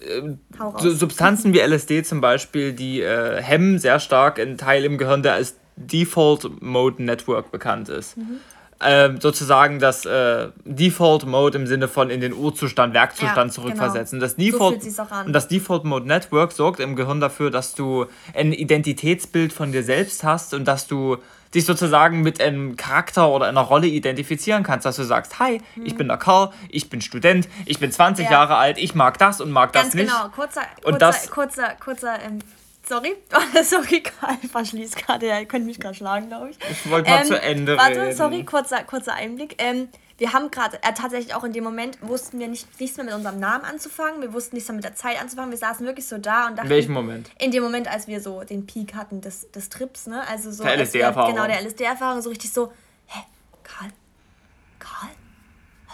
äh, 0.00 0.36
Substanzen 0.90 1.54
wie 1.54 1.60
LSD 1.60 2.02
zum 2.02 2.20
Beispiel, 2.20 2.72
die 2.72 3.00
äh, 3.00 3.40
hemmen 3.40 3.78
sehr 3.78 4.00
stark 4.00 4.38
einen 4.38 4.58
Teil 4.58 4.84
im 4.84 4.98
Gehirn, 4.98 5.22
der 5.22 5.34
als 5.34 5.56
Default 5.76 6.62
Mode 6.62 7.02
Network 7.02 7.50
bekannt 7.50 7.88
ist. 7.88 8.16
Mhm. 8.16 8.40
Ähm, 8.80 9.20
sozusagen 9.20 9.78
das 9.78 10.04
äh, 10.04 10.48
Default 10.64 11.26
Mode 11.26 11.56
im 11.56 11.66
Sinne 11.66 11.88
von 11.88 12.10
in 12.10 12.20
den 12.20 12.34
Urzustand, 12.34 12.92
Werkzustand 12.92 13.50
ja, 13.50 13.54
zurückversetzen. 13.54 14.18
Genau. 14.18 14.26
Das 14.26 14.36
Default, 14.36 14.82
so 14.82 15.02
Und 15.24 15.32
das 15.32 15.48
Default 15.48 15.84
Mode 15.84 16.06
Network 16.06 16.52
sorgt 16.52 16.80
im 16.80 16.96
Gehirn 16.96 17.20
dafür, 17.20 17.50
dass 17.50 17.74
du 17.74 18.06
ein 18.34 18.52
Identitätsbild 18.52 19.52
von 19.52 19.72
dir 19.72 19.84
selbst 19.84 20.24
hast 20.24 20.54
und 20.54 20.66
dass 20.66 20.86
du 20.86 21.18
dich 21.54 21.64
sozusagen 21.64 22.22
mit 22.22 22.40
einem 22.40 22.76
Charakter 22.76 23.28
oder 23.28 23.46
einer 23.46 23.60
Rolle 23.60 23.86
identifizieren 23.86 24.64
kannst, 24.64 24.84
dass 24.84 24.96
du 24.96 25.04
sagst, 25.04 25.38
hi, 25.38 25.60
mhm. 25.76 25.86
ich 25.86 25.96
bin 25.96 26.08
der 26.08 26.16
Karl, 26.16 26.50
ich 26.68 26.90
bin 26.90 27.00
Student, 27.00 27.48
ich 27.64 27.78
bin 27.78 27.92
20 27.92 28.26
ja. 28.26 28.32
Jahre 28.32 28.56
alt, 28.56 28.76
ich 28.76 28.94
mag 28.94 29.18
das 29.18 29.40
und 29.40 29.50
mag 29.50 29.72
Ganz 29.72 29.88
das 29.88 29.94
nicht. 29.94 30.08
Genau, 30.08 30.28
kurzer, 30.30 30.62
kurzer, 30.82 31.12
kurzer, 31.30 31.74
kurzer 31.82 32.18
ähm, 32.22 32.40
Sorry, 32.86 33.16
sorry, 33.62 34.02
Karl 34.02 34.36
verschließt 34.36 34.96
gerade. 34.96 35.26
Ja, 35.26 35.40
ihr 35.40 35.46
könnt 35.46 35.64
mich 35.64 35.80
gerade 35.80 35.94
schlagen, 35.94 36.28
glaube 36.28 36.50
ich. 36.50 36.58
Ich 36.70 36.90
wollte 36.90 37.10
mal 37.10 37.22
ähm, 37.22 37.26
zu 37.26 37.40
Ende 37.40 37.78
warte, 37.78 38.02
reden. 38.02 38.16
sorry, 38.16 38.44
kurzer, 38.44 38.84
kurzer 38.84 39.14
Einblick. 39.14 39.54
Ähm, 39.58 39.88
wir 40.18 40.32
haben 40.32 40.50
gerade, 40.50 40.76
äh, 40.82 40.92
tatsächlich 40.92 41.34
auch 41.34 41.44
in 41.44 41.52
dem 41.52 41.64
Moment, 41.64 41.98
wussten 42.02 42.38
wir 42.38 42.46
nicht, 42.46 42.78
nichts 42.78 42.96
mehr 42.96 43.06
mit 43.06 43.14
unserem 43.14 43.40
Namen 43.40 43.64
anzufangen. 43.64 44.20
Wir 44.20 44.32
wussten 44.32 44.54
nichts 44.54 44.68
mehr 44.68 44.76
mit 44.76 44.84
der 44.84 44.94
Zeit 44.94 45.20
anzufangen. 45.20 45.50
Wir 45.50 45.58
saßen 45.58 45.84
wirklich 45.86 46.06
so 46.06 46.18
da 46.18 46.46
und 46.46 46.56
dachten. 46.56 46.66
In 46.66 46.70
welchem 46.70 46.92
Moment? 46.92 47.30
In 47.38 47.50
dem 47.50 47.62
Moment, 47.62 47.88
als 47.88 48.06
wir 48.06 48.20
so 48.20 48.44
den 48.44 48.66
Peak 48.66 48.94
hatten 48.94 49.20
des, 49.20 49.50
des 49.50 49.70
Trips, 49.70 50.06
ne? 50.06 50.22
Also 50.28 50.52
so. 50.52 50.62
Der 50.62 50.76
LSD-Erfahrung. 50.76 51.34
Genau, 51.34 51.46
der 51.46 51.62
LSD-Erfahrung. 51.62 52.20
So 52.20 52.28
richtig 52.28 52.52
so, 52.52 52.72
hä, 53.06 53.20
Karl, 53.62 53.90
Karl, 54.78 55.10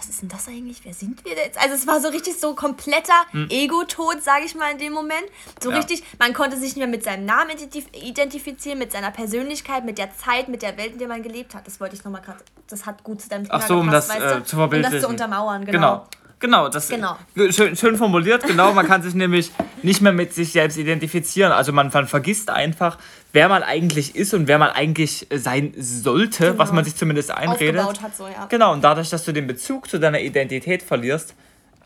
was 0.01 0.09
ist 0.09 0.23
denn 0.23 0.29
das 0.29 0.47
eigentlich? 0.47 0.81
Wer 0.83 0.95
sind 0.95 1.23
wir 1.23 1.33
jetzt? 1.33 1.61
Also 1.61 1.75
es 1.75 1.85
war 1.85 2.01
so 2.01 2.07
richtig 2.07 2.39
so 2.39 2.55
kompletter 2.55 3.13
hm. 3.31 3.47
Ego-Tod, 3.51 4.23
sage 4.23 4.45
ich 4.45 4.55
mal 4.55 4.71
in 4.71 4.79
dem 4.79 4.93
Moment. 4.93 5.25
So 5.61 5.69
ja. 5.69 5.77
richtig, 5.77 6.03
man 6.17 6.33
konnte 6.33 6.57
sich 6.57 6.69
nicht 6.69 6.77
mehr 6.77 6.87
mit 6.87 7.03
seinem 7.03 7.25
Namen 7.25 7.51
identifizieren, 7.93 8.79
mit 8.79 8.91
seiner 8.91 9.11
Persönlichkeit, 9.11 9.85
mit 9.85 9.99
der 9.99 10.15
Zeit, 10.15 10.47
mit 10.47 10.63
der 10.63 10.75
Welt, 10.77 10.93
in 10.93 10.99
der 10.99 11.07
man 11.07 11.21
gelebt 11.21 11.53
hat. 11.53 11.67
Das 11.67 11.79
wollte 11.79 11.95
ich 11.95 12.03
nochmal 12.03 12.21
gerade, 12.21 12.39
das 12.67 12.87
hat 12.87 13.03
gut 13.03 13.21
zu 13.21 13.29
deinem 13.29 13.43
Thema 13.43 13.55
Ach 13.57 13.67
so, 13.67 13.79
um 13.79 13.91
das 13.91 14.09
äh, 14.09 14.43
zu 14.43 14.55
verbildlichen. 14.55 14.95
Um 14.95 15.01
das 15.01 15.01
zu 15.01 15.07
untermauern, 15.07 15.65
genau. 15.65 15.77
genau. 15.77 16.07
Genau, 16.41 16.69
das 16.69 16.89
genau. 16.89 17.17
Schön, 17.51 17.75
schön 17.75 17.95
formuliert, 17.97 18.45
genau. 18.45 18.73
Man 18.73 18.87
kann 18.87 19.03
sich 19.03 19.13
nämlich 19.15 19.51
nicht 19.83 20.01
mehr 20.01 20.11
mit 20.11 20.33
sich 20.33 20.51
selbst 20.51 20.77
identifizieren. 20.77 21.51
Also 21.51 21.71
man, 21.71 21.91
man 21.93 22.07
vergisst 22.07 22.49
einfach, 22.49 22.97
wer 23.31 23.47
man 23.47 23.61
eigentlich 23.63 24.15
ist 24.15 24.33
und 24.33 24.47
wer 24.47 24.57
man 24.57 24.71
eigentlich 24.71 25.27
sein 25.33 25.73
sollte, 25.77 26.47
genau. 26.47 26.57
was 26.57 26.71
man 26.71 26.83
sich 26.83 26.95
zumindest 26.95 27.31
einredet. 27.31 28.01
Hat 28.01 28.15
so, 28.15 28.27
ja. 28.27 28.47
Genau, 28.49 28.73
und 28.73 28.83
dadurch, 28.83 29.09
dass 29.09 29.23
du 29.23 29.31
den 29.31 29.45
Bezug 29.45 29.87
zu 29.87 29.99
deiner 29.99 30.19
Identität 30.19 30.81
verlierst 30.81 31.35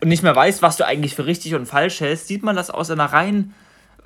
und 0.02 0.08
nicht 0.08 0.24
mehr 0.24 0.36
weißt, 0.36 0.62
was 0.62 0.78
du 0.78 0.86
eigentlich 0.86 1.15
für 1.15 1.26
richtig 1.26 1.54
und 1.54 1.65
falsch 1.65 2.00
hältst, 2.00 2.28
sieht 2.28 2.41
man 2.41 2.56
das 2.56 2.70
aus 2.70 2.89
einer 2.89 3.06
rein, 3.06 3.54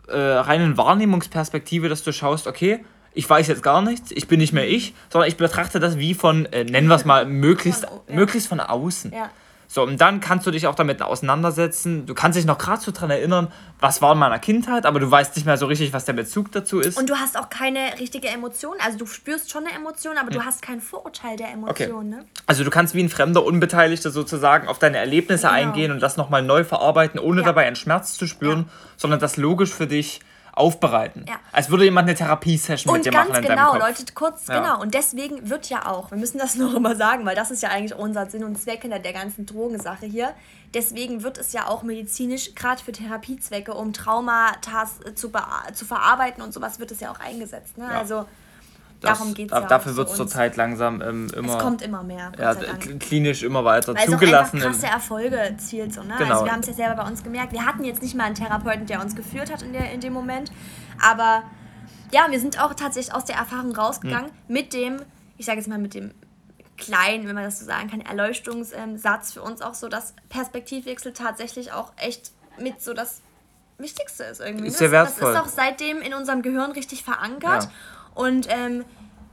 äh, 0.08 0.18
reinen 0.18 0.78
Wahrnehmungsperspektive, 0.78 1.90
dass 1.90 2.04
du 2.04 2.12
schaust, 2.12 2.48
okay, 2.48 2.84
ich 3.14 3.30
weiß 3.30 3.48
jetzt 3.48 3.62
gar 3.64 3.82
nichts, 3.82 4.12
ich 4.12 4.28
bin 4.28 4.40
nicht 4.40 4.54
mehr 4.54 4.68
ich, 4.68 4.94
sondern 5.10 5.28
ich 5.28 5.38
betrachte 5.38 5.80
das 5.80 5.98
wie 5.98 6.16
von, 6.16 6.46
äh, 6.48 6.64
nennen 6.64 6.88
wir 6.88 6.96
es 6.96 7.06
mal, 7.06 7.26
möglichst 7.26 7.86
von, 7.86 8.00
ja. 8.08 8.16
möglichst 8.16 8.48
von 8.48 8.60
außen. 8.60 9.12
Ja. 9.12 9.30
So, 9.71 9.84
und 9.84 10.01
dann 10.01 10.19
kannst 10.19 10.47
du 10.47 10.51
dich 10.51 10.65
auch 10.65 10.73
damit 10.73 10.99
auseinandersetzen. 11.03 12.08
Du 12.08 12.15
kannst 12.15 12.36
dich 12.36 12.45
noch 12.45 12.58
gerade 12.58 12.82
so 12.82 12.91
dran 12.91 13.12
erinnern, 13.12 13.49
was 13.79 14.01
war 14.01 14.13
in 14.13 14.17
meiner 14.17 14.39
Kindheit, 14.39 14.88
aber 14.88 14.99
du 14.99 15.10
weißt 15.10 15.36
nicht 15.36 15.45
mehr 15.45 15.58
so 15.58 15.67
richtig, 15.67 15.93
was 15.93 16.05
der 16.05 16.13
Bezug 16.13 16.51
dazu 16.51 16.79
ist. 16.79 16.97
Und 16.97 17.08
du 17.08 17.17
hast 17.17 17.38
auch 17.38 17.51
keine 17.51 17.99
richtige 17.99 18.29
Emotion. 18.29 18.77
Also 18.84 18.97
du 18.97 19.05
spürst 19.05 19.51
schon 19.51 19.67
eine 19.67 19.75
Emotion, 19.75 20.17
aber 20.17 20.32
hm. 20.32 20.39
du 20.39 20.43
hast 20.43 20.63
kein 20.63 20.82
Vorurteil 20.82 21.38
der 21.38 21.51
Emotion. 21.51 22.08
Okay. 22.08 22.15
Ne? 22.15 22.25
Also 22.47 22.63
du 22.63 22.71
kannst 22.71 22.95
wie 22.95 23.03
ein 23.03 23.10
fremder 23.10 23.45
Unbeteiligter 23.45 24.10
sozusagen 24.10 24.67
auf 24.67 24.79
deine 24.79 24.97
Erlebnisse 24.97 25.45
genau. 25.47 25.60
eingehen 25.60 25.91
und 25.91 25.99
das 25.99 26.17
nochmal 26.17 26.41
neu 26.41 26.63
verarbeiten, 26.63 27.19
ohne 27.19 27.41
ja. 27.41 27.45
dabei 27.45 27.67
einen 27.67 27.75
Schmerz 27.75 28.15
zu 28.15 28.25
spüren, 28.25 28.62
ja. 28.62 28.73
sondern 28.97 29.19
das 29.19 29.38
logisch 29.38 29.71
für 29.71 29.86
dich 29.86 30.21
aufbereiten. 30.60 31.26
Ja. 31.28 31.36
Als 31.52 31.69
würde 31.69 31.86
jemand 31.86 32.08
eine 32.08 32.17
Therapiesession 32.17 32.93
mit 32.93 33.06
dir 33.06 33.12
machen 33.12 33.36
in 33.36 33.41
genau, 33.41 33.56
deinem 33.56 33.65
Kopf. 33.65 33.80
Leute, 33.80 34.13
kurz, 34.13 34.48
ja. 34.48 34.60
genau. 34.60 34.82
Und 34.82 34.93
deswegen 34.93 35.50
wird 35.50 35.69
ja 35.69 35.86
auch, 35.86 36.12
wir 36.12 36.17
müssen 36.17 36.38
das 36.38 36.56
noch 36.58 36.74
immer 36.74 36.95
sagen, 36.95 37.26
weil 37.26 37.36
das 37.36 37.52
ist 37.52 37.63
ja 37.63 37.69
eigentlich 37.69 37.98
unser 37.98 38.30
Sinn 38.30 38.43
und 38.43 38.60
Zweck 38.60 38.82
hinter 38.82 39.00
der 39.00 39.13
ganzen 39.13 39.45
Drogensache 39.45 40.06
hier. 40.06 40.34
Deswegen 40.74 41.24
wird 41.24 41.38
es 41.38 41.54
ja 41.54 41.67
auch 41.67 41.84
medizinisch, 41.84 42.54
gerade 42.54 42.84
für 42.84 42.91
Therapiezwecke, 42.91 43.74
um 43.74 43.93
Traumata 43.93 44.86
zu, 45.15 45.32
zu 45.74 45.86
verarbeiten 45.86 46.43
und 46.43 46.54
sowas, 46.54 46.80
wird 46.80 46.91
es 46.91 47.00
ja 47.00 47.12
auch 47.12 47.19
eingesetzt. 47.19 47.78
Ne? 47.78 47.86
Ja. 47.86 47.98
Also 47.98 48.26
das, 49.02 49.18
Darum 49.18 49.34
geht 49.34 49.52
es 49.52 49.58
ja. 49.58 49.66
Dafür 49.66 49.96
wird 49.96 50.10
es 50.10 50.16
zurzeit 50.16 50.58
langsam 50.58 51.02
ähm, 51.02 51.28
immer. 51.36 51.58
Es 51.58 51.64
kommt 51.64 51.82
immer 51.82 52.04
mehr. 52.04 52.32
Ja, 52.38 52.54
klinisch 52.54 53.44
immer 53.44 53.64
weiter 53.64 53.96
Weil 53.96 54.06
zugelassen. 54.06 54.58
Es 54.58 54.66
auch 54.66 54.70
krasse 54.70 54.88
Erfolge 54.88 55.38
erzielt. 55.38 55.94
So, 55.94 56.04
ne? 56.04 56.16
Genau. 56.18 56.34
Also 56.34 56.46
wir 56.46 56.52
haben 56.52 56.60
es 56.60 56.68
ja 56.68 56.74
selber 56.74 57.04
bei 57.04 57.10
uns 57.10 57.24
gemerkt. 57.24 57.54
Wir 57.54 57.66
hatten 57.66 57.86
jetzt 57.86 58.02
nicht 58.02 58.16
mal 58.16 58.26
einen 58.26 58.36
Therapeuten, 58.36 58.88
der 58.88 59.02
uns 59.02 59.16
geführt 59.16 59.52
hat 59.52 59.62
in, 59.62 59.72
der, 59.72 59.92
in 59.92 60.02
dem 60.02 60.12
Moment. 60.12 60.52
Aber 61.02 61.44
ja, 62.12 62.28
wir 62.30 62.40
sind 62.40 62.62
auch 62.62 62.74
tatsächlich 62.74 63.14
aus 63.16 63.24
der 63.24 63.38
Erfahrung 63.38 63.74
rausgegangen 63.74 64.32
hm. 64.32 64.34
mit 64.48 64.74
dem, 64.74 65.02
ich 65.38 65.46
sage 65.46 65.60
jetzt 65.60 65.68
mal 65.68 65.80
mit 65.80 65.94
dem 65.94 66.12
kleinen, 66.76 67.28
wenn 67.28 67.36
man 67.36 67.46
das 67.46 67.60
so 67.60 67.66
sagen 67.66 67.90
kann, 67.90 68.02
Erleuchtungssatz 68.02 69.34
für 69.34 69.42
uns 69.42 69.62
auch 69.62 69.76
so, 69.76 69.88
dass 69.88 70.14
Perspektivwechsel 70.30 71.14
tatsächlich 71.14 71.72
auch 71.72 71.94
echt 71.98 72.32
mit 72.58 72.82
so 72.82 72.94
das 72.94 73.22
Wichtigste 73.78 74.26
ist 74.26 74.42
irgendwie. 74.42 74.68
Ist 74.68 74.74
ne? 74.74 74.80
sehr 74.80 74.92
wertvoll. 74.92 75.34
Das 75.34 75.46
ist 75.46 75.48
auch 75.48 75.56
seitdem 75.56 76.02
in 76.02 76.14
unserem 76.14 76.42
Gehirn 76.42 76.72
richtig 76.72 77.04
verankert. 77.04 77.64
Ja. 77.64 77.72
Und 78.19 78.47
ähm, 78.49 78.84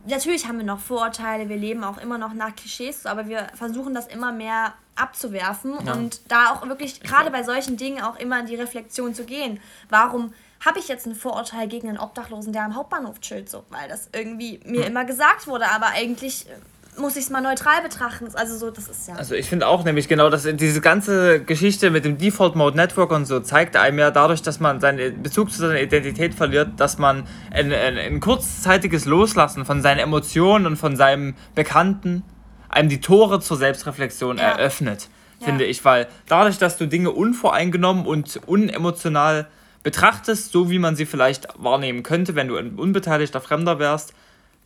natürlich 0.06 0.46
haben 0.46 0.58
wir 0.58 0.64
noch 0.64 0.78
Vorurteile, 0.78 1.48
wir 1.48 1.56
leben 1.56 1.82
auch 1.82 1.98
immer 1.98 2.18
noch 2.18 2.32
nach 2.34 2.54
Klischees, 2.54 3.04
aber 3.04 3.26
wir 3.26 3.48
versuchen 3.54 3.94
das 3.94 4.06
immer 4.06 4.30
mehr 4.30 4.74
abzuwerfen 4.94 5.74
ja. 5.84 5.92
und 5.92 6.30
da 6.30 6.52
auch 6.52 6.64
wirklich, 6.68 7.00
gerade 7.00 7.32
bei 7.32 7.42
solchen 7.42 7.76
Dingen, 7.76 8.00
auch 8.00 8.16
immer 8.16 8.38
in 8.38 8.46
die 8.46 8.54
Reflexion 8.54 9.12
zu 9.12 9.24
gehen. 9.24 9.58
Warum 9.88 10.32
habe 10.64 10.78
ich 10.78 10.86
jetzt 10.86 11.04
ein 11.04 11.16
Vorurteil 11.16 11.66
gegen 11.66 11.88
einen 11.88 11.98
Obdachlosen, 11.98 12.52
der 12.52 12.62
am 12.62 12.76
Hauptbahnhof 12.76 13.20
chillt, 13.20 13.50
so, 13.50 13.64
weil 13.70 13.88
das 13.88 14.08
irgendwie 14.12 14.60
mir 14.64 14.82
hm. 14.82 14.92
immer 14.92 15.04
gesagt 15.04 15.48
wurde, 15.48 15.68
aber 15.68 15.88
eigentlich 15.88 16.48
äh, 16.48 16.52
muss 16.98 17.16
ich 17.16 17.24
es 17.24 17.30
mal 17.30 17.40
neutral 17.40 17.82
betrachten. 17.82 18.28
Also 18.34 18.56
so, 18.56 18.70
das 18.70 18.88
ist 18.88 19.08
ja. 19.08 19.14
Also 19.14 19.34
ich 19.34 19.48
finde 19.48 19.66
auch 19.66 19.84
nämlich 19.84 20.08
genau, 20.08 20.30
dass 20.30 20.42
diese 20.44 20.80
ganze 20.80 21.42
Geschichte 21.42 21.90
mit 21.90 22.04
dem 22.04 22.18
Default 22.18 22.56
Mode 22.56 22.76
Network 22.76 23.10
und 23.12 23.26
so 23.26 23.40
zeigt 23.40 23.76
einem 23.76 23.98
ja 23.98 24.10
dadurch, 24.10 24.42
dass 24.42 24.60
man 24.60 24.80
seinen 24.80 25.22
Bezug 25.22 25.50
zu 25.50 25.58
seiner 25.58 25.80
Identität 25.80 26.34
verliert, 26.34 26.70
dass 26.78 26.98
man 26.98 27.26
ein, 27.50 27.72
ein, 27.72 27.98
ein 27.98 28.20
kurzzeitiges 28.20 29.04
Loslassen 29.04 29.64
von 29.64 29.82
seinen 29.82 29.98
Emotionen 29.98 30.66
und 30.66 30.76
von 30.76 30.96
seinem 30.96 31.34
Bekannten 31.54 32.22
einem 32.68 32.88
die 32.88 33.00
Tore 33.00 33.40
zur 33.40 33.56
Selbstreflexion 33.56 34.38
ja. 34.38 34.52
eröffnet, 34.52 35.08
ja. 35.40 35.46
finde 35.46 35.64
ich, 35.64 35.84
weil 35.84 36.06
dadurch, 36.28 36.58
dass 36.58 36.76
du 36.76 36.86
Dinge 36.86 37.10
unvoreingenommen 37.10 38.06
und 38.06 38.40
unemotional 38.46 39.46
betrachtest, 39.82 40.52
so 40.52 40.70
wie 40.70 40.78
man 40.78 40.96
sie 40.96 41.06
vielleicht 41.06 41.48
wahrnehmen 41.56 42.02
könnte, 42.02 42.34
wenn 42.34 42.48
du 42.48 42.56
ein 42.56 42.74
unbeteiligter 42.74 43.40
Fremder 43.40 43.78
wärst, 43.78 44.14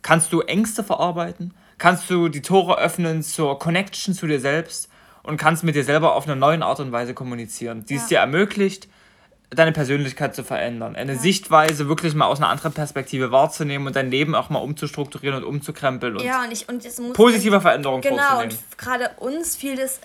kannst 0.01 0.33
du 0.33 0.41
Ängste 0.41 0.83
verarbeiten, 0.83 1.53
kannst 1.81 2.11
du 2.11 2.29
die 2.29 2.43
Tore 2.43 2.77
öffnen 2.77 3.23
zur 3.23 3.57
Connection 3.57 4.13
zu 4.13 4.27
dir 4.27 4.39
selbst 4.39 4.87
und 5.23 5.37
kannst 5.37 5.63
mit 5.63 5.73
dir 5.73 5.83
selber 5.83 6.13
auf 6.15 6.27
eine 6.27 6.35
neue 6.35 6.61
Art 6.61 6.79
und 6.79 6.91
Weise 6.91 7.15
kommunizieren, 7.15 7.85
die 7.87 7.95
ja. 7.95 8.01
es 8.01 8.07
dir 8.07 8.19
ermöglicht, 8.19 8.87
deine 9.49 9.71
Persönlichkeit 9.71 10.35
zu 10.35 10.43
verändern, 10.43 10.95
eine 10.95 11.13
ja. 11.13 11.19
Sichtweise 11.19 11.89
wirklich 11.89 12.13
mal 12.13 12.27
aus 12.27 12.37
einer 12.37 12.49
anderen 12.49 12.71
Perspektive 12.71 13.31
wahrzunehmen 13.31 13.87
und 13.87 13.95
dein 13.95 14.11
Leben 14.11 14.35
auch 14.35 14.51
mal 14.51 14.59
umzustrukturieren 14.59 15.37
und 15.37 15.43
umzukrempeln 15.43 16.17
und, 16.17 16.23
ja, 16.23 16.43
und, 16.43 16.51
ich, 16.51 16.69
und 16.69 17.13
positive 17.13 17.59
Veränderungen 17.59 18.03
genau, 18.03 18.17
vorzunehmen. 18.17 18.49
Genau, 18.49 18.61
und 18.61 18.77
gerade 18.77 19.09
uns 19.17 19.55
fiel 19.55 19.75
das, 19.75 19.97
äh, 19.97 20.01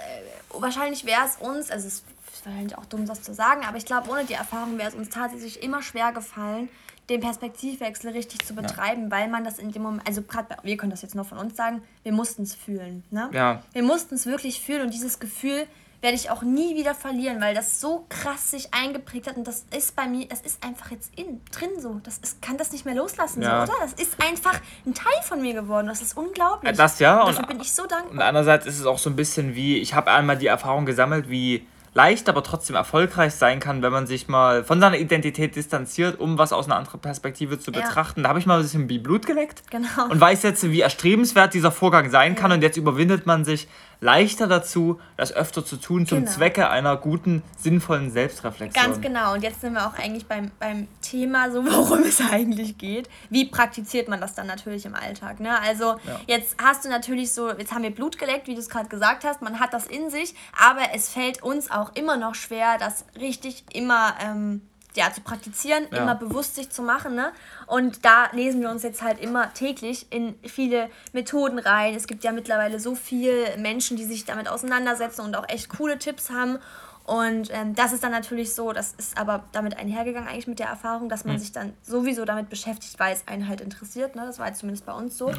wahrscheinlich 0.59 1.05
wäre 1.05 1.27
es 1.27 1.37
uns, 1.47 1.71
also 1.71 1.87
es 1.87 2.05
wahrscheinlich 2.43 2.79
auch 2.79 2.87
dumm, 2.87 3.07
das 3.07 3.23
zu 3.23 3.35
sagen, 3.35 3.67
aber 3.69 3.77
ich 3.77 3.85
glaube, 3.85 4.09
ohne 4.09 4.25
die 4.25 4.33
Erfahrung 4.33 4.79
wäre 4.79 4.89
es 4.89 4.95
uns 4.95 5.11
tatsächlich 5.11 5.63
immer 5.63 5.83
schwer 5.83 6.13
gefallen, 6.13 6.71
den 7.09 7.21
Perspektivwechsel 7.21 8.11
richtig 8.11 8.45
zu 8.45 8.55
betreiben, 8.55 9.05
ja. 9.05 9.11
weil 9.11 9.29
man 9.29 9.45
das 9.45 9.59
in 9.59 9.71
dem 9.71 9.83
Moment, 9.83 10.07
also 10.07 10.23
gerade 10.23 10.57
wir 10.63 10.77
können 10.77 10.91
das 10.91 11.03
jetzt 11.03 11.15
nur 11.15 11.25
von 11.25 11.39
uns 11.39 11.57
sagen, 11.57 11.83
wir 12.03 12.13
mussten 12.13 12.43
es 12.43 12.55
fühlen. 12.55 13.05
Ne? 13.11 13.31
Ja. 13.33 13.63
Wir 13.73 13.83
mussten 13.83 14.17
es 14.17 14.27
wirklich 14.27 14.61
fühlen 14.61 14.83
und 14.83 14.95
dieses 14.95 15.19
Gefühl 15.19 15.67
werde 16.03 16.17
ich 16.17 16.31
auch 16.31 16.43
nie 16.43 16.77
wieder 16.77 16.95
verlieren, 16.95 17.41
weil 17.41 17.55
das 17.55 17.81
so 17.81 18.07
krass 18.09 18.51
sich 18.51 18.73
eingeprägt 18.75 19.29
hat 19.29 19.37
und 19.37 19.47
das 19.47 19.65
ist 19.77 19.97
bei 19.97 20.07
mir, 20.07 20.27
das 20.27 20.41
ist 20.41 20.63
einfach 20.63 20.91
jetzt 20.91 21.11
in, 21.17 21.41
drin 21.51 21.71
so. 21.81 22.01
Das 22.05 22.19
ist, 22.19 22.43
kann 22.43 22.59
das 22.59 22.73
nicht 22.73 22.85
mehr 22.85 22.95
loslassen, 22.95 23.43
ja. 23.43 23.67
so, 23.67 23.73
oder? 23.73 23.83
Das 23.83 23.95
ist 23.95 24.23
einfach 24.23 24.61
ein 24.85 24.95
Teil 24.95 25.23
von 25.23 25.41
mir 25.41 25.55
geworden. 25.55 25.87
Das 25.87 26.03
ist 26.03 26.17
unglaublich. 26.17 26.77
Das 26.77 26.99
ja. 26.99 27.23
Und 27.23 27.37
dafür 27.37 27.47
bin 27.47 27.61
ich 27.61 27.73
so 27.73 27.87
dankbar. 27.87 28.13
Und 28.13 28.21
andererseits 28.21 28.67
ist 28.67 28.79
es 28.79 28.87
auch 28.87 28.99
so 28.99 29.11
ein 29.11 29.17
bisschen 29.17 29.55
wie, 29.55 29.79
ich 29.79 29.95
habe 29.95 30.11
einmal 30.11 30.37
die 30.37 30.47
Erfahrung 30.47 30.87
gesammelt, 30.87 31.31
wie 31.31 31.67
leicht, 31.97 32.29
aber 32.29 32.43
trotzdem 32.43 32.77
erfolgreich 32.77 33.35
sein 33.35 33.59
kann, 33.59 33.81
wenn 33.81 33.91
man 33.91 34.07
sich 34.07 34.29
mal 34.29 34.63
von 34.65 34.81
seiner 34.81 34.99
Identität 34.99 35.57
distanziert, 35.57 36.21
um 36.21 36.37
was 36.37 36.53
aus 36.53 36.67
einer 36.67 36.77
anderen 36.77 37.01
Perspektive 37.01 37.59
zu 37.59 37.73
betrachten. 37.73 38.21
Ja. 38.21 38.25
Da 38.25 38.29
habe 38.29 38.39
ich 38.39 38.45
mal 38.45 38.59
ein 38.59 38.63
bisschen 38.63 38.87
Blut 38.87 39.27
geleckt 39.27 39.63
genau. 39.71 40.11
und 40.11 40.21
weiß 40.21 40.43
jetzt, 40.43 40.71
wie 40.71 40.83
erstrebenswert 40.83 41.55
dieser 41.55 41.73
Vorgang 41.73 42.11
sein 42.11 42.35
ja. 42.35 42.39
kann 42.39 42.53
und 42.53 42.63
jetzt 42.63 42.77
überwindet 42.77 43.25
man 43.25 43.47
sich 43.47 43.67
leichter 44.01 44.47
dazu, 44.47 45.01
das 45.17 45.33
öfter 45.33 45.65
zu 45.65 45.77
tun, 45.77 46.05
genau. 46.05 46.09
zum 46.09 46.27
Zwecke 46.27 46.69
einer 46.69 46.97
guten, 46.97 47.43
sinnvollen 47.59 48.11
Selbstreflexion. 48.11 48.85
Ganz 48.85 49.01
genau. 49.01 49.35
Und 49.35 49.43
jetzt 49.43 49.61
sind 49.61 49.75
wir 49.75 49.87
auch 49.87 49.99
eigentlich 49.99 50.27
beim, 50.27 50.51
beim 50.59 50.89
Thema, 51.03 51.51
so 51.51 51.65
worum 51.71 52.03
es 52.03 52.21
eigentlich 52.21 52.79
geht. 52.79 53.09
Wie 53.31 53.47
praktiziert 53.47 54.09
man 54.09 54.21
das 54.21 54.35
dann 54.35 54.47
natürlich 54.47 54.85
im 54.87 54.95
Alltag? 54.95 55.41
Ne? 55.41 55.61
Also 55.61 55.97
ja. 56.07 56.21
jetzt 56.27 56.57
hast 56.63 56.85
du 56.85 56.89
natürlich 56.89 57.33
so, 57.33 57.51
jetzt 57.51 57.73
haben 57.73 57.83
wir 57.83 57.91
Blut 57.91 58.19
geleckt, 58.19 58.47
wie 58.49 58.55
du 58.55 58.61
es 58.61 58.69
gerade 58.69 58.89
gesagt 58.89 59.25
hast, 59.25 59.43
man 59.43 59.61
hat 59.61 59.73
das 59.73 59.87
in 59.87 60.11
sich, 60.11 60.35
aber 60.59 60.83
es 60.95 61.09
fällt 61.09 61.43
uns 61.43 61.71
auch 61.71 61.95
immer 61.95 62.17
noch 62.17 62.35
schwer, 62.35 62.77
das 62.79 63.05
richtig 63.19 63.65
immer 63.73 64.15
ähm, 64.23 64.63
ja, 64.97 65.13
zu 65.13 65.21
praktizieren, 65.21 65.87
ja. 65.91 65.99
immer 65.99 66.15
bewusst 66.15 66.55
sich 66.55 66.71
zu 66.71 66.83
machen. 66.83 67.15
Ne? 67.15 67.33
Und 67.67 68.05
da 68.05 68.31
lesen 68.33 68.61
wir 68.61 68.71
uns 68.71 68.83
jetzt 68.83 69.03
halt 69.03 69.21
immer 69.21 69.53
täglich 69.55 70.07
in 70.11 70.35
viele 70.45 70.91
Methoden 71.13 71.59
rein. 71.59 71.95
Es 71.95 72.07
gibt 72.07 72.25
ja 72.25 72.33
mittlerweile 72.33 72.81
so 72.81 72.95
viele 72.95 73.57
Menschen, 73.59 73.97
die 73.97 74.05
sich 74.05 74.25
damit 74.25 74.49
auseinandersetzen 74.49 75.23
und 75.23 75.37
auch 75.37 75.49
echt 75.49 75.69
coole 75.69 75.99
Tipps 75.99 76.31
haben. 76.31 76.59
Und 77.05 77.51
ähm, 77.53 77.75
das 77.77 77.93
ist 77.93 78.03
dann 78.03 78.11
natürlich 78.11 78.55
so, 78.55 78.73
das 78.73 78.95
ist 78.99 79.17
aber 79.17 79.45
damit 79.53 79.79
einhergegangen 79.79 80.29
eigentlich 80.29 80.49
mit 80.49 80.59
der 80.59 80.67
Erfahrung, 80.67 81.09
dass 81.09 81.25
man 81.25 81.37
mhm. 81.37 81.41
sich 81.41 81.53
dann 81.53 81.73
sowieso 81.83 82.25
damit 82.25 82.51
beschäftigt, 82.51 82.99
weil 82.99 83.15
es 83.15 83.29
einen 83.29 83.47
halt 83.47 83.61
interessiert. 83.61 84.17
Ne? 84.17 84.27
Das 84.27 84.41
war 84.41 84.49
jetzt 84.49 84.59
zumindest 84.59 84.87
bei 84.87 84.93
uns 84.93 85.17
so. 85.17 85.29
Mhm. 85.29 85.37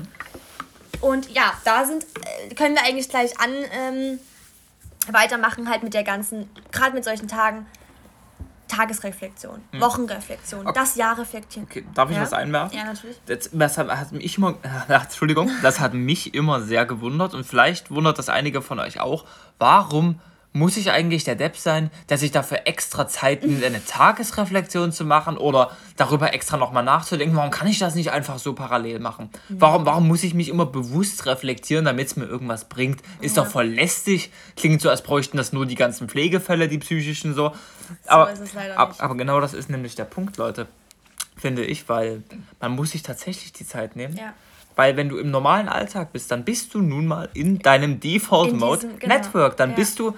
Und 1.01 1.29
ja, 1.29 1.53
da 1.65 1.85
sind, 1.85 2.05
äh, 2.49 2.55
können 2.55 2.75
wir 2.75 2.83
eigentlich 2.83 3.09
gleich 3.09 3.37
an 3.39 3.51
ähm, 3.71 4.19
weitermachen 5.11 5.69
halt 5.69 5.83
mit 5.83 5.93
der 5.93 6.03
ganzen, 6.03 6.49
gerade 6.71 6.93
mit 6.93 7.03
solchen 7.03 7.27
Tagen, 7.27 7.65
Tagesreflexion, 8.67 9.61
hm. 9.71 9.81
Wochenreflexion, 9.81 10.67
okay. 10.67 10.79
das 10.79 10.95
Jahr 10.95 11.17
reflektieren. 11.17 11.67
Okay. 11.69 11.85
Darf 11.93 12.09
ich 12.09 12.15
ja? 12.15 12.21
was 12.21 12.33
einwerfen? 12.33 12.77
Ja, 12.77 12.85
natürlich. 12.85 13.17
Das, 13.25 13.49
das, 13.51 13.77
hat, 13.77 13.89
hat, 13.89 14.11
mich 14.11 14.37
immer, 14.37 14.55
äh, 14.89 14.93
Entschuldigung, 14.93 15.49
das 15.61 15.79
hat 15.79 15.93
mich 15.93 16.33
immer 16.33 16.61
sehr 16.61 16.85
gewundert 16.85 17.33
und 17.33 17.45
vielleicht 17.45 17.91
wundert 17.91 18.17
das 18.17 18.29
einige 18.29 18.61
von 18.61 18.79
euch 18.79 18.99
auch. 18.99 19.25
Warum 19.59 20.19
muss 20.53 20.77
ich 20.77 20.91
eigentlich 20.91 21.23
der 21.23 21.35
Depp 21.35 21.55
sein, 21.57 21.91
der 22.09 22.17
sich 22.17 22.31
dafür 22.31 22.61
extra 22.65 23.07
Zeit 23.07 23.43
nimmt, 23.45 23.63
eine 23.63 23.83
Tagesreflexion 23.83 24.91
zu 24.91 25.05
machen 25.05 25.37
oder 25.37 25.71
darüber 25.97 26.33
extra 26.33 26.57
nochmal 26.57 26.83
nachzudenken? 26.83 27.35
Warum 27.35 27.51
kann 27.51 27.67
ich 27.67 27.79
das 27.79 27.95
nicht 27.95 28.11
einfach 28.11 28.39
so 28.39 28.53
parallel 28.53 28.99
machen? 28.99 29.29
Warum, 29.49 29.85
warum 29.85 30.07
muss 30.07 30.23
ich 30.23 30.33
mich 30.33 30.49
immer 30.49 30.65
bewusst 30.65 31.25
reflektieren, 31.25 31.85
damit 31.85 32.07
es 32.07 32.15
mir 32.15 32.25
irgendwas 32.25 32.65
bringt? 32.65 33.01
Ist 33.21 33.37
doch 33.37 33.47
voll 33.47 33.67
lästig. 33.67 34.31
Klingt 34.55 34.81
so, 34.81 34.89
als 34.89 35.03
bräuchten 35.03 35.37
das 35.37 35.53
nur 35.53 35.65
die 35.65 35.75
ganzen 35.75 36.09
Pflegefälle, 36.09 36.67
die 36.67 36.79
psychischen 36.79 37.35
so. 37.35 37.53
Aber, 38.07 38.35
so 38.35 38.43
ab, 38.75 38.95
aber 38.97 39.15
genau 39.15 39.39
das 39.39 39.53
ist 39.53 39.69
nämlich 39.69 39.95
der 39.95 40.05
Punkt, 40.05 40.37
Leute. 40.37 40.67
Finde 41.37 41.63
ich, 41.63 41.87
weil 41.87 42.23
man 42.59 42.71
muss 42.71 42.91
sich 42.91 43.03
tatsächlich 43.03 43.53
die 43.53 43.65
Zeit 43.65 43.95
nehmen. 43.95 44.15
Ja. 44.15 44.33
Weil 44.77 44.95
wenn 44.95 45.09
du 45.09 45.17
im 45.17 45.31
normalen 45.31 45.67
Alltag 45.67 46.13
bist, 46.13 46.31
dann 46.31 46.45
bist 46.45 46.73
du 46.73 46.81
nun 46.81 47.07
mal 47.07 47.27
in 47.33 47.59
deinem 47.59 47.99
Default-Mode 47.99 48.87
genau. 48.99 49.15
Network. 49.15 49.57
Dann 49.57 49.71
ja. 49.71 49.75
bist 49.75 49.99
du 49.99 50.13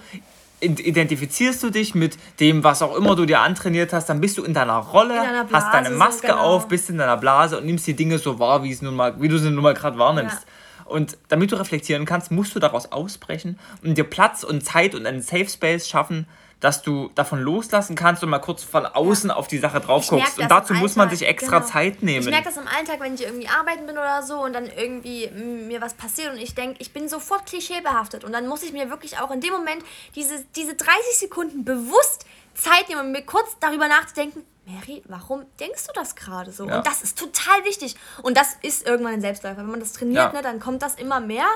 identifizierst 0.62 1.62
du 1.62 1.70
dich 1.70 1.94
mit 1.94 2.18
dem, 2.38 2.62
was 2.62 2.82
auch 2.82 2.94
immer 2.94 3.16
du 3.16 3.24
dir 3.24 3.40
antrainiert 3.40 3.94
hast, 3.94 4.10
dann 4.10 4.20
bist 4.20 4.36
du 4.36 4.44
in 4.44 4.52
deiner 4.52 4.76
Rolle, 4.76 5.14
in 5.14 5.48
Blase, 5.48 5.54
hast 5.54 5.72
deine 5.72 5.88
Maske 5.88 6.26
so, 6.26 6.34
genau. 6.34 6.44
auf, 6.44 6.68
bist 6.68 6.90
in 6.90 6.98
deiner 6.98 7.16
Blase 7.16 7.56
und 7.56 7.64
nimmst 7.64 7.86
die 7.86 7.94
Dinge 7.94 8.18
so 8.18 8.38
wahr, 8.38 8.62
wie, 8.62 8.70
es 8.70 8.82
nun 8.82 8.94
mal, 8.94 9.18
wie 9.22 9.28
du 9.28 9.38
sie 9.38 9.50
nun 9.50 9.62
mal 9.62 9.72
gerade 9.72 9.96
wahrnimmst. 9.98 10.36
Ja. 10.36 10.84
Und 10.84 11.16
damit 11.28 11.50
du 11.52 11.56
reflektieren 11.56 12.04
kannst, 12.04 12.30
musst 12.30 12.54
du 12.54 12.58
daraus 12.58 12.92
ausbrechen 12.92 13.58
und 13.82 13.96
dir 13.96 14.04
Platz 14.04 14.42
und 14.42 14.62
Zeit 14.62 14.94
und 14.94 15.06
einen 15.06 15.22
Safe 15.22 15.48
Space 15.48 15.88
schaffen, 15.88 16.26
dass 16.60 16.82
du 16.82 17.10
davon 17.14 17.40
loslassen 17.40 17.96
kannst 17.96 18.22
und 18.22 18.28
mal 18.28 18.38
kurz 18.38 18.62
von 18.62 18.84
außen 18.84 19.30
ja. 19.30 19.36
auf 19.36 19.48
die 19.48 19.58
Sache 19.58 19.80
drauf 19.80 20.06
guckst. 20.08 20.38
Und 20.38 20.50
dazu 20.50 20.74
muss 20.74 20.94
man 20.94 21.08
sich 21.08 21.26
extra 21.26 21.58
genau. 21.58 21.70
Zeit 21.70 22.02
nehmen. 22.02 22.20
Ich 22.20 22.30
merke 22.30 22.44
das 22.44 22.58
im 22.58 22.68
Alltag, 22.68 23.00
wenn 23.00 23.14
ich 23.14 23.22
irgendwie 23.22 23.48
arbeiten 23.48 23.86
bin 23.86 23.96
oder 23.96 24.22
so 24.22 24.44
und 24.44 24.52
dann 24.52 24.66
irgendwie 24.66 25.28
mir 25.30 25.80
was 25.80 25.94
passiert 25.94 26.32
und 26.32 26.38
ich 26.38 26.54
denke, 26.54 26.76
ich 26.78 26.92
bin 26.92 27.08
sofort 27.08 27.46
klischeebehaftet. 27.46 28.24
Und 28.24 28.32
dann 28.32 28.46
muss 28.46 28.62
ich 28.62 28.72
mir 28.72 28.90
wirklich 28.90 29.18
auch 29.18 29.30
in 29.30 29.40
dem 29.40 29.52
Moment 29.52 29.82
diese, 30.14 30.44
diese 30.54 30.74
30 30.74 30.94
Sekunden 31.18 31.64
bewusst 31.64 32.26
Zeit 32.54 32.88
nehmen, 32.88 33.00
um 33.00 33.12
mir 33.12 33.22
kurz 33.22 33.56
darüber 33.60 33.88
nachzudenken, 33.88 34.44
Mary, 34.66 35.02
warum 35.08 35.46
denkst 35.58 35.86
du 35.86 35.92
das 35.94 36.14
gerade 36.14 36.52
so? 36.52 36.66
Ja. 36.66 36.78
Und 36.78 36.86
das 36.86 37.02
ist 37.02 37.18
total 37.18 37.64
wichtig. 37.64 37.96
Und 38.22 38.36
das 38.36 38.56
ist 38.62 38.86
irgendwann 38.86 39.14
ein 39.14 39.20
Selbstläufer. 39.20 39.58
Wenn 39.58 39.70
man 39.70 39.80
das 39.80 39.92
trainiert, 39.94 40.18
ja. 40.18 40.32
ne, 40.32 40.42
dann 40.42 40.60
kommt 40.60 40.82
das 40.82 40.94
immer 40.96 41.20
mehr. 41.20 41.46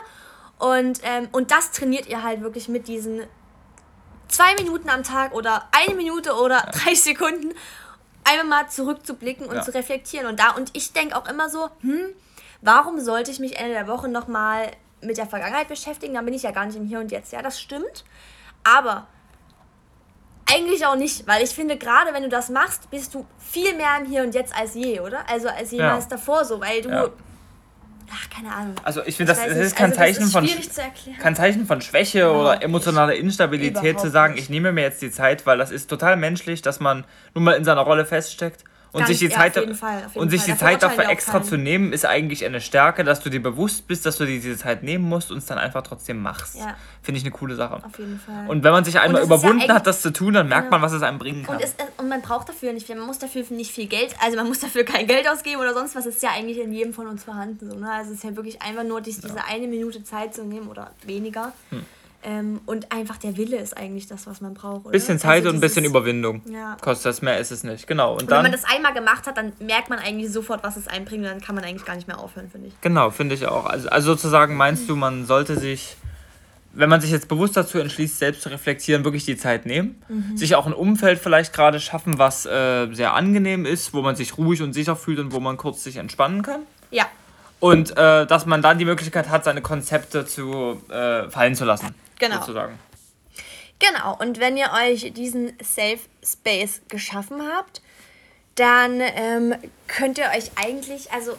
Und, 0.58 1.00
ähm, 1.02 1.28
und 1.30 1.50
das 1.50 1.72
trainiert 1.72 2.06
ihr 2.06 2.22
halt 2.22 2.40
wirklich 2.40 2.68
mit 2.68 2.88
diesen 2.88 3.22
zwei 4.28 4.54
Minuten 4.54 4.88
am 4.88 5.02
Tag 5.02 5.32
oder 5.32 5.68
eine 5.72 5.94
Minute 5.94 6.34
oder 6.34 6.56
ja. 6.56 6.70
drei 6.72 6.94
Sekunden 6.94 7.54
einfach 8.24 8.46
mal 8.46 8.68
zurückzublicken 8.68 9.46
und 9.46 9.56
ja. 9.56 9.62
zu 9.62 9.74
reflektieren. 9.74 10.26
Und 10.26 10.40
da, 10.40 10.50
und 10.50 10.70
ich 10.74 10.92
denke 10.92 11.16
auch 11.16 11.28
immer 11.28 11.48
so, 11.48 11.68
hm, 11.80 12.06
warum 12.62 13.00
sollte 13.00 13.30
ich 13.30 13.38
mich 13.38 13.56
Ende 13.58 13.74
der 13.74 13.86
Woche 13.86 14.08
nochmal 14.08 14.70
mit 15.02 15.18
der 15.18 15.26
Vergangenheit 15.26 15.68
beschäftigen? 15.68 16.14
Dann 16.14 16.24
bin 16.24 16.34
ich 16.34 16.42
ja 16.42 16.50
gar 16.50 16.66
nicht 16.66 16.76
im 16.76 16.86
Hier 16.86 17.00
und 17.00 17.12
Jetzt. 17.12 17.32
Ja, 17.32 17.42
das 17.42 17.60
stimmt. 17.60 18.04
Aber 18.64 19.06
eigentlich 20.50 20.86
auch 20.86 20.96
nicht, 20.96 21.26
weil 21.26 21.42
ich 21.42 21.50
finde, 21.50 21.76
gerade 21.76 22.12
wenn 22.12 22.22
du 22.22 22.28
das 22.28 22.48
machst, 22.48 22.90
bist 22.90 23.14
du 23.14 23.26
viel 23.38 23.74
mehr 23.74 23.96
im 23.98 24.06
Hier 24.06 24.22
und 24.22 24.34
Jetzt 24.34 24.56
als 24.56 24.74
je, 24.74 25.00
oder? 25.00 25.28
Also 25.28 25.48
als 25.48 25.70
jemals 25.70 26.04
ja. 26.04 26.10
davor 26.10 26.44
so, 26.44 26.60
weil 26.60 26.82
du 26.82 26.88
ja. 26.90 27.08
Ach, 28.12 28.30
keine 28.30 28.52
Ahnung. 28.52 28.74
Also 28.82 29.02
ich 29.04 29.16
finde, 29.16 29.32
das, 29.32 29.44
das, 29.44 29.56
ist 29.56 29.76
kein, 29.76 29.90
also, 29.90 29.98
Zeichen 29.98 30.26
von, 30.26 30.48
kein 31.20 31.36
Zeichen 31.36 31.66
von 31.66 31.80
Schwäche 31.80 32.20
ja, 32.20 32.30
oder 32.30 32.62
emotionaler 32.62 33.14
Instabilität 33.14 34.00
zu 34.00 34.10
sagen, 34.10 34.34
nicht. 34.34 34.44
ich 34.44 34.50
nehme 34.50 34.72
mir 34.72 34.82
jetzt 34.82 35.02
die 35.02 35.10
Zeit, 35.10 35.46
weil 35.46 35.58
das 35.58 35.70
ist 35.70 35.88
total 35.88 36.16
menschlich, 36.16 36.62
dass 36.62 36.80
man 36.80 37.04
nun 37.34 37.44
mal 37.44 37.52
in 37.52 37.64
seiner 37.64 37.82
Rolle 37.82 38.04
feststeckt 38.04 38.64
und 38.94 39.06
sich 39.08 39.18
die 39.18 39.26
ja, 39.26 39.36
Zeit, 39.36 39.54
Fall, 39.76 40.06
und 40.14 40.30
sich 40.30 40.44
die 40.44 40.56
Zeit 40.56 40.82
dafür 40.82 41.08
extra 41.08 41.42
zu 41.42 41.56
nehmen, 41.56 41.92
ist 41.92 42.06
eigentlich 42.06 42.44
eine 42.44 42.60
Stärke, 42.60 43.02
dass 43.02 43.20
du 43.20 43.28
dir 43.28 43.42
bewusst 43.42 43.88
bist, 43.88 44.06
dass 44.06 44.18
du 44.18 44.24
dir 44.24 44.40
diese 44.40 44.56
Zeit 44.56 44.84
nehmen 44.84 45.04
musst 45.04 45.32
und 45.32 45.38
es 45.38 45.46
dann 45.46 45.58
einfach 45.58 45.82
trotzdem 45.82 46.22
machst. 46.22 46.54
Ja. 46.54 46.76
Finde 47.02 47.18
ich 47.18 47.24
eine 47.24 47.32
coole 47.32 47.56
Sache. 47.56 47.82
Auf 47.84 47.98
jeden 47.98 48.20
Fall. 48.20 48.48
Und 48.48 48.62
wenn 48.62 48.70
man 48.70 48.84
sich 48.84 49.00
einmal 49.00 49.22
überwunden 49.22 49.66
ja 49.66 49.74
hat, 49.74 49.86
das 49.88 50.00
zu 50.00 50.12
tun, 50.12 50.34
dann 50.34 50.48
merkt 50.48 50.70
man, 50.70 50.80
was 50.80 50.92
es 50.92 51.02
einem 51.02 51.18
bringen 51.18 51.44
kann. 51.44 51.56
Und, 51.56 51.64
es, 51.64 51.74
und 51.96 52.08
man 52.08 52.22
braucht 52.22 52.48
dafür 52.48 52.72
nicht 52.72 52.86
viel, 52.86 52.94
man 52.94 53.06
muss 53.06 53.18
dafür 53.18 53.44
nicht 53.50 53.72
viel 53.72 53.86
Geld, 53.86 54.14
also 54.22 54.36
man 54.36 54.46
muss 54.46 54.60
dafür 54.60 54.84
kein 54.84 55.08
Geld 55.08 55.28
ausgeben 55.28 55.60
oder 55.60 55.74
sonst 55.74 55.96
was, 55.96 56.06
ist 56.06 56.22
ja 56.22 56.30
eigentlich 56.30 56.58
in 56.58 56.72
jedem 56.72 56.94
von 56.94 57.08
uns 57.08 57.24
vorhanden. 57.24 57.68
So, 57.68 57.76
ne? 57.76 57.90
Also 57.90 58.12
es 58.12 58.18
ist 58.18 58.24
ja 58.24 58.36
wirklich 58.36 58.62
einfach 58.62 58.84
nur 58.84 59.00
diese 59.00 59.44
eine 59.44 59.66
Minute 59.66 60.04
Zeit 60.04 60.34
zu 60.34 60.44
nehmen 60.44 60.68
oder 60.68 60.92
weniger. 61.04 61.52
Hm 61.70 61.84
ähm, 62.24 62.60
und 62.66 62.90
einfach 62.90 63.18
der 63.18 63.36
Wille 63.36 63.58
ist 63.58 63.76
eigentlich 63.76 64.06
das, 64.06 64.26
was 64.26 64.40
man 64.40 64.54
braucht. 64.54 64.86
Oder? 64.86 64.92
Bisschen 64.92 65.18
Zeit 65.18 65.44
also 65.44 65.50
und 65.50 65.56
ein 65.56 65.60
bisschen 65.60 65.84
Überwindung. 65.84 66.42
Ja. 66.50 66.76
Kostet 66.80 67.06
das 67.06 67.22
mehr, 67.22 67.38
ist 67.38 67.50
es 67.50 67.64
nicht. 67.64 67.86
Genau. 67.86 68.14
Und, 68.14 68.22
und 68.22 68.30
dann, 68.30 68.38
wenn 68.38 68.50
man 68.50 68.52
das 68.52 68.64
einmal 68.64 68.94
gemacht 68.94 69.26
hat, 69.26 69.36
dann 69.36 69.52
merkt 69.60 69.90
man 69.90 69.98
eigentlich 69.98 70.32
sofort, 70.32 70.64
was 70.64 70.76
es 70.76 70.88
einbringt. 70.88 71.24
Und 71.24 71.30
dann 71.30 71.40
kann 71.40 71.54
man 71.54 71.64
eigentlich 71.64 71.84
gar 71.84 71.96
nicht 71.96 72.08
mehr 72.08 72.18
aufhören, 72.18 72.48
finde 72.50 72.68
ich. 72.68 72.80
Genau, 72.80 73.10
finde 73.10 73.34
ich 73.34 73.46
auch. 73.46 73.66
Also, 73.66 73.88
also 73.90 74.12
sozusagen 74.12 74.56
meinst 74.56 74.88
du, 74.88 74.96
man 74.96 75.26
sollte 75.26 75.58
sich 75.58 75.96
wenn 76.76 76.88
man 76.88 77.00
sich 77.00 77.10
jetzt 77.10 77.28
bewusst 77.28 77.56
dazu 77.56 77.78
entschließt, 77.78 78.18
selbst 78.18 78.42
zu 78.42 78.48
reflektieren, 78.48 79.04
wirklich 79.04 79.24
die 79.24 79.36
Zeit 79.36 79.64
nehmen. 79.64 80.02
Mhm. 80.08 80.36
Sich 80.36 80.56
auch 80.56 80.66
ein 80.66 80.72
Umfeld 80.72 81.20
vielleicht 81.20 81.52
gerade 81.52 81.78
schaffen, 81.78 82.18
was 82.18 82.46
äh, 82.46 82.88
sehr 82.92 83.14
angenehm 83.14 83.64
ist, 83.64 83.94
wo 83.94 84.02
man 84.02 84.16
sich 84.16 84.36
ruhig 84.38 84.60
und 84.60 84.72
sicher 84.72 84.96
fühlt 84.96 85.20
und 85.20 85.32
wo 85.32 85.38
man 85.38 85.56
kurz 85.56 85.84
sich 85.84 85.96
entspannen 85.96 86.42
kann. 86.42 86.62
Ja. 86.90 87.06
Und 87.64 87.96
äh, 87.96 88.26
dass 88.26 88.44
man 88.44 88.60
dann 88.60 88.76
die 88.76 88.84
Möglichkeit 88.84 89.30
hat, 89.30 89.44
seine 89.44 89.62
Konzepte 89.62 90.26
zu 90.26 90.82
äh, 90.90 91.30
fallen 91.30 91.54
zu 91.54 91.64
lassen. 91.64 91.94
Genau. 92.18 92.40
Sozusagen. 92.40 92.78
Genau, 93.78 94.18
und 94.20 94.38
wenn 94.38 94.58
ihr 94.58 94.68
euch 94.86 95.14
diesen 95.14 95.54
Safe 95.62 96.00
Space 96.22 96.82
geschaffen 96.88 97.40
habt, 97.56 97.80
dann 98.56 99.00
ähm, 99.00 99.54
könnt 99.88 100.18
ihr 100.18 100.26
euch 100.36 100.50
eigentlich, 100.56 101.10
also 101.10 101.38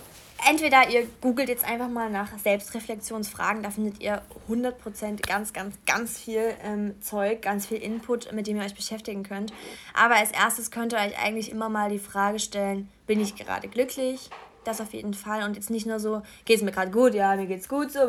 entweder 0.49 0.89
ihr 0.89 1.05
googelt 1.21 1.47
jetzt 1.47 1.63
einfach 1.63 1.89
mal 1.89 2.09
nach 2.09 2.35
Selbstreflexionsfragen, 2.39 3.61
da 3.61 3.69
findet 3.69 4.01
ihr 4.01 4.23
100% 4.49 5.27
ganz, 5.27 5.53
ganz, 5.53 5.75
ganz 5.85 6.17
viel 6.17 6.55
ähm, 6.63 6.99
Zeug, 7.03 7.43
ganz 7.43 7.67
viel 7.67 7.77
Input, 7.77 8.33
mit 8.33 8.47
dem 8.47 8.57
ihr 8.57 8.63
euch 8.63 8.73
beschäftigen 8.73 9.21
könnt. 9.21 9.53
Aber 9.93 10.15
als 10.15 10.31
erstes 10.31 10.71
könnt 10.71 10.93
ihr 10.93 10.97
euch 10.97 11.23
eigentlich 11.23 11.51
immer 11.51 11.69
mal 11.69 11.91
die 11.91 11.99
Frage 11.99 12.39
stellen, 12.39 12.89
bin 13.05 13.21
ich 13.21 13.35
gerade 13.35 13.67
glücklich? 13.67 14.31
Das 14.65 14.81
auf 14.81 14.93
jeden 14.93 15.13
Fall. 15.13 15.43
Und 15.43 15.55
jetzt 15.55 15.69
nicht 15.69 15.85
nur 15.85 15.99
so, 15.99 16.21
geht 16.43 16.57
es 16.57 16.63
mir 16.63 16.71
gerade 16.71 16.91
gut, 16.91 17.13
ja, 17.13 17.35
mir 17.35 17.45
geht's 17.47 17.69
gut, 17.69 17.91
so, 17.91 17.99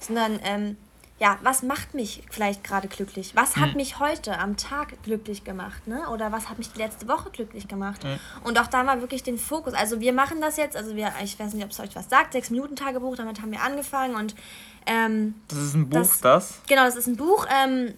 sondern 0.00 0.38
ähm, 0.44 0.76
ja, 1.18 1.38
was 1.42 1.62
macht 1.62 1.94
mich 1.94 2.22
vielleicht 2.30 2.62
gerade 2.62 2.88
glücklich? 2.88 3.34
Was 3.34 3.56
hat 3.56 3.70
Mhm. 3.70 3.76
mich 3.76 3.98
heute 3.98 4.38
am 4.38 4.58
Tag 4.58 5.02
glücklich 5.02 5.44
gemacht? 5.44 5.86
Ne? 5.86 6.06
Oder 6.10 6.30
was 6.30 6.50
hat 6.50 6.58
mich 6.58 6.70
die 6.72 6.78
letzte 6.78 7.08
Woche 7.08 7.30
glücklich 7.30 7.68
gemacht? 7.68 8.04
Mhm. 8.04 8.18
Und 8.44 8.60
auch 8.60 8.66
da 8.66 8.82
mal 8.82 9.00
wirklich 9.00 9.22
den 9.22 9.38
Fokus. 9.38 9.72
Also 9.72 10.00
wir 10.00 10.12
machen 10.12 10.42
das 10.42 10.58
jetzt, 10.58 10.76
also 10.76 10.94
wir, 10.94 11.10
ich 11.24 11.38
weiß 11.38 11.54
nicht, 11.54 11.64
ob 11.64 11.70
es 11.70 11.80
euch 11.80 11.96
was 11.96 12.10
sagt, 12.10 12.34
sechs 12.34 12.50
Minuten 12.50 12.76
Tagebuch, 12.76 13.16
damit 13.16 13.40
haben 13.40 13.50
wir 13.50 13.62
angefangen 13.62 14.14
und 14.14 14.34
ähm, 14.88 15.34
Das 15.48 15.58
ist 15.58 15.74
ein 15.74 15.88
Buch, 15.88 15.98
das- 16.00 16.20
das? 16.20 16.58
Genau, 16.68 16.84
das 16.84 16.96
ist 16.96 17.06
ein 17.06 17.16
Buch. 17.16 17.46
Ähm, 17.64 17.94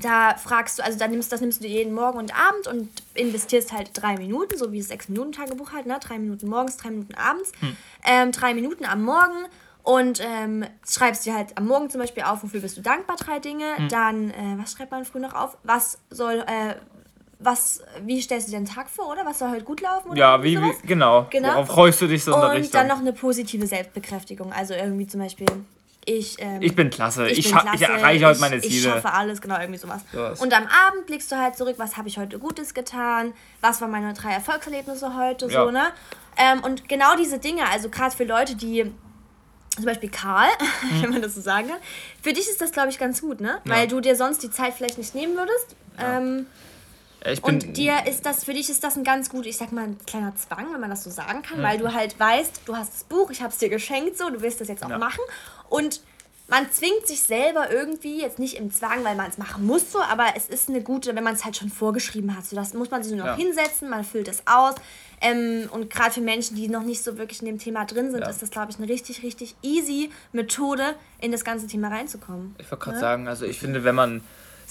da 0.00 0.36
fragst 0.36 0.78
du, 0.78 0.84
also 0.84 0.98
da 0.98 1.06
nimmst, 1.06 1.30
das 1.32 1.40
nimmst 1.40 1.62
du 1.62 1.66
jeden 1.68 1.94
Morgen 1.94 2.18
und 2.18 2.32
Abend 2.34 2.66
und 2.66 2.88
investierst 3.14 3.72
halt 3.72 3.90
drei 3.94 4.16
Minuten, 4.16 4.56
so 4.56 4.72
wie 4.72 4.78
das 4.78 4.88
Sechs-Minuten-Tagebuch 4.88 5.72
halt, 5.72 5.86
ne? 5.86 5.98
Drei 6.00 6.18
Minuten 6.18 6.48
morgens, 6.48 6.76
drei 6.78 6.90
Minuten 6.90 7.14
abends, 7.14 7.52
ähm, 8.04 8.32
drei 8.32 8.54
Minuten 8.54 8.84
am 8.84 9.02
Morgen 9.02 9.44
und 9.82 10.20
ähm, 10.24 10.64
schreibst 10.88 11.26
dir 11.26 11.34
halt 11.34 11.56
am 11.58 11.66
Morgen 11.66 11.90
zum 11.90 12.00
Beispiel 12.00 12.22
auf, 12.22 12.42
wofür 12.42 12.60
bist 12.60 12.76
du 12.76 12.80
dankbar, 12.82 13.16
drei 13.16 13.38
Dinge. 13.38 13.64
Dann, 13.90 14.30
äh, 14.30 14.56
was 14.56 14.72
schreibt 14.72 14.90
man 14.92 15.04
früh 15.04 15.18
noch 15.20 15.34
auf? 15.34 15.58
Was 15.64 15.98
soll, 16.08 16.44
äh, 16.46 16.74
was, 17.40 17.82
wie 18.04 18.20
stellst 18.22 18.46
du 18.46 18.52
dir 18.52 18.58
den 18.58 18.66
Tag 18.66 18.88
vor, 18.88 19.08
oder? 19.10 19.26
Was 19.26 19.40
soll 19.40 19.50
heute 19.50 19.64
gut 19.64 19.80
laufen? 19.80 20.10
Oder 20.10 20.18
Ja, 20.18 20.42
wie, 20.44 20.60
wie 20.60 20.72
genau. 20.86 21.26
Genau. 21.30 21.48
Worauf 21.54 21.66
freust 21.68 22.00
du 22.00 22.06
dich 22.06 22.22
so 22.22 22.32
in 22.32 22.40
der 22.40 22.50
Und 22.50 22.56
Richtung? 22.56 22.72
dann 22.72 22.86
noch 22.86 23.00
eine 23.00 23.12
positive 23.12 23.66
Selbstbekräftigung. 23.66 24.52
Also 24.52 24.74
irgendwie 24.74 25.08
zum 25.08 25.20
Beispiel, 25.20 25.46
ich. 26.04 26.36
Ähm, 26.40 26.60
ich 26.62 26.74
bin 26.74 26.90
klasse. 26.90 27.28
Ich, 27.28 27.44
bin 27.48 27.52
scha- 27.58 27.74
ich 27.74 27.80
klasse, 27.80 27.92
erreiche 27.92 28.26
heute 28.26 28.34
ich- 28.36 28.40
meine 28.40 28.56
Ich 28.56 28.62
Ziele. 28.68 28.90
schaffe 28.94 29.12
alles, 29.12 29.40
genau, 29.40 29.58
irgendwie 29.60 29.78
sowas. 29.78 30.02
Sowas. 30.12 30.40
Und 30.40 30.52
am 30.52 30.64
Abend 30.66 31.06
blickst 31.06 31.30
du 31.32 31.36
halt 31.36 31.56
zurück, 31.56 31.74
was 31.78 31.96
habe 31.96 32.08
ich 32.08 32.18
heute 32.18 32.38
Gutes 32.38 32.74
getan, 32.74 33.32
was 33.60 33.80
waren 33.80 33.90
meine 33.90 34.12
drei 34.14 34.32
Erfolgserlebnisse 34.32 35.16
heute, 35.16 35.46
Ja. 35.46 35.64
so, 35.64 35.70
ne? 35.70 35.86
Ähm, 36.36 36.60
und 36.64 36.88
genau 36.88 37.14
diese 37.16 37.38
Dinge, 37.38 37.68
also 37.70 37.88
gerade 37.88 38.16
für 38.16 38.24
Leute, 38.24 38.54
die 38.56 38.90
zum 39.76 39.84
Beispiel 39.84 40.10
Karl, 40.10 40.48
Mhm. 40.82 41.02
wenn 41.02 41.10
man 41.10 41.22
das 41.22 41.34
so 41.34 41.40
sagen 41.40 41.68
kann, 41.68 41.78
für 42.22 42.32
dich 42.32 42.48
ist 42.48 42.60
das, 42.60 42.72
glaube 42.72 42.88
ich, 42.90 42.98
ganz 42.98 43.20
gut, 43.20 43.40
ne? 43.40 43.58
Weil 43.64 43.86
du 43.88 44.00
dir 44.00 44.16
sonst 44.16 44.42
die 44.42 44.50
Zeit 44.50 44.74
vielleicht 44.74 44.98
nicht 44.98 45.14
nehmen 45.14 45.36
würdest. 45.36 45.76
Ähm, 45.98 46.26
ich 46.36 46.36
bin, 46.36 46.46
und 47.42 47.76
dir 47.76 47.94
ist 48.08 48.26
das, 48.26 48.44
für 48.44 48.52
dich 48.52 48.68
ist 48.70 48.82
das 48.84 48.96
ein 48.96 49.04
ganz 49.04 49.28
gut, 49.30 49.46
ich 49.46 49.56
sag 49.56 49.72
mal, 49.72 49.84
ein 49.84 49.98
kleiner 50.06 50.34
Zwang, 50.36 50.72
wenn 50.72 50.80
man 50.80 50.90
das 50.90 51.04
so 51.04 51.10
sagen 51.10 51.42
kann, 51.42 51.58
Mhm. 51.58 51.62
weil 51.62 51.78
du 51.78 51.92
halt 51.92 52.18
weißt, 52.18 52.62
du 52.66 52.76
hast 52.76 52.92
das 52.94 53.04
Buch, 53.04 53.30
ich 53.30 53.40
habe 53.42 53.52
es 53.52 53.58
dir 53.58 53.68
geschenkt, 53.68 54.18
so, 54.18 54.28
du 54.30 54.40
willst 54.42 54.60
das 54.60 54.68
jetzt 54.68 54.84
auch 54.84 54.90
Ja. 54.90 54.98
machen. 54.98 55.20
Und 55.68 56.00
man 56.48 56.70
zwingt 56.70 57.06
sich 57.06 57.22
selber 57.22 57.70
irgendwie, 57.70 58.20
jetzt 58.20 58.38
nicht 58.38 58.56
im 58.58 58.70
Zwang, 58.72 59.04
weil 59.04 59.14
man 59.14 59.30
es 59.30 59.38
machen 59.38 59.64
muss, 59.64 59.90
so, 59.92 60.00
aber 60.02 60.26
es 60.36 60.48
ist 60.48 60.68
eine 60.68 60.82
gute, 60.82 61.14
wenn 61.14 61.24
man 61.24 61.34
es 61.34 61.44
halt 61.44 61.56
schon 61.56 61.70
vorgeschrieben 61.70 62.36
hat. 62.36 62.44
So, 62.44 62.56
das 62.56 62.74
muss 62.74 62.90
man 62.90 63.02
sich 63.02 63.12
nur 63.12 63.20
noch 63.24 63.38
Ja. 63.38 63.42
hinsetzen, 63.42 63.88
man 63.88 64.04
füllt 64.04 64.28
es 64.28 64.42
aus. 64.46 64.74
Ähm, 65.20 65.68
und 65.70 65.88
gerade 65.88 66.10
für 66.10 66.20
Menschen, 66.20 66.56
die 66.56 66.68
noch 66.68 66.82
nicht 66.82 67.02
so 67.04 67.16
wirklich 67.16 67.40
in 67.40 67.46
dem 67.46 67.58
Thema 67.58 67.84
drin 67.86 68.10
sind, 68.10 68.22
Ja. 68.22 68.28
ist 68.28 68.42
das, 68.42 68.50
glaube 68.50 68.72
ich, 68.72 68.78
eine 68.78 68.88
richtig, 68.88 69.22
richtig 69.22 69.54
easy 69.62 70.10
Methode, 70.32 70.96
in 71.20 71.30
das 71.30 71.44
ganze 71.44 71.68
Thema 71.68 71.88
reinzukommen. 71.88 72.56
Ich 72.58 72.68
wollte 72.70 72.84
gerade 72.84 72.98
sagen, 72.98 73.28
also 73.28 73.46
ich 73.46 73.60
finde, 73.60 73.84
wenn 73.84 73.94
man 73.94 74.22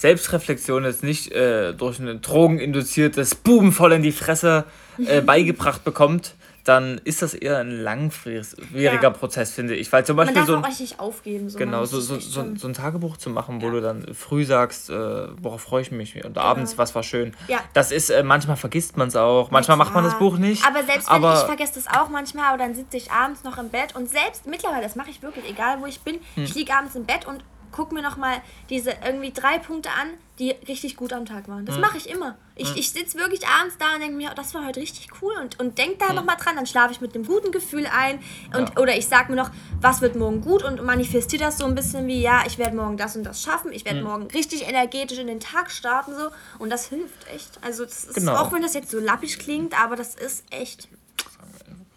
Selbstreflexion 0.02 0.84
jetzt 0.84 1.02
nicht 1.02 1.32
äh, 1.32 1.72
durch 1.72 1.98
ein 1.98 2.20
drogeninduziertes 2.20 3.34
Buben 3.36 3.72
voll 3.72 3.92
in 3.92 4.02
die 4.02 4.12
Fresse 4.12 4.64
äh, 4.98 5.20
beigebracht 5.32 5.84
bekommt, 5.84 6.34
dann 6.64 7.00
ist 7.04 7.22
das 7.22 7.34
eher 7.34 7.58
ein 7.58 7.70
langwieriger 7.70 9.02
Ja. 9.02 9.10
Prozess, 9.10 9.52
finde 9.52 9.74
ich. 9.74 9.92
Weil 9.92 10.04
zum 10.06 10.14
Man 10.16 10.26
Beispiel 10.26 10.40
darf 10.42 10.46
so 10.48 10.54
auch 10.54 10.58
ein, 10.58 10.64
richtig 10.64 11.00
aufgeben. 11.00 11.48
So. 11.50 11.58
genau, 11.58 11.78
Man 11.78 11.86
so, 11.86 11.98
so, 12.00 12.20
so, 12.20 12.44
so 12.54 12.68
ein 12.68 12.74
Tagebuch 12.74 13.16
zu 13.16 13.30
machen, 13.30 13.60
wo 13.62 13.66
Ja. 13.66 13.72
du 13.72 13.80
dann 13.80 14.14
früh 14.14 14.44
sagst, 14.44 14.88
äh, 14.90 14.94
worauf 15.42 15.62
freue 15.62 15.82
ich 15.82 15.90
mich 15.90 16.24
und 16.24 16.38
abends, 16.38 16.78
was 16.78 16.94
war 16.94 17.02
schön. 17.02 17.32
Ja. 17.48 17.58
Das 17.74 17.90
ist, 17.90 18.10
äh, 18.10 18.22
manchmal 18.22 18.56
vergisst 18.56 18.96
man 18.96 19.08
es 19.08 19.16
auch, 19.16 19.50
manchmal 19.50 19.76
macht 19.76 19.92
man 19.94 20.04
das. 20.04 20.18
Buch 20.18 20.38
nicht. 20.38 20.64
Aber 20.64 20.84
selbst 20.84 21.08
wenn 21.08 21.16
aber 21.16 21.34
ich 21.34 21.40
vergesse 21.46 21.72
das 21.76 21.86
auch 21.88 22.08
manchmal, 22.10 22.44
aber 22.50 22.58
dann 22.58 22.74
sitze 22.74 22.96
ich 22.96 23.10
abends 23.10 23.42
noch 23.44 23.58
im 23.58 23.68
Bett 23.70 23.96
und 23.96 24.08
selbst 24.08 24.46
mittlerweile, 24.46 24.82
das 24.82 24.94
mache 24.94 25.10
ich 25.10 25.22
wirklich, 25.22 25.48
egal 25.50 25.78
wo 25.80 25.86
ich 25.86 26.00
bin, 26.00 26.16
Hm. 26.34 26.44
ich 26.44 26.54
liege 26.54 26.72
abends 26.74 26.94
im 26.94 27.04
Bett 27.06 27.26
und 27.26 27.42
gucke 27.72 27.94
mir 27.94 28.02
nochmal 28.02 28.40
diese 28.70 28.92
irgendwie 29.04 29.32
drei 29.32 29.58
Punkte 29.58 29.90
an, 29.90 30.10
die 30.38 30.50
richtig 30.68 30.96
gut 30.96 31.12
am 31.12 31.26
Tag 31.26 31.48
waren. 31.48 31.64
Das 31.66 31.78
mache 31.78 31.96
ich 31.98 32.08
immer. 32.08 32.36
Ich, 32.54 32.76
ich 32.76 32.90
sitze 32.90 33.18
wirklich 33.18 33.46
abends 33.46 33.76
da 33.78 33.94
und 33.94 34.00
denke 34.00 34.16
mir, 34.16 34.30
oh, 34.30 34.34
das 34.36 34.54
war 34.54 34.66
heute 34.66 34.80
richtig 34.80 35.08
cool 35.20 35.32
und, 35.40 35.58
und 35.60 35.78
denke 35.78 35.96
da 35.98 36.12
nochmal 36.12 36.36
dran, 36.36 36.56
dann 36.56 36.66
schlafe 36.66 36.92
ich 36.92 37.00
mit 37.00 37.14
einem 37.14 37.24
guten 37.26 37.50
Gefühl 37.52 37.86
ein 37.86 38.18
und. 38.56 38.70
Ja. 38.70 38.76
oder 38.82 38.96
ich 38.96 39.06
sage 39.08 39.30
mir 39.32 39.36
noch, 39.36 39.50
was 39.80 40.00
wird 40.00 40.16
morgen 40.16 40.40
gut 40.42 40.62
und 40.62 40.82
manifestiere 40.84 41.44
das 41.44 41.58
so 41.58 41.64
ein 41.64 41.74
bisschen 41.74 42.06
wie, 42.06 42.20
ja, 42.20 42.42
ich 42.46 42.58
werde 42.58 42.76
morgen 42.76 42.96
das 42.96 43.16
und 43.16 43.24
das 43.24 43.42
schaffen, 43.42 43.72
ich 43.72 43.84
werde 43.84 43.98
Hm. 44.00 44.04
morgen 44.04 44.26
richtig 44.28 44.68
energetisch 44.68 45.18
in 45.18 45.26
den 45.26 45.40
Tag 45.40 45.70
starten 45.70 46.14
so 46.14 46.28
und 46.58 46.70
das 46.70 46.86
hilft 46.88 47.26
echt. 47.32 47.58
Also 47.62 47.84
das 47.84 48.04
ist, 48.04 48.14
Genau. 48.14 48.36
auch 48.36 48.52
wenn 48.52 48.62
das 48.62 48.74
jetzt 48.74 48.90
so 48.90 48.98
lappig 48.98 49.38
klingt, 49.38 49.80
aber 49.80 49.96
das 49.96 50.14
ist 50.14 50.44
echt 50.50 50.88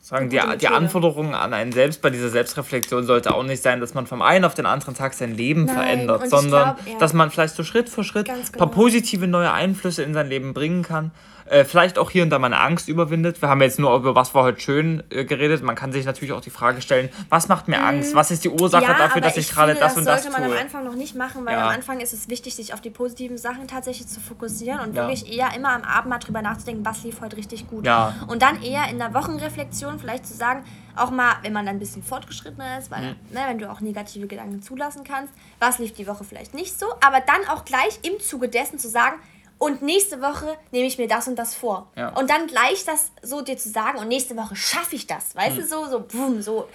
sagen, 0.06 0.30
die, 0.30 0.38
die 0.40 0.46
Methode. 0.46 0.72
Anforderungen 0.72 1.34
an 1.34 1.54
einen 1.54 1.72
selbst 1.72 2.02
bei 2.04 2.12
dieser 2.12 2.30
Selbstreflexion 2.30 3.06
sollte 3.06 3.34
auch 3.34 3.42
nicht 3.44 3.64
sein, 3.64 3.80
dass 3.80 3.96
man 3.96 4.06
vom 4.06 4.22
einen 4.22 4.46
auf 4.46 4.54
den 4.54 4.68
anderen 4.68 4.94
Tag 4.94 5.16
sein 5.16 5.34
Leben 5.36 5.66
Nein, 5.66 5.76
verändert, 5.76 6.24
ich 6.26 6.30
sondern 6.30 6.76
glaub, 6.76 6.88
ja. 6.88 7.00
dass 7.00 7.14
man 7.14 7.32
vielleicht 7.32 7.56
so 7.56 7.64
Schritt 7.64 7.90
für 7.90 8.04
Schritt 8.04 8.30
ein 8.30 8.36
paar 8.36 8.68
genau. 8.68 8.68
positive 8.68 9.26
neue 9.28 9.52
Einflüsse 9.52 10.04
in 10.04 10.14
sein 10.14 10.30
Leben 10.30 10.54
bringen 10.54 10.84
kann. 10.84 11.10
Äh, 11.48 11.64
vielleicht 11.64 12.00
auch 12.00 12.10
hier 12.10 12.24
und 12.24 12.32
da 12.32 12.40
mal 12.40 12.48
eine 12.48 12.60
Angst 12.60 12.90
überwindet. 12.90 13.40
Wir 13.40 13.50
haben 13.50 13.62
jetzt 13.62 13.78
nur 13.78 13.96
über 13.96 14.16
was 14.16 14.34
war 14.34 14.42
heute 14.42 14.60
schön 14.60 15.04
äh, 15.12 15.26
geredet. 15.26 15.62
Man 15.62 15.76
kann 15.76 15.92
sich 15.92 16.04
natürlich 16.04 16.34
auch 16.34 16.42
die 16.42 16.50
Frage 16.50 16.82
stellen, 16.82 17.10
was 17.30 17.50
macht 17.50 17.68
mir 17.68 17.84
Angst? 17.84 18.16
Was 18.16 18.32
ist 18.32 18.44
die 18.46 18.50
Ursache 18.50 18.82
dafür, 18.84 19.06
Mhm. 19.06 19.12
aber 19.12 19.22
dass 19.22 19.38
ich, 19.38 19.52
gerade 19.52 19.74
finde, 19.74 19.86
das 19.86 19.96
und 19.96 20.06
das 20.08 20.24
sollte 20.24 20.36
man 20.36 20.50
tue? 20.50 20.58
am 20.58 20.64
Anfang 20.64 20.86
noch 20.86 20.96
nicht 20.96 21.16
machen, 21.16 21.46
weil 21.46 21.54
Ja. 21.54 21.66
am 21.68 21.76
Anfang 21.76 22.00
ist 22.00 22.14
es 22.14 22.30
wichtig, 22.30 22.56
sich 22.56 22.74
auf 22.74 22.82
die 22.82 22.90
positiven 22.90 23.38
Sachen 23.38 23.68
tatsächlich 23.68 24.08
zu 24.08 24.20
fokussieren 24.22 24.80
und 24.80 24.96
Ja. 24.96 25.04
wirklich 25.08 25.32
eher 25.32 25.50
immer 25.56 25.70
am 25.70 25.84
Abend 25.84 26.10
mal 26.10 26.18
drüber 26.18 26.42
nachzudenken, 26.42 26.84
was 26.84 27.04
lief 27.04 27.22
heute 27.22 27.38
richtig 27.38 27.68
gut. 27.68 27.86
Ja. 27.86 28.16
Und 28.26 28.42
dann 28.42 28.64
eher 28.64 28.90
in 28.90 28.98
der 28.98 29.14
Wochenreflexion 29.14 29.95
vielleicht 30.00 30.26
zu 30.26 30.34
sagen, 30.34 30.64
auch 30.96 31.12
mal, 31.12 31.36
wenn 31.42 31.54
man 31.54 31.66
dann 31.66 31.76
ein 31.76 31.80
bisschen 31.80 32.04
fortgeschrittener 32.04 32.80
ist, 32.80 32.90
weil, 32.92 33.02
Mhm. 33.02 33.16
ne, 33.34 33.42
wenn 33.48 33.58
du 33.60 33.70
auch 33.72 33.82
negative 33.82 34.28
Gedanken 34.28 34.62
zulassen 34.62 35.04
kannst, 35.04 35.34
was 35.60 35.80
lief 35.80 35.94
die 35.94 36.08
Woche 36.08 36.24
vielleicht 36.24 36.54
nicht 36.54 36.78
so, 36.80 36.88
aber 37.02 37.20
dann 37.22 37.46
auch 37.50 37.66
gleich 37.66 38.00
im 38.04 38.20
Zuge 38.20 38.50
dessen 38.50 38.80
zu 38.80 38.90
sagen, 38.90 39.16
und 39.58 39.82
nächste 39.82 40.22
Woche 40.22 40.58
nehme 40.72 40.86
ich 40.86 40.98
mir 40.98 41.08
das 41.08 41.30
und 41.30 41.38
das 41.38 41.56
vor. 41.56 41.90
Ja. 41.96 42.10
Und 42.10 42.30
dann 42.30 42.48
gleich 42.48 42.84
das 42.84 43.12
so 43.22 43.42
dir 43.42 43.58
zu 43.58 43.70
sagen, 43.70 44.00
und 44.00 44.10
nächste 44.10 44.36
Woche 44.36 44.56
schaffe 44.56 44.96
ich 44.98 45.08
das. 45.08 45.34
Weißt 45.34 45.56
Mhm. 45.56 45.62
du, 45.62 45.68
so, 45.68 45.86
so, 45.88 46.00
boom, 46.02 46.42
so. 46.42 46.68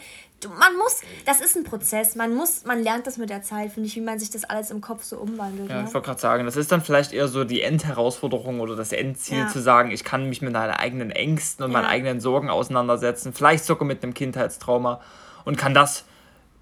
Man 0.49 0.77
muss, 0.79 1.01
das 1.27 1.41
ist 1.41 1.57
ein 1.57 1.65
Prozess. 1.65 2.17
Man 2.17 2.35
muss, 2.35 2.65
man 2.65 2.83
lernt 2.83 3.07
das 3.07 3.19
mit 3.19 3.29
der 3.29 3.43
Zeit, 3.43 3.73
finde 3.73 3.89
ich, 3.89 3.97
wie 3.97 4.01
man 4.01 4.19
sich 4.19 4.31
das 4.31 4.45
alles 4.45 4.71
im 4.71 4.81
Kopf 4.81 5.03
so 5.05 5.19
umwandelt. 5.19 5.69
Ja, 5.69 5.83
ne? 5.83 5.89
ich 5.89 5.95
wollte 5.95 6.07
gerade 6.07 6.21
sagen, 6.21 6.47
das 6.47 6.57
ist 6.57 6.73
dann 6.73 6.81
vielleicht 6.83 7.13
eher 7.13 7.29
so 7.29 7.45
die 7.45 7.61
Endherausforderung 7.63 8.61
oder 8.61 8.75
das 8.77 8.93
Endziel 8.93 9.39
Ja. 9.41 9.49
zu 9.49 9.61
sagen, 9.61 9.91
ich 9.91 10.03
kann 10.05 10.29
mich 10.29 10.41
mit 10.41 10.53
meinen 10.53 10.71
eigenen 10.73 11.11
Ängsten 11.11 11.65
und 11.65 11.73
Ja. 11.73 11.79
meinen 11.79 11.89
eigenen 11.91 12.21
Sorgen 12.21 12.49
auseinandersetzen, 12.49 13.33
vielleicht 13.35 13.65
sogar 13.65 13.87
mit 13.87 14.03
einem 14.03 14.15
Kindheitstrauma 14.15 15.01
und 15.45 15.59
kann 15.59 15.75
das 15.75 16.05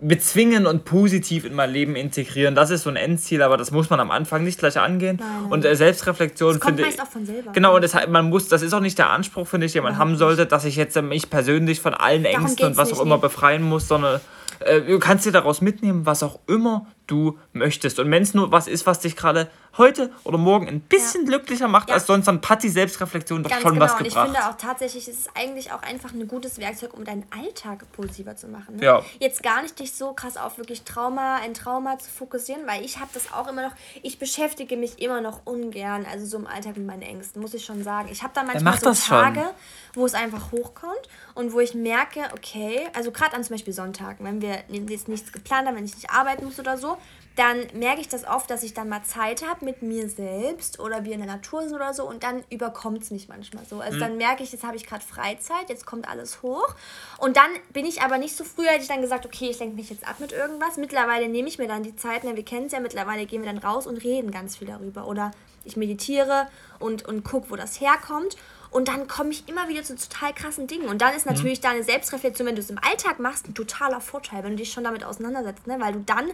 bezwingen 0.01 0.67
und 0.67 0.85
positiv 0.85 1.45
in 1.45 1.55
mein 1.55 1.71
Leben 1.71 1.97
integrieren. 1.97 2.55
Das 2.55 2.71
ist 2.71 2.85
so 2.85 2.91
ein 2.91 2.97
Endziel, 2.97 3.43
aber 3.43 3.57
das 3.57 3.73
muss 3.73 3.91
man 3.91 3.99
am 3.99 4.13
Anfang 4.13 4.45
nicht 4.45 4.59
gleich 4.59 4.79
angehen. 4.79 5.17
Nein. 5.19 5.51
Und 5.51 5.65
äh, 5.65 5.75
Selbstreflexion 5.75 6.53
Das 6.53 6.61
kommt 6.61 6.77
finde 6.77 6.89
meist 6.89 7.03
auch 7.03 7.07
von 7.07 7.27
selber. 7.27 7.51
Genau, 7.53 7.75
und 7.75 7.83
deshalb, 7.83 8.09
man 8.09 8.29
muss, 8.29 8.47
das 8.49 8.63
ist 8.63 8.73
auch 8.73 8.81
nicht 8.81 8.99
der 8.99 9.11
Anspruch, 9.11 9.49
finde 9.49 9.67
ich, 9.67 9.73
den 9.73 9.83
man 9.83 9.99
haben 9.99 10.17
sollte, 10.17 10.47
dass 10.47 10.65
ich 10.65 10.77
jetzt 10.77 10.97
äh, 10.97 11.03
mich 11.03 11.31
persönlich 11.31 11.81
von 11.81 11.95
allen 11.95 12.23
Darum 12.23 12.43
Ängsten 12.43 12.67
und 12.67 12.77
was 12.77 12.91
nicht, 12.91 12.99
auch 12.99 13.05
immer 13.05 13.17
nee. 13.17 13.23
befreien 13.23 13.63
muss, 13.63 13.89
sondern 13.89 14.21
äh, 14.61 14.81
du 14.83 14.99
kannst 15.01 15.27
dir 15.27 15.33
daraus 15.33 15.61
mitnehmen, 15.61 16.07
was 16.07 16.23
auch 16.23 16.39
immer 16.47 16.87
du 17.09 17.37
möchtest. 17.53 17.99
Und 17.99 18.11
wenn 18.11 18.23
es 18.23 18.35
nur 18.35 18.53
was 18.53 18.69
ist, 18.69 18.87
was 18.87 19.01
dich 19.01 19.17
gerade 19.17 19.51
heute 19.77 20.11
oder 20.25 20.39
morgen 20.39 20.67
ein 20.69 20.81
bisschen 20.81 21.25
glücklicher 21.27 21.69
macht 21.69 21.89
Ja. 21.89 21.95
als 21.95 22.07
sonst, 22.07 22.27
dann 22.27 22.41
hat 22.49 22.63
die 22.63 22.69
Selbstreflexion 22.69 23.43
doch 23.43 23.51
Ganz 23.51 23.63
schon 23.63 23.75
genau. 23.75 23.85
was 23.85 23.93
Und 23.95 24.07
ich 24.07 24.15
gebracht. 24.15 24.27
finde 24.31 24.49
auch 24.49 24.57
tatsächlich, 24.57 25.07
es 25.09 25.19
ist 25.21 25.31
eigentlich 25.35 25.73
auch 25.73 25.83
einfach 25.83 26.13
ein 26.13 26.27
gutes 26.29 26.59
Werkzeug, 26.59 26.95
um 26.95 27.05
deinen 27.05 27.25
Alltag 27.37 27.85
positiver 27.93 28.37
zu 28.37 28.49
machen. 28.49 28.77
Ne? 28.77 28.85
Ja. 28.85 29.03
Jetzt 29.21 29.43
gar 29.43 29.63
nicht 29.63 29.79
dich 29.79 29.93
so 29.93 30.13
krass 30.13 30.37
auf 30.37 30.59
wirklich 30.59 30.83
Trauma, 30.83 31.37
ein 31.37 31.55
Trauma 31.55 31.99
zu 31.99 32.11
fokussieren, 32.11 32.63
weil 32.67 32.85
ich 32.85 32.99
habe 32.99 33.11
das 33.15 33.33
auch 33.33 33.49
immer 33.49 33.63
noch, 33.63 33.73
ich 34.03 34.19
beschäftige 34.19 34.77
mich 34.77 35.01
immer 35.01 35.21
noch 35.21 35.41
ungern, 35.45 36.07
also 36.11 36.27
so 36.27 36.37
im 36.39 36.47
Alltag 36.47 36.77
mit 36.77 36.87
meinen 36.87 37.03
Ängsten, 37.03 37.41
muss 37.41 37.55
ich 37.55 37.65
schon 37.65 37.83
sagen. 37.83 38.09
Ich 38.13 38.23
habe 38.23 38.33
da 38.35 38.43
manchmal 38.43 38.79
so 38.79 38.87
das 38.87 39.07
schon. 39.07 39.17
Tage, 39.19 39.51
wo 39.95 40.05
es 40.07 40.15
einfach 40.15 40.53
hochkommt 40.53 41.09
und 41.35 41.53
wo 41.53 41.61
ich 41.61 41.75
merke, 41.75 42.21
okay, 42.37 42.89
also 42.95 43.11
gerade 43.13 43.35
an 43.35 43.45
zum 43.45 43.55
Beispiel 43.55 43.73
Sonntagen, 43.73 44.25
wenn 44.27 44.43
wir 44.43 44.59
jetzt 44.89 45.09
nichts 45.09 45.33
geplant 45.33 45.67
haben, 45.69 45.77
wenn 45.77 45.85
ich 45.85 45.95
nicht 45.95 46.11
arbeiten 46.11 46.45
muss 46.45 46.59
oder 46.59 46.77
so, 46.77 46.98
dann 47.39 47.69
merke 47.73 48.01
ich 48.01 48.09
das 48.09 48.27
oft, 48.27 48.51
dass 48.51 48.65
ich 48.65 48.75
dann 48.75 48.89
mal 48.89 49.05
Zeit 49.05 49.47
habe 49.47 49.65
mit 49.65 49.81
mir 49.81 50.09
selbst 50.09 50.81
oder 50.81 51.05
wir 51.05 51.13
in 51.13 51.21
der 51.21 51.29
Natur 51.29 51.63
sind 51.63 51.73
oder 51.73 51.95
so 51.95 52.05
und 52.05 52.25
dann 52.25 52.43
überkommt 52.51 53.03
es 53.03 53.13
mich 53.13 53.29
manchmal 53.29 53.65
so. 53.65 53.81
Also 53.81 54.01
dann 54.01 54.17
merke 54.17 54.43
ich, 54.43 54.51
jetzt 54.51 54.65
habe 54.65 54.77
ich 54.77 54.85
gerade 54.85 55.05
Freizeit, 55.05 55.69
jetzt 55.69 55.87
kommt 55.87 56.09
alles 56.09 56.43
hoch 56.43 56.75
und 57.19 57.37
dann 57.37 57.51
bin 57.73 57.87
ich 57.87 58.03
aber 58.03 58.19
nicht 58.19 58.37
so 58.37 58.43
früher, 58.43 58.71
hätte 58.71 58.83
ich 58.83 58.89
dann 58.89 59.03
gesagt, 59.03 59.25
okay, 59.25 59.51
ich 59.51 59.61
lenke 59.61 59.77
mich 59.77 59.89
jetzt 59.89 60.05
ab 60.05 60.17
mit 60.19 60.33
irgendwas. 60.33 60.79
Mittlerweile 60.79 61.29
nehme 61.29 61.47
ich 61.47 61.59
mir 61.59 61.69
dann 61.69 61.85
die 61.85 61.95
Zeit, 61.95 62.25
ne, 62.25 62.35
wir 62.35 62.45
kennen 62.45 62.67
es 62.67 62.73
ja, 62.73 62.81
mittlerweile 62.81 63.25
gehen 63.25 63.45
wir 63.45 63.53
dann 63.53 63.63
raus 63.63 63.87
und 63.87 64.03
reden 64.03 64.33
ganz 64.33 64.57
viel 64.57 64.67
darüber 64.67 65.07
oder 65.07 65.31
ich 65.63 65.77
meditiere 65.77 66.49
und, 66.81 67.07
und 67.07 67.23
gucke, 67.23 67.51
wo 67.51 67.57
das 67.57 67.81
herkommt. 67.81 68.37
Und 68.71 68.89
dann 68.89 69.09
komme 69.09 69.31
ich 69.31 69.49
immer 69.49 69.69
wieder 69.69 69.83
zu 69.83 69.97
total 69.97 70.35
krassen 70.35 70.67
Dingen. 70.67 70.89
Und 70.89 71.01
dann 71.01 71.15
ist 71.15 71.25
natürlich 71.25 71.61
deine 71.61 71.83
Selbstreflexion, 71.83 72.47
wenn 72.47 72.55
du 72.55 72.61
es 72.61 72.69
im 72.69 72.79
Alltag 72.79 73.19
machst, 73.19 73.49
ein 73.49 73.55
totaler 73.55 74.01
Vorteil, 74.01 74.45
wenn 74.45 74.51
du 74.53 74.57
dich 74.57 74.73
schon 74.73 74.85
damit 74.85 75.05
auseinandersetzt, 75.05 75.67
ne? 75.67 75.81
weil 75.81 75.95
du 75.95 76.01
dann 76.01 76.31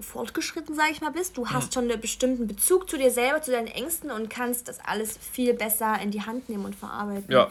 fortgeschritten, 0.00 0.74
sage 0.74 0.90
ich 0.92 1.00
mal, 1.00 1.10
bist. 1.10 1.36
Du 1.36 1.48
hast 1.48 1.74
schon 1.74 1.90
einen 1.90 2.00
bestimmten 2.00 2.46
Bezug 2.46 2.88
zu 2.88 2.96
dir 2.96 3.10
selber, 3.10 3.42
zu 3.42 3.50
deinen 3.50 3.66
Ängsten 3.66 4.10
und 4.10 4.30
kannst 4.30 4.68
das 4.68 4.78
alles 4.84 5.18
viel 5.32 5.54
besser 5.54 5.98
in 6.02 6.10
die 6.10 6.22
Hand 6.22 6.48
nehmen 6.48 6.64
und 6.64 6.74
verarbeiten. 6.74 7.30
Ja. 7.30 7.48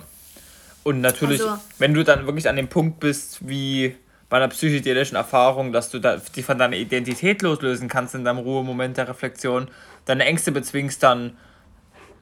Und 0.83 1.01
natürlich, 1.01 1.41
Also- 1.41 1.61
wenn 1.77 1.93
du 1.93 2.03
dann 2.03 2.25
wirklich 2.25 2.49
an 2.49 2.55
dem 2.55 2.67
Punkt 2.67 2.99
bist, 2.99 3.47
wie 3.47 3.95
bei 4.29 4.37
einer 4.37 4.47
psychedelischen 4.47 5.15
Erfahrung, 5.17 5.71
dass 5.73 5.89
du 5.89 5.99
da, 5.99 6.17
dich 6.17 6.45
von 6.45 6.57
deiner 6.57 6.77
Identität 6.77 7.41
loslösen 7.41 7.87
kannst 7.89 8.15
in 8.15 8.23
deinem 8.23 8.39
Ruhemoment 8.39 8.97
der 8.97 9.07
Reflexion, 9.07 9.67
deine 10.05 10.25
Ängste 10.25 10.51
bezwingst, 10.51 11.03
dann 11.03 11.37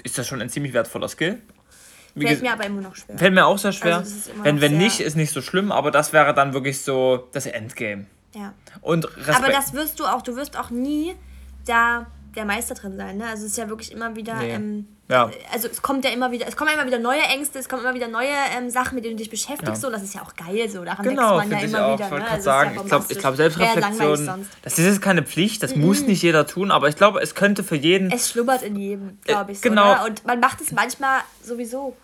ist 0.03 0.17
das 0.17 0.27
schon 0.27 0.41
ein 0.41 0.49
ziemlich 0.49 0.73
wertvoller 0.73 1.07
Skill. 1.07 1.41
Wie 2.15 2.25
Fällt 2.25 2.41
mir 2.41 2.51
aber 2.53 2.65
immer 2.65 2.81
noch 2.81 2.95
schwer. 2.95 3.17
Fällt 3.17 3.33
mir 3.33 3.45
auch 3.45 3.57
sehr 3.59 3.71
schwer. 3.71 3.97
Also 3.97 4.31
wenn 4.41 4.59
wenn 4.59 4.71
sehr- 4.71 4.79
nicht, 4.79 4.99
ist 4.99 5.15
nicht 5.15 5.31
so 5.31 5.41
schlimm, 5.41 5.71
aber 5.71 5.91
das 5.91 6.11
wäre 6.11 6.33
dann 6.33 6.53
wirklich 6.53 6.81
so 6.81 7.27
das 7.31 7.45
Endgame. 7.45 8.07
Ja. 8.35 8.53
Und 8.81 9.05
Respekt. 9.17 9.37
Aber 9.37 9.47
das 9.51 9.73
wirst 9.73 9.99
du 9.99 10.05
auch, 10.05 10.21
du 10.21 10.35
wirst 10.35 10.57
auch 10.57 10.69
nie 10.69 11.15
da 11.65 12.05
der 12.35 12.45
Meister 12.45 12.75
drin 12.75 12.95
sein, 12.95 13.17
ne? 13.17 13.25
Also 13.27 13.45
es 13.45 13.51
ist 13.53 13.57
ja 13.57 13.67
wirklich 13.69 13.91
immer 13.91 14.15
wieder, 14.15 14.35
Nee. 14.35 14.51
ähm, 14.53 14.87
Ja. 15.09 15.31
also 15.51 15.67
es 15.67 15.81
kommt 15.81 16.05
ja 16.05 16.11
immer 16.11 16.31
wieder, 16.31 16.47
es 16.47 16.55
kommen 16.55 16.69
ja 16.69 16.75
immer 16.75 16.85
wieder 16.85 16.99
neue 16.99 17.21
Ängste, 17.23 17.57
es 17.57 17.67
kommen 17.67 17.81
immer 17.81 17.95
wieder 17.95 18.07
neue 18.07 18.29
ähm, 18.55 18.69
Sachen, 18.69 18.93
mit 18.93 19.03
denen 19.03 19.17
du 19.17 19.23
dich 19.23 19.31
beschäftigst, 19.31 19.67
Ja. 19.67 19.75
so, 19.75 19.89
das 19.89 20.03
ist 20.03 20.13
ja 20.13 20.21
auch 20.21 20.35
geil 20.35 20.69
so, 20.69 20.85
daran 20.85 21.03
Genau, 21.03 21.39
wächst 21.39 21.49
man 21.49 21.59
ja 21.59 21.65
immer 21.65 21.85
auch. 21.87 21.97
wieder, 21.97 22.19
ne? 22.19 22.29
Also 22.29 22.43
sagen, 22.43 22.75
ja 22.75 22.81
ich 22.83 22.87
glaube, 22.87 23.05
glaub, 23.15 23.35
Selbstreflexion, 23.35 24.45
das 24.61 24.77
ist 24.77 24.85
jetzt 24.85 25.01
keine 25.01 25.23
Pflicht, 25.23 25.63
das 25.63 25.75
muss 25.75 26.01
nicht 26.01 26.21
jeder 26.21 26.45
tun, 26.45 26.69
aber 26.69 26.87
ich 26.87 26.95
glaube, 26.95 27.19
es 27.19 27.33
könnte 27.33 27.63
für 27.63 27.75
jeden. 27.75 28.11
Es 28.11 28.29
schlummert 28.29 28.61
in 28.61 28.75
jedem, 28.75 29.17
glaube 29.23 29.51
ich, 29.53 29.59
so, 29.59 29.67
genau. 29.69 29.95
ne? 29.95 30.05
Und 30.05 30.25
man 30.27 30.39
macht 30.39 30.61
es 30.61 30.71
manchmal 30.71 31.21
sowieso 31.43 31.97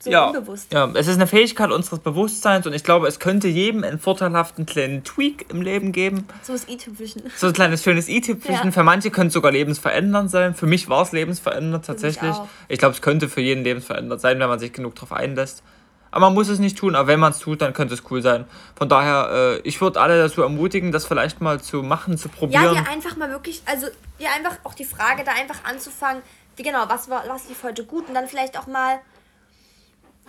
so 0.00 0.10
ja, 0.10 0.26
unbewusst. 0.26 0.72
ja, 0.72 0.88
es 0.94 1.08
ist 1.08 1.16
eine 1.16 1.26
Fähigkeit 1.26 1.70
unseres 1.70 1.98
Bewusstseins 1.98 2.66
und 2.66 2.72
ich 2.72 2.84
glaube, 2.84 3.08
es 3.08 3.18
könnte 3.18 3.48
jedem 3.48 3.82
einen 3.82 3.98
vorteilhaften 3.98 4.64
kleinen 4.64 5.02
Tweak 5.02 5.46
im 5.50 5.60
Leben 5.60 5.90
geben. 5.92 6.26
So 6.42 6.52
das 6.52 6.68
i-Tüpfelchen. 6.68 7.24
So 7.36 7.48
ein 7.48 7.52
kleines 7.52 7.82
schönes 7.82 8.08
i-Tüpfelchen. 8.08 8.66
Ja. 8.66 8.72
Für 8.72 8.84
manche 8.84 9.10
könnte 9.10 9.28
es 9.28 9.34
sogar 9.34 9.50
lebensverändernd 9.50 10.30
sein. 10.30 10.54
Für 10.54 10.66
mich 10.66 10.88
war 10.88 11.02
es 11.02 11.12
lebensverändernd 11.12 11.84
tatsächlich. 11.84 12.34
Ich 12.68 12.78
glaube, 12.78 12.94
es 12.94 13.02
könnte 13.02 13.28
für 13.28 13.40
jeden 13.40 13.64
lebensverändert 13.64 14.20
sein, 14.20 14.38
wenn 14.38 14.48
man 14.48 14.58
sich 14.58 14.72
genug 14.72 14.94
darauf 14.94 15.12
einlässt. 15.12 15.62
Aber 16.10 16.26
man 16.26 16.34
muss 16.34 16.48
es 16.48 16.58
nicht 16.58 16.78
tun, 16.78 16.94
aber 16.94 17.08
wenn 17.08 17.20
man 17.20 17.32
es 17.32 17.38
tut, 17.38 17.60
dann 17.60 17.74
könnte 17.74 17.92
es 17.94 18.02
cool 18.10 18.22
sein. 18.22 18.46
Von 18.76 18.88
daher, 18.88 19.58
äh, 19.58 19.68
ich 19.68 19.80
würde 19.80 20.00
alle 20.00 20.18
dazu 20.18 20.42
ermutigen, 20.42 20.90
das 20.90 21.04
vielleicht 21.04 21.40
mal 21.40 21.60
zu 21.60 21.82
machen, 21.82 22.16
zu 22.16 22.28
Ja, 22.28 22.34
probieren. 22.34 22.74
dir 22.76 22.90
einfach 22.90 23.16
mal 23.16 23.30
wirklich, 23.30 23.62
also 23.66 23.88
dir 24.18 24.28
einfach 24.34 24.56
auch 24.64 24.74
die 24.74 24.86
Frage 24.86 25.22
da 25.24 25.32
einfach 25.32 25.64
anzufangen, 25.64 26.22
wie 26.56 26.62
genau, 26.62 26.84
was 26.88 27.10
war, 27.10 27.24
was 27.28 27.48
lief 27.48 27.62
heute 27.62 27.84
gut 27.84 28.08
und 28.08 28.14
dann 28.14 28.26
vielleicht 28.26 28.58
auch 28.58 28.66
mal 28.66 29.00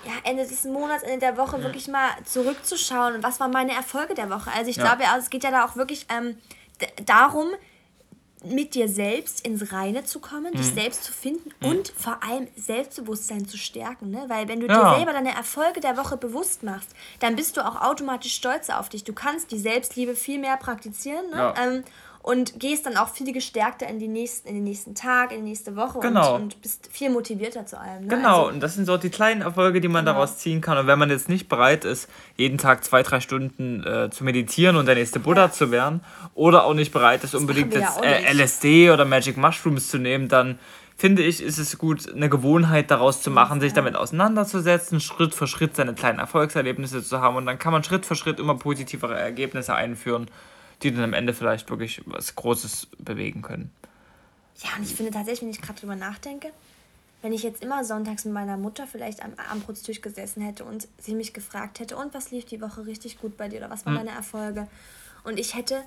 ja, 0.03 0.13
Ende 0.23 0.45
des 0.47 0.63
Monats, 0.63 1.03
Ende 1.03 1.19
der 1.19 1.37
Woche 1.37 1.61
wirklich 1.63 1.87
mal 1.87 2.09
zurückzuschauen 2.25 3.15
und 3.15 3.23
was 3.23 3.39
waren 3.39 3.51
meine 3.51 3.73
Erfolge 3.73 4.13
der 4.13 4.29
Woche. 4.29 4.51
Also 4.55 4.69
ich 4.69 4.77
Ja. 4.77 4.83
glaube, 4.85 5.03
ja, 5.03 5.17
es 5.17 5.29
geht 5.29 5.43
ja 5.43 5.51
da 5.51 5.65
auch 5.65 5.75
wirklich 5.75 6.05
ähm, 6.09 6.37
darum, 7.05 7.47
mit 8.45 8.73
dir 8.73 8.87
selbst 8.87 9.45
ins 9.45 9.73
Reine 9.73 10.05
zu 10.05 10.21
kommen, 10.21 10.53
Mhm. 10.53 10.57
dich 10.57 10.67
selbst 10.67 11.03
zu 11.03 11.11
finden 11.11 11.51
und 11.61 11.91
vor 11.97 12.23
allem 12.23 12.47
Selbstbewusstsein 12.55 13.45
zu 13.45 13.57
stärken. 13.57 14.11
Ne? 14.11 14.23
Weil 14.29 14.47
wenn 14.47 14.61
du 14.61 14.67
Ja. 14.67 14.91
dir 14.91 14.95
selber 14.97 15.11
deine 15.11 15.35
Erfolge 15.35 15.81
der 15.81 15.97
Woche 15.97 16.15
bewusst 16.15 16.63
machst, 16.63 16.89
dann 17.19 17.35
bist 17.35 17.57
du 17.57 17.65
auch 17.67 17.81
automatisch 17.81 18.33
stolzer 18.35 18.79
auf 18.79 18.87
dich. 18.87 19.03
Du 19.03 19.11
kannst 19.11 19.51
die 19.51 19.59
Selbstliebe 19.59 20.15
viel 20.15 20.39
mehr 20.39 20.55
praktizieren 20.55 21.29
ne? 21.31 21.35
Ja. 21.37 21.53
ähm, 21.61 21.83
und 22.21 22.59
gehst 22.59 22.85
dann 22.85 22.97
auch 22.97 23.09
viel 23.09 23.31
gestärkter 23.31 23.87
in, 23.87 23.97
die 23.97 24.07
nächsten, 24.07 24.47
in 24.49 24.55
den 24.55 24.63
nächsten 24.65 24.93
Tag, 24.93 25.31
in 25.31 25.37
die 25.43 25.49
nächste 25.49 25.75
Woche 25.75 25.99
Genau. 25.99 26.35
und, 26.35 26.41
und 26.41 26.61
bist 26.61 26.89
viel 26.91 27.09
motivierter 27.09 27.65
zu 27.65 27.79
allem. 27.79 28.03
Ne? 28.03 28.07
Genau, 28.15 28.39
Also, 28.41 28.49
und 28.53 28.59
das 28.61 28.75
sind 28.75 28.85
so 28.85 28.97
die 28.97 29.09
kleinen 29.09 29.41
Erfolge, 29.41 29.79
die 29.81 29.87
man 29.87 30.03
Genau. 30.05 30.15
daraus 30.17 30.37
ziehen 30.37 30.59
kann. 30.61 30.77
Und 30.77 30.87
wenn 30.87 30.99
man 30.99 31.09
jetzt 31.09 31.29
nicht 31.29 31.47
bereit 31.49 31.85
ist, 31.85 32.09
jeden 32.35 32.57
Tag 32.57 32.83
zwei, 32.83 33.03
drei 33.03 33.19
Stunden 33.21 33.83
äh, 33.85 34.09
zu 34.11 34.23
meditieren 34.23 34.75
und 34.75 34.85
der 34.85 34.95
nächste 34.95 35.19
Buddha 35.19 35.51
zu 35.51 35.71
werden, 35.71 36.01
oder 36.35 36.65
auch 36.65 36.73
nicht 36.73 36.91
bereit 36.91 37.23
ist, 37.23 37.35
unbedingt 37.35 37.73
wir 37.73 37.81
ja 37.81 37.87
jetzt 37.87 37.97
auch 37.99 38.03
äh. 38.03 38.31
LSD 38.33 38.91
oder 38.91 39.05
Magic 39.05 39.37
Mushrooms 39.37 39.87
zu 39.89 39.97
nehmen, 39.97 40.27
dann 40.27 40.59
finde 40.97 41.23
ich, 41.23 41.41
ist 41.41 41.57
es 41.57 41.77
gut, 41.77 42.13
eine 42.13 42.27
Gewohnheit 42.27 42.91
daraus 42.91 43.21
zu 43.21 43.31
machen, 43.31 43.61
sich 43.61 43.71
damit 43.71 43.95
auseinanderzusetzen, 43.95 44.99
Schritt 44.99 45.33
für 45.33 45.47
Schritt 45.47 45.75
seine 45.77 45.93
kleinen 45.93 46.19
Erfolgserlebnisse 46.19 47.01
zu 47.03 47.21
haben. 47.21 47.37
Und 47.37 47.45
dann 47.45 47.57
kann 47.57 47.71
man 47.71 47.83
Schritt 47.85 48.05
für 48.05 48.15
Schritt 48.15 48.39
immer 48.39 48.55
positivere 48.55 49.17
Ergebnisse 49.17 49.73
einführen, 49.73 50.27
die 50.83 50.91
dann 50.91 51.03
am 51.03 51.13
Ende 51.13 51.33
vielleicht 51.33 51.69
wirklich 51.69 52.01
was 52.05 52.35
Großes 52.35 52.87
bewegen 52.97 53.41
können. 53.41 53.71
ja, 54.57 54.69
und 54.77 54.83
ich 54.83 54.95
finde 54.95 55.11
tatsächlich, 55.11 55.41
wenn 55.43 55.49
ich 55.51 55.61
gerade 55.61 55.79
drüber 55.79 55.95
nachdenke, 55.95 56.51
wenn 57.21 57.33
ich 57.33 57.43
jetzt 57.43 57.61
immer 57.63 57.83
sonntags 57.83 58.25
mit 58.25 58.33
meiner 58.33 58.57
Mutter 58.57 58.87
vielleicht 58.87 59.23
am 59.23 59.33
Abendbrotstisch 59.35 60.01
gesessen 60.01 60.41
hätte 60.41 60.63
und 60.65 60.87
sie 60.97 61.15
mich 61.15 61.33
gefragt 61.33 61.79
hätte, 61.79 61.97
und 61.97 62.13
was 62.13 62.31
lief 62.31 62.45
die 62.45 62.61
Woche 62.61 62.85
richtig 62.85 63.19
gut 63.19 63.37
bei 63.37 63.49
dir 63.49 63.57
oder 63.59 63.69
was 63.69 63.85
Hm. 63.85 63.95
waren 63.95 64.05
deine 64.05 64.17
Erfolge? 64.17 64.67
Und 65.23 65.39
ich 65.39 65.55
hätte 65.55 65.83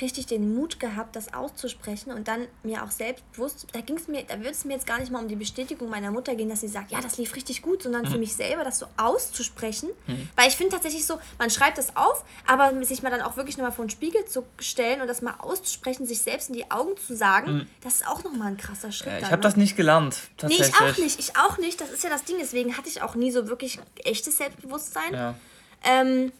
richtig 0.00 0.26
den 0.26 0.54
Mut 0.54 0.78
gehabt, 0.78 1.16
das 1.16 1.32
auszusprechen 1.32 2.12
und 2.12 2.28
dann 2.28 2.46
mir 2.62 2.84
auch 2.84 2.90
selbstbewusst, 2.90 3.66
da 3.72 3.80
ging 3.80 3.96
es 3.96 4.08
mir, 4.08 4.24
da 4.24 4.36
würde 4.36 4.50
es 4.50 4.64
mir 4.64 4.74
jetzt 4.74 4.86
gar 4.86 4.98
nicht 5.00 5.10
mal 5.10 5.22
um 5.22 5.28
die 5.28 5.36
Bestätigung 5.36 5.88
meiner 5.88 6.10
Mutter 6.10 6.34
gehen, 6.34 6.48
dass 6.48 6.60
sie 6.60 6.68
sagt, 6.68 6.90
ja, 6.90 7.00
das 7.00 7.16
lief 7.18 7.34
richtig 7.34 7.62
gut, 7.62 7.82
sondern 7.82 8.04
Hm. 8.04 8.12
für 8.12 8.18
mich 8.18 8.34
selber 8.34 8.64
das 8.64 8.78
so 8.78 8.86
auszusprechen. 8.96 9.88
Weil 10.36 10.48
ich 10.48 10.56
finde 10.56 10.72
tatsächlich 10.72 11.06
so, 11.06 11.18
man 11.38 11.50
schreibt 11.50 11.78
das 11.78 11.96
auf, 11.96 12.24
aber 12.46 12.84
sich 12.84 13.02
mal 13.02 13.10
dann 13.10 13.22
auch 13.22 13.36
wirklich 13.36 13.56
nochmal 13.56 13.72
vor 13.72 13.84
den 13.84 13.90
Spiegel 13.90 14.24
zu 14.26 14.44
stellen 14.58 15.00
und 15.00 15.08
das 15.08 15.22
mal 15.22 15.34
auszusprechen, 15.38 16.06
sich 16.06 16.20
selbst 16.20 16.48
in 16.48 16.54
die 16.54 16.70
Augen 16.70 16.96
zu 16.96 17.16
sagen, 17.16 17.66
das 17.82 17.96
ist 17.96 18.06
auch 18.06 18.22
nochmal 18.22 18.48
ein 18.48 18.56
krasser 18.56 18.92
Schritt. 18.92 19.12
Ja, 19.12 19.18
ich 19.18 19.24
habe 19.24 19.36
ne? 19.36 19.40
das 19.40 19.56
nicht 19.56 19.76
gelernt, 19.76 20.16
Nee, 20.42 20.54
ich 20.54 20.74
auch 20.74 20.96
nicht. 20.98 21.18
Ich 21.18 21.36
auch 21.36 21.58
nicht. 21.58 21.80
Das 21.80 21.90
ist 21.90 22.04
ja 22.04 22.10
das 22.10 22.24
Ding. 22.24 22.36
Deswegen 22.40 22.76
hatte 22.76 22.88
ich 22.88 23.02
auch 23.02 23.14
nie 23.14 23.30
so 23.30 23.48
wirklich 23.48 23.78
echtes 24.04 24.36
Selbstbewusstsein. 24.38 25.12
Ja. 25.12 25.34
Ähm, 25.84 26.32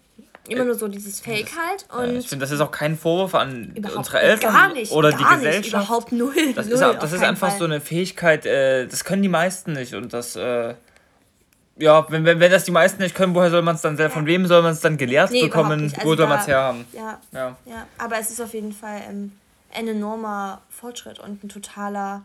immer 0.48 0.64
nur 0.64 0.74
so 0.74 0.88
dieses 0.88 1.20
Fake 1.20 1.50
halt. 1.56 1.86
Ja, 1.90 1.96
Und 1.98 2.16
ich 2.16 2.28
finde, 2.28 2.44
das 2.44 2.50
ist 2.52 2.60
auch 2.60 2.70
kein 2.70 2.96
Vorwurf 2.98 3.34
an 3.34 3.74
unsere 3.96 4.20
Eltern 4.20 4.52
gar 4.52 4.72
nicht. 4.72 4.92
oder 4.92 5.10
gar 5.10 5.18
die 5.18 5.24
nicht, 5.24 5.44
Gesellschaft. 5.44 5.86
Überhaupt 5.86 6.12
null. 6.12 6.34
Das 6.54 6.66
null, 6.66 6.74
ist, 6.74 7.02
das 7.02 7.12
ist 7.12 7.22
einfach 7.22 7.48
Fall. 7.50 7.58
so 7.58 7.64
eine 7.64 7.80
Fähigkeit, 7.80 8.46
äh, 8.46 8.86
das 8.86 9.04
können 9.04 9.22
die 9.22 9.28
meisten 9.28 9.72
nicht. 9.72 9.94
Und 9.94 10.12
das, 10.12 10.36
äh, 10.36 10.74
ja, 11.78 12.06
wenn, 12.10 12.24
wenn, 12.24 12.40
wenn 12.40 12.50
das 12.50 12.64
die 12.64 12.70
meisten 12.70 13.02
nicht 13.02 13.14
können, 13.14 13.34
woher 13.34 13.50
soll 13.50 13.62
man 13.62 13.74
es 13.76 13.82
dann, 13.82 13.96
von 14.10 14.26
wem 14.26 14.46
soll 14.46 14.62
man 14.62 14.72
es 14.72 14.80
dann 14.80 14.96
gelehrt 14.96 15.30
Nee, 15.30 15.42
bekommen? 15.42 15.82
nicht. 15.84 15.96
Wo 15.96 16.10
Also 16.10 16.16
soll 16.22 16.26
man 16.28 16.40
es 16.40 16.46
herhaben? 16.46 16.84
Ja, 16.92 17.20
Ja. 17.32 17.56
ja, 17.66 17.86
aber 17.98 18.18
es 18.18 18.30
ist 18.30 18.40
auf 18.40 18.54
jeden 18.54 18.72
Fall 18.72 19.02
ähm, 19.08 19.32
ein 19.74 19.88
enormer 19.88 20.62
Fortschritt 20.70 21.18
und 21.18 21.44
ein 21.44 21.48
totaler. 21.48 22.22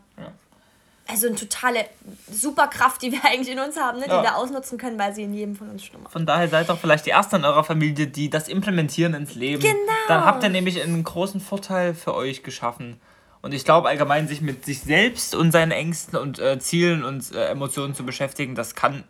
Also 1.12 1.28
eine 1.28 1.36
totale 1.36 1.86
Superkraft, 2.32 3.01
die 3.01 3.12
wir 3.12 3.24
eigentlich 3.26 3.49
in 3.49 3.59
uns 3.59 3.78
haben, 3.78 3.99
ne? 3.99 4.05
die 4.05 4.12
Ja. 4.12 4.24
wir 4.24 4.38
ausnutzen 4.38 4.78
können, 4.78 4.97
weil 4.97 5.14
sie 5.14 5.24
in 5.24 5.34
jedem 5.34 5.55
von 5.55 5.70
uns 5.70 5.84
schlummert. 5.84 6.12
Von 6.12 6.26
daher 6.26 6.47
seid 6.47 6.70
doch 6.70 6.80
vielleicht 6.80 7.05
die 7.05 7.09
Ersten 7.12 7.38
in 7.38 7.45
eurer 7.45 7.64
Familie, 7.64 8.07
die 8.07 8.30
das 8.30 8.47
implementieren 8.47 9.14
ins 9.14 9.36
Leben. 9.36 9.62
Genau. 9.62 9.76
Dann 10.07 10.26
habt 10.26 10.41
ihr 10.43 10.49
nämlich 10.49 10.82
einen 10.82 11.03
großen 11.03 11.41
Vorteil 11.41 11.93
für 11.93 12.16
euch 12.16 12.43
geschaffen. 12.43 12.99
Und 13.41 13.53
ich 13.53 13.66
glaube 13.66 13.89
allgemein, 13.89 14.28
sich 14.28 14.41
mit 14.41 14.66
sich 14.66 14.82
selbst 14.82 15.36
und 15.36 15.51
seinen 15.51 15.72
Ängsten 15.72 16.18
und 16.18 16.39
äh, 16.39 16.59
Zielen 16.59 17.03
und 17.03 17.34
äh, 17.34 17.47
Emotionen 17.47 17.95
zu 17.95 18.05
beschäftigen, 18.05 18.55
das 18.55 18.76
kann 18.76 19.03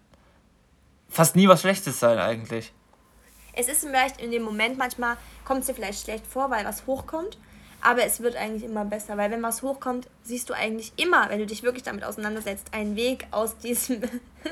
fast 1.09 1.35
nie 1.35 1.47
was 1.47 1.61
Schlechtes 1.61 1.99
sein 1.99 2.17
eigentlich. 2.17 2.71
Es 3.53 3.67
ist 3.67 3.85
vielleicht 3.85 4.21
in 4.21 4.31
dem 4.31 4.43
Moment 4.43 4.77
manchmal, 4.77 5.17
kommt 5.43 5.61
es 5.61 5.67
dir 5.67 5.73
vielleicht 5.73 6.03
schlecht 6.05 6.25
vor, 6.25 6.49
weil 6.49 6.63
was 6.65 6.87
hochkommt, 6.87 7.37
aber 7.81 8.03
es 8.03 8.21
wird 8.21 8.35
eigentlich 8.35 8.63
immer 8.63 8.85
besser, 8.85 9.17
weil 9.17 9.31
wenn 9.31 9.41
was 9.43 9.61
hochkommt, 9.61 10.07
siehst 10.23 10.49
du 10.49 10.53
eigentlich 10.53 10.91
immer, 10.97 11.29
wenn 11.29 11.39
du 11.39 11.45
dich 11.45 11.63
wirklich 11.63 11.83
damit 11.83 12.03
auseinandersetzt, 12.03 12.67
einen 12.73 12.95
Weg 12.95 13.27
aus 13.31 13.57
diesem, 13.57 14.01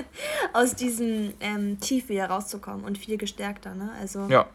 aus 0.54 0.76
diesem 0.76 1.34
ähm, 1.40 1.80
Tief 1.80 2.10
wieder 2.10 2.28
rauszukommen 2.30 2.84
und 2.84 2.98
viel 2.98 3.18
gestärkter. 3.18 3.76
Ne? 3.76 3.92
Also 4.02 4.26
Ja. 4.30 4.48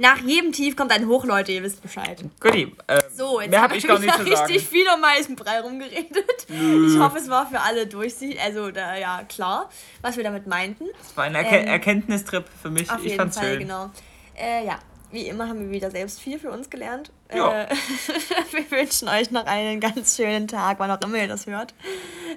nach 0.00 0.18
jedem 0.18 0.52
Tief 0.52 0.76
kommt 0.76 0.92
ein 0.92 1.06
Hoch, 1.08 1.24
Leute, 1.24 1.52
ihr 1.52 1.62
wisst 1.62 1.80
Bescheid. 1.82 2.22
Guti. 2.40 2.74
Äh, 2.86 3.00
So, 3.10 3.40
jetzt 3.40 3.56
habe 3.56 3.76
ich 3.76 3.84
wir 3.84 3.88
gar 3.88 3.98
nicht 3.98 4.18
wieder 4.18 4.36
sagen. 4.36 4.52
richtig 4.52 4.68
viel 4.68 4.86
um 4.94 5.02
heißen 5.04 5.34
Brei 5.34 5.60
rumgeredet. 5.60 6.46
Ich 6.48 6.98
hoffe, 6.98 7.18
es 7.18 7.28
war 7.30 7.46
für 7.48 7.60
alle 7.60 7.86
durchsichtig, 7.86 8.38
also 8.40 8.70
da, 8.70 8.96
ja, 8.96 9.22
klar, 9.28 9.70
was 10.02 10.16
wir 10.16 10.24
damit 10.24 10.46
meinten. 10.46 10.84
Das 10.98 11.16
war 11.16 11.24
ein 11.24 11.34
Erken 11.34 11.54
Ähm, 11.54 11.66
Erkenntnistrip 11.68 12.44
für 12.62 12.68
mich. 12.70 12.90
Auf 12.90 12.98
ich 12.98 13.04
jeden 13.04 13.16
fand's 13.16 13.38
Fall, 13.38 13.50
schön. 13.52 13.58
genau. 13.60 13.90
Äh, 14.36 14.66
ja, 14.66 14.78
wie 15.10 15.26
immer 15.26 15.48
haben 15.48 15.60
wir 15.60 15.70
wieder 15.70 15.90
selbst 15.90 16.20
viel 16.20 16.38
für 16.38 16.50
uns 16.50 16.70
gelernt. 16.70 17.10
Ja. 17.34 17.64
Äh, 17.64 17.68
wir 18.52 18.70
wünschen 18.70 19.08
euch 19.08 19.30
noch 19.30 19.46
einen 19.46 19.80
ganz 19.80 20.16
schönen 20.16 20.48
Tag, 20.48 20.78
wann 20.78 20.90
auch 20.90 21.00
immer 21.02 21.18
ihr 21.18 21.28
das 21.28 21.46
hört. 21.46 21.74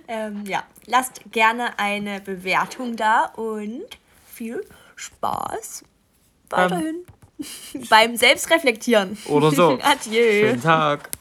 Ähm, 0.08 0.46
ja, 0.46 0.64
lasst 0.88 1.22
gerne 1.32 1.78
eine 1.78 2.22
Bewertung 2.22 2.96
da 2.96 3.26
und 3.26 3.86
viel 4.26 4.66
Spaß 4.96 5.84
weiterhin 6.50 7.06
beim 7.90 8.16
Selbstreflektieren. 8.16 9.18
Oder 9.26 9.52
so. 9.52 9.80
Adieu. 9.84 10.48
Schönen 10.48 10.62
Tag. 10.62 11.12